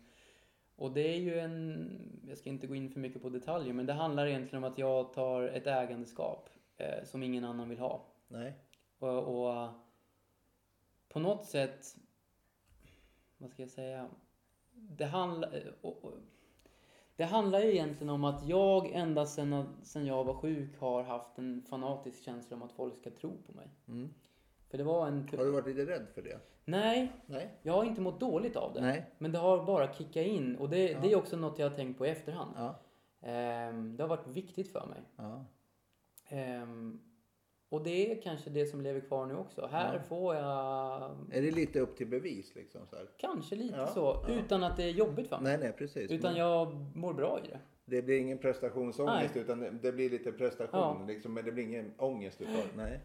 [0.75, 1.89] och det är ju en...
[2.27, 4.77] Jag ska inte gå in för mycket på detaljer, men det handlar egentligen om att
[4.77, 6.46] jag tar ett ägandeskap
[6.77, 8.05] eh, som ingen annan vill ha.
[8.27, 8.53] Nej.
[8.99, 9.69] Och, och
[11.09, 11.95] på något sätt,
[13.37, 14.07] vad ska jag säga?
[14.73, 16.13] Det handlar, och, och,
[17.15, 21.61] det handlar ju egentligen om att jag ända sedan, jag var sjuk har haft en
[21.61, 23.69] fanatisk känsla om att folk ska tro på mig.
[23.87, 24.13] Mm.
[24.69, 25.27] För det var en...
[25.37, 26.39] Har du varit lite rädd för det?
[26.65, 27.49] Nej, Nej.
[27.61, 28.81] jag har inte mått dåligt av det.
[28.81, 29.05] Nej.
[29.17, 30.99] Men det har bara kickat in och det, Ja.
[31.01, 32.53] det är också något jag har tänkt på i efterhand.
[32.57, 32.75] Ja.
[33.21, 35.01] Ehm, det har varit viktigt för mig.
[35.15, 35.45] Ja.
[36.29, 36.99] Ehm,
[37.69, 39.67] och det är kanske det som lever kvar nu också.
[39.71, 39.99] Här Ja.
[40.01, 41.01] får jag
[41.31, 43.05] Är det lite upp till bevis liksom så här?
[43.17, 44.33] Kanske lite Ja, så, ja.
[44.33, 45.51] utan att det är jobbigt för mig.
[45.57, 46.11] Nej, nej, precis.
[46.11, 47.59] Utan Men jag mår bra i det.
[47.85, 49.43] Det blir ingen prestationsångest Nej.
[49.43, 52.99] utan det, blir lite prestation liksom, men det blir ingen ångest utav Nej.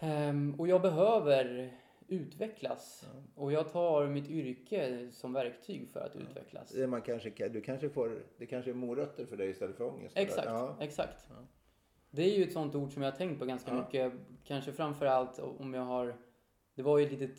[0.00, 1.72] Ehm, och jag behöver
[2.08, 3.10] utvecklas.
[3.34, 6.74] Och jag tar mitt yrke som verktyg för att utvecklas.
[6.88, 10.16] Man kanske, kan- du kanske får, det kanske är morötter för dig istället för ångest.
[10.18, 10.48] Exakt,
[10.80, 11.26] exakt.
[12.10, 13.80] Det är ju ett sånt ord som jag har tänkt på ganska Ja.
[13.80, 14.12] mycket.
[14.44, 16.16] Kanske framför allt om jag har...
[16.74, 17.38] Det var ju ett litet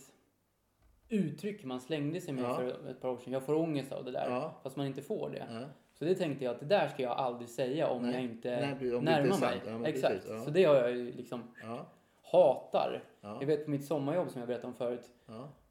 [1.10, 2.56] uttryck man slängde sig med Ja.
[2.56, 3.34] för ett par år sedan.
[3.34, 4.30] Jag får ångest av det där.
[4.30, 4.54] Ja.
[4.64, 5.48] Fast man inte får det.
[5.52, 5.62] Ja.
[5.94, 8.14] Så det tänkte jag att det där ska jag aldrig säga om Nej.
[8.14, 9.64] jag inte Nej, om inte närmar är sant.
[9.66, 9.74] mig.
[9.74, 10.14] Ja, Exakt.
[10.28, 10.44] precis.
[10.44, 11.44] Så det har jag ju liksom
[12.32, 13.04] hatar.
[13.22, 13.38] Ja.
[13.40, 15.10] Jag vet på mitt sommarjobb som jag berättade om förut.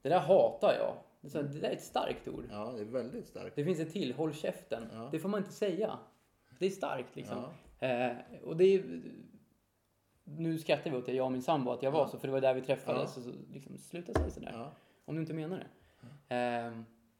[0.02, 0.94] Det där hatar jag.
[1.20, 2.44] Det, är så, det där är ett starkt ord.
[2.50, 3.56] ja, det är väldigt starkt.
[3.56, 4.82] Det finns ett till, håll käften.
[5.12, 5.98] Det får man inte säga.
[6.58, 7.38] Det är starkt liksom.
[7.80, 8.10] Eh,
[8.44, 8.82] och det är,
[10.24, 12.08] nu skrattar vi åt det, jag och min sambo, att jag var Ja.
[12.08, 13.14] så, för det var där vi träffades.
[13.16, 13.22] Ja.
[13.22, 14.50] Så, liksom, sluta säga sådär.
[14.54, 14.72] Ja.
[15.04, 15.58] Om du inte menar
[16.28, 16.34] det.
[16.36, 16.72] Eh,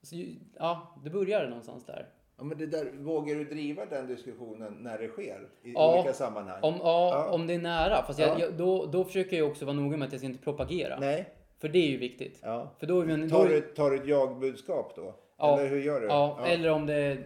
[0.03, 0.17] så,
[0.59, 2.09] ja, det börjar någonstans där.
[2.37, 5.95] Ja, men det där, vågar du driva den diskussionen när det sker i Ja.
[5.95, 6.59] olika sammanhang?
[6.63, 7.31] Om, ja, Ja.
[7.35, 8.03] om det är nära.
[8.03, 8.39] Fast jag, Ja.
[8.41, 10.99] jag, då, då försöker jag också vara noga med att jag ska inte propagera.
[11.01, 11.29] Nej.
[11.59, 12.41] För det är ju viktigt.
[12.43, 12.71] Ja.
[12.79, 15.15] För då är man, då, Tar, du, tar du ett jag-budskap då?
[15.39, 15.59] Ja.
[15.59, 16.07] Eller hur gör du?
[16.07, 17.19] ja, eller om det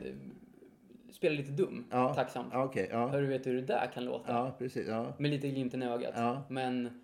[1.15, 1.85] spelar lite dum.
[1.91, 2.15] Ja.
[2.15, 2.49] Tacksamt.
[2.53, 3.11] Ja, Okej, ja.
[3.11, 4.33] För du vet hur det där kan låta.
[4.33, 4.89] Ja, precis.
[4.89, 5.12] Ja.
[5.19, 6.12] Med lite glimten i ögat.
[6.17, 6.43] Ja.
[6.49, 7.01] Men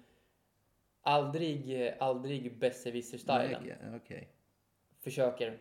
[1.03, 3.63] aldrig, aldrig besserwisser-stylen.
[3.97, 4.29] Okej.
[5.01, 5.59] Försöker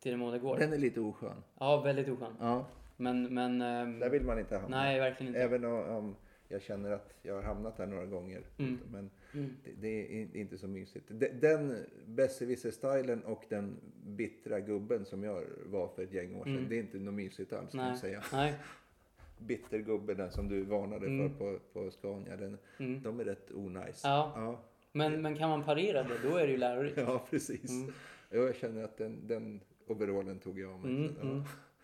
[0.00, 0.56] till den mån det går.
[0.58, 1.42] Den är lite oskön.
[1.58, 2.36] Ja, väldigt oskön.
[2.40, 3.62] Ja, Men, men...
[3.62, 4.76] ehm, där vill man inte hamna.
[4.76, 5.42] nej, verkligen inte.
[5.42, 6.16] Även om
[6.50, 8.42] jag känner att jag har hamnat där några gånger.
[8.58, 8.78] Mm.
[8.92, 9.50] Men Mm.
[9.64, 11.04] det, det är in- inte så mysigt.
[11.08, 13.76] De- Den besserwisser-stylen och den
[14.06, 16.56] bittra gubben som jag var för ett gäng år sedan.
[16.56, 16.68] Mm.
[16.68, 18.22] Det är inte något mysigt alls kan jag säga.
[18.32, 18.54] Nej.
[19.38, 21.30] Bitter gubbe, den som du varnade Mm.
[21.30, 22.36] för på, på Scania.
[22.36, 23.02] Den, Mm.
[23.02, 24.00] De är rätt onajs.
[24.04, 24.32] Ja.
[24.36, 24.60] Ja,
[24.92, 26.96] Men, men kan man parera det, då är det ju lärorikt.
[26.96, 27.70] ja precis.
[27.70, 27.92] Mm.
[28.30, 31.10] Jag känner att den, den overallen tog jag av mig.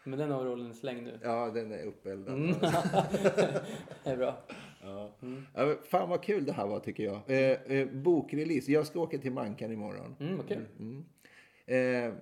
[0.06, 0.18] Mm, mm.
[0.18, 1.18] Men den overallen är slängd nu.
[1.22, 2.34] Ja, den är uppeldad.
[2.34, 2.54] Mm.
[4.04, 4.38] det är bra.
[4.82, 5.10] Ja.
[5.54, 7.20] Ja, men fan vad kul det här var tycker jag.
[7.26, 8.72] Eh, eh, bokrelease.
[8.72, 10.16] Jag ska åka till Mankan imorgon.
[10.20, 10.66] Mm, vad kul.
[10.78, 11.04] Mm.
[11.66, 12.14] Eh,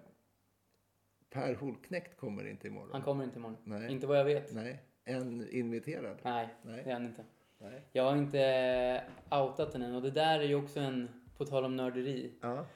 [1.30, 2.90] per Holknekt kommer inte imorgon.
[2.92, 3.56] Han kommer inte imorgon.
[3.64, 3.92] Nej.
[3.92, 4.54] Inte vad jag vet.
[4.54, 6.16] Nej, en inviterad.
[6.22, 6.82] Nej, Nej.
[6.84, 7.24] det är han inte.
[7.58, 7.82] Nej.
[7.92, 11.64] Jag har inte outat den än och det där är ju också en, på tal
[11.64, 12.32] om nörderi.
[12.40, 12.66] Ja.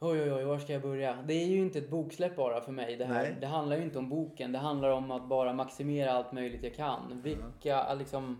[0.00, 1.22] Oj, oj, oj, var ska jag börja?
[1.26, 2.96] Det är ju inte ett boksläpp bara för mig.
[2.96, 3.22] Det, här.
[3.22, 3.36] Nej.
[3.40, 4.52] det handlar ju inte om boken.
[4.52, 7.22] Det handlar om att bara maximera allt möjligt jag kan.
[7.22, 8.38] Vilka, liksom...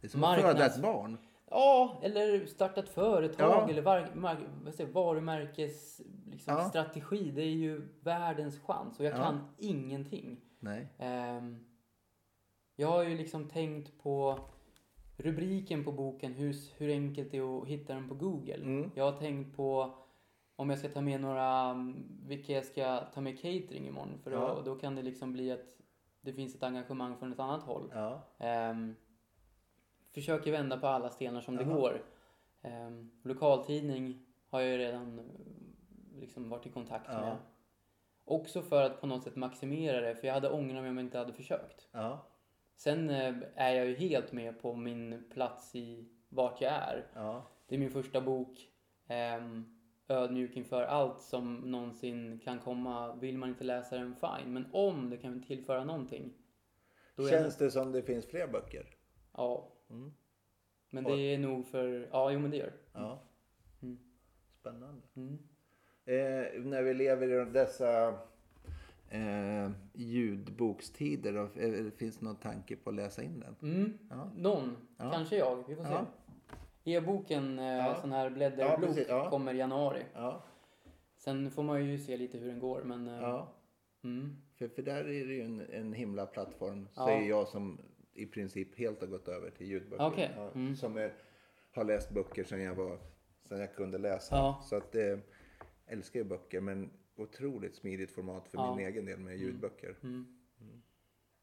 [0.00, 1.18] Det är som att Marknads- föda ett barn.
[1.50, 3.68] Ja, eller starta ett företag Ja.
[3.70, 6.00] eller var, mar, vad säger, varumärkes
[6.30, 6.64] liksom, Ja.
[6.64, 7.30] strategi.
[7.30, 9.16] Det är ju världens chans och jag Ja.
[9.22, 10.40] kan ingenting.
[10.60, 10.88] Nej.
[10.98, 11.64] Ehm,
[12.76, 14.38] jag har ju liksom tänkt på
[15.16, 18.54] rubriken på boken, hur, hur enkelt det är att hitta den på Google.
[18.54, 18.90] Mm.
[18.94, 19.94] Jag har tänkt på
[20.56, 24.18] om jag ska ta med några, mm, vilka jag ska ta med catering imorgon.
[24.24, 24.62] För då, Ja.
[24.64, 25.76] då kan det liksom bli att
[26.20, 27.90] det finns ett engagemang från ett annat håll.
[27.94, 28.22] Ja.
[28.38, 28.96] Ehm,
[30.14, 31.74] försöker vända på alla stenar som det Jaha.
[31.74, 32.02] går.
[32.62, 35.24] Ehm, lokaltidning har jag ju redan eh,
[36.20, 37.20] liksom varit i kontakt Ja.
[37.20, 37.36] med.
[38.24, 41.06] Också för att på något sätt maximera det, för jag hade ångrat mig om jag
[41.06, 41.88] inte hade försökt.
[41.92, 42.26] Ja.
[42.76, 47.06] Sen eh, är jag ju helt med på min plats i vart jag är.
[47.14, 47.42] Ja.
[47.66, 48.68] Det är min första bok.
[49.08, 49.75] ehm,
[50.08, 53.14] ödmjuk inför allt som någonsin kan komma.
[53.14, 54.52] Vill man inte läsa den, fine.
[54.52, 56.32] Men om det kan tillföra någonting.
[57.30, 58.86] Känns det som det finns fler böcker?
[59.32, 59.72] Ja.
[59.90, 60.12] Mm.
[60.90, 62.08] Men det är nog för...
[62.12, 62.72] Ja, jo men det gör.
[62.92, 63.22] Ja.
[63.82, 63.98] Mm.
[64.60, 65.02] Spännande.
[65.14, 65.38] Mm.
[66.04, 68.08] Eh, när vi lever i dessa
[69.08, 73.56] eh, ljudbokstider, eh, finns det någon tanke på att läsa in den?
[73.62, 73.98] Mm.
[74.10, 74.30] Ja.
[74.36, 74.76] Någon.
[74.96, 75.10] Ja.
[75.10, 75.64] Kanske jag.
[75.68, 75.90] Vi får se.
[75.90, 76.06] Ja.
[76.86, 77.94] E-boken, eh, Ja.
[78.00, 79.06] sån här Ja, blädderbok, precis.
[79.08, 79.30] Ja.
[79.30, 80.02] kommer i januari.
[80.14, 80.42] Ja.
[81.16, 83.06] Sen får man ju se lite hur den går, men...
[83.08, 83.52] eh, ja.
[84.04, 84.36] Mm.
[84.58, 87.06] För, för där är det ju en, en himla plattform, Ja.
[87.06, 87.78] säger jag som
[88.14, 90.32] i princip helt har gått över till ljudböcker.
[90.36, 90.76] Ja, Mm.
[90.76, 91.12] Som är,
[91.72, 92.98] har läst böcker sedan jag, var,
[93.48, 94.36] sedan jag kunde läsa.
[94.36, 94.60] Ja.
[94.64, 95.18] Så att eh,
[95.86, 98.74] älskar ju böcker men otroligt smidigt format för Ja.
[98.76, 99.96] min egen del med ljudböcker.
[100.02, 100.35] Mm.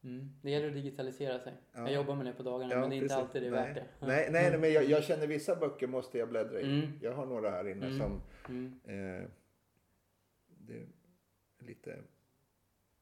[0.04, 0.28] Mm.
[0.42, 1.52] Det gäller att digitalisera sig.
[1.72, 1.80] Ja.
[1.80, 3.18] Jag jobbar med det på dagarna, Ja, men det är inte precis.
[3.22, 3.64] alltid det är nej.
[3.64, 4.06] värt det.
[4.06, 6.64] Nej, nej, nej men jag, jag känner vissa böcker måste jag bläddra i.
[6.64, 6.88] Mm.
[7.02, 7.98] Jag har några här inne Mm.
[7.98, 8.80] som Mm.
[8.84, 9.28] eh,
[10.46, 10.86] det är
[11.58, 11.96] lite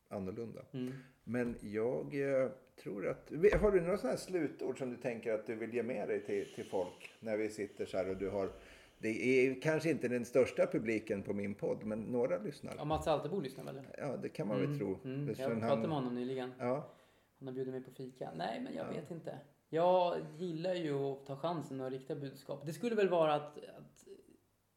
[0.09, 0.61] annorlunda.
[0.73, 0.93] Mm.
[1.25, 2.49] Men jag eh,
[2.83, 3.31] tror att...
[3.61, 6.25] Har du några sådana här slutord som du tänker att du vill ge med dig
[6.25, 8.51] till, till folk när vi sitter så här och du har...
[9.03, 12.75] Det är kanske inte den största publiken på min podd, men några lyssnar.
[12.77, 13.81] Ja, Mats Alterbo lyssnar väl?
[13.99, 14.99] Ja, det kan man väl tro.
[15.05, 15.27] Mm.
[15.27, 16.53] Det är Jag pratade han- med honom nyligen.
[16.59, 16.95] Ja,
[17.39, 18.31] Han har bjudit mig på fika.
[18.37, 18.91] Nej, men jag Ja.
[19.01, 19.39] vet inte.
[19.69, 22.67] Jag gillar ju att ta chansen och rikta budskap.
[22.67, 24.07] Det skulle väl vara att, att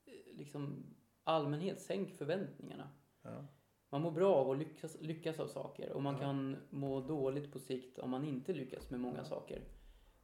[0.05, 0.84] eh, liksom
[1.23, 2.89] allmänhet, sänk förväntningarna.
[3.23, 3.45] ja,
[3.89, 6.19] Man mår bra av att lyckas, lyckas av saker och man Ja.
[6.19, 9.61] kan må dåligt på sikt om man inte lyckas med många saker.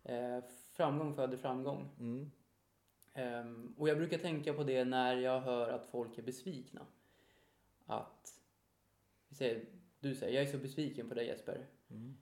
[0.04, 0.40] Eh,
[0.74, 1.90] framgång föder framgång.
[2.00, 2.32] mm,
[3.14, 6.82] Ehm, och jag brukar tänka på det när jag hör att folk är besvikna.
[7.86, 8.42] Att,
[9.30, 9.66] vi säger,
[10.00, 11.66] du säger, jag är så besviken på dig Jesper.
[11.90, 12.18] mm,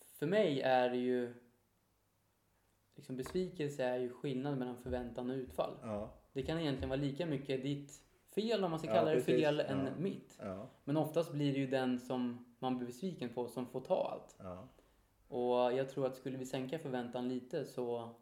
[0.00, 1.34] För mig är det ju,
[2.94, 5.76] liksom besvikelse är ju skillnad mellan förväntan och utfall.
[5.82, 8.02] ja, Det kan egentligen vara lika mycket ditt
[8.34, 9.34] fel, om man ska Ja, kalla det precis.
[9.44, 9.90] fel, än Ja.
[9.98, 10.38] mitt.
[10.42, 14.10] ja, Men oftast blir det ju den som man blir besviken på som får ta
[14.12, 14.36] allt.
[14.38, 14.68] ja.
[15.28, 18.14] Och jag tror att skulle vi sänka förväntan lite så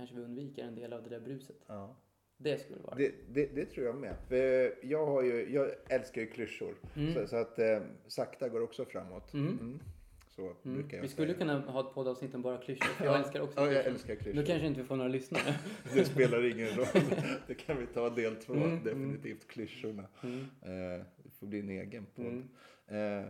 [0.00, 1.56] kanske vi undviker en del av det där bruset.
[1.66, 1.96] ja.
[2.42, 2.94] Det skulle vara.
[2.94, 4.16] Det, det, det tror jag med.
[4.28, 6.74] För jag, har ju, jag älskar ju klyschor.
[6.96, 7.14] Mm.
[7.14, 9.34] Så, så att eh, sakta går också framåt.
[9.34, 9.46] Mm.
[9.60, 9.78] Mm.
[10.28, 10.74] Så Mm.
[10.78, 11.38] brukar jag Vi skulle säga.
[11.38, 13.18] kunna ha ett poddavsnitt om bara klyschor, för jag Ja.
[13.18, 13.90] älskar också Ja, jag klyschor.
[13.92, 14.40] älskar klyschor.
[14.40, 15.54] Nu kanske inte vi får några lyssnare.
[15.94, 16.86] Det spelar ingen roll.
[17.46, 18.54] Det kan vi ta del två.
[18.54, 20.04] Mm, Definitivt klyschorna.
[20.22, 20.40] Mm.
[20.62, 22.26] Eh, det får bli en egen podd.
[22.88, 23.20] Mm.
[23.22, 23.28] Eh,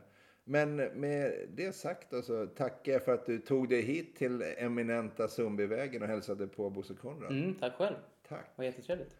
[0.51, 4.43] men med det sagt då så tackar jag för att du tog dig hit till
[4.59, 7.33] eminenta Sundbyvägen och hälsade på Bosse Konrad.
[7.33, 7.97] Mm, tack själv.
[8.29, 8.45] Tack.
[8.45, 9.20] Det var jättetrevligt.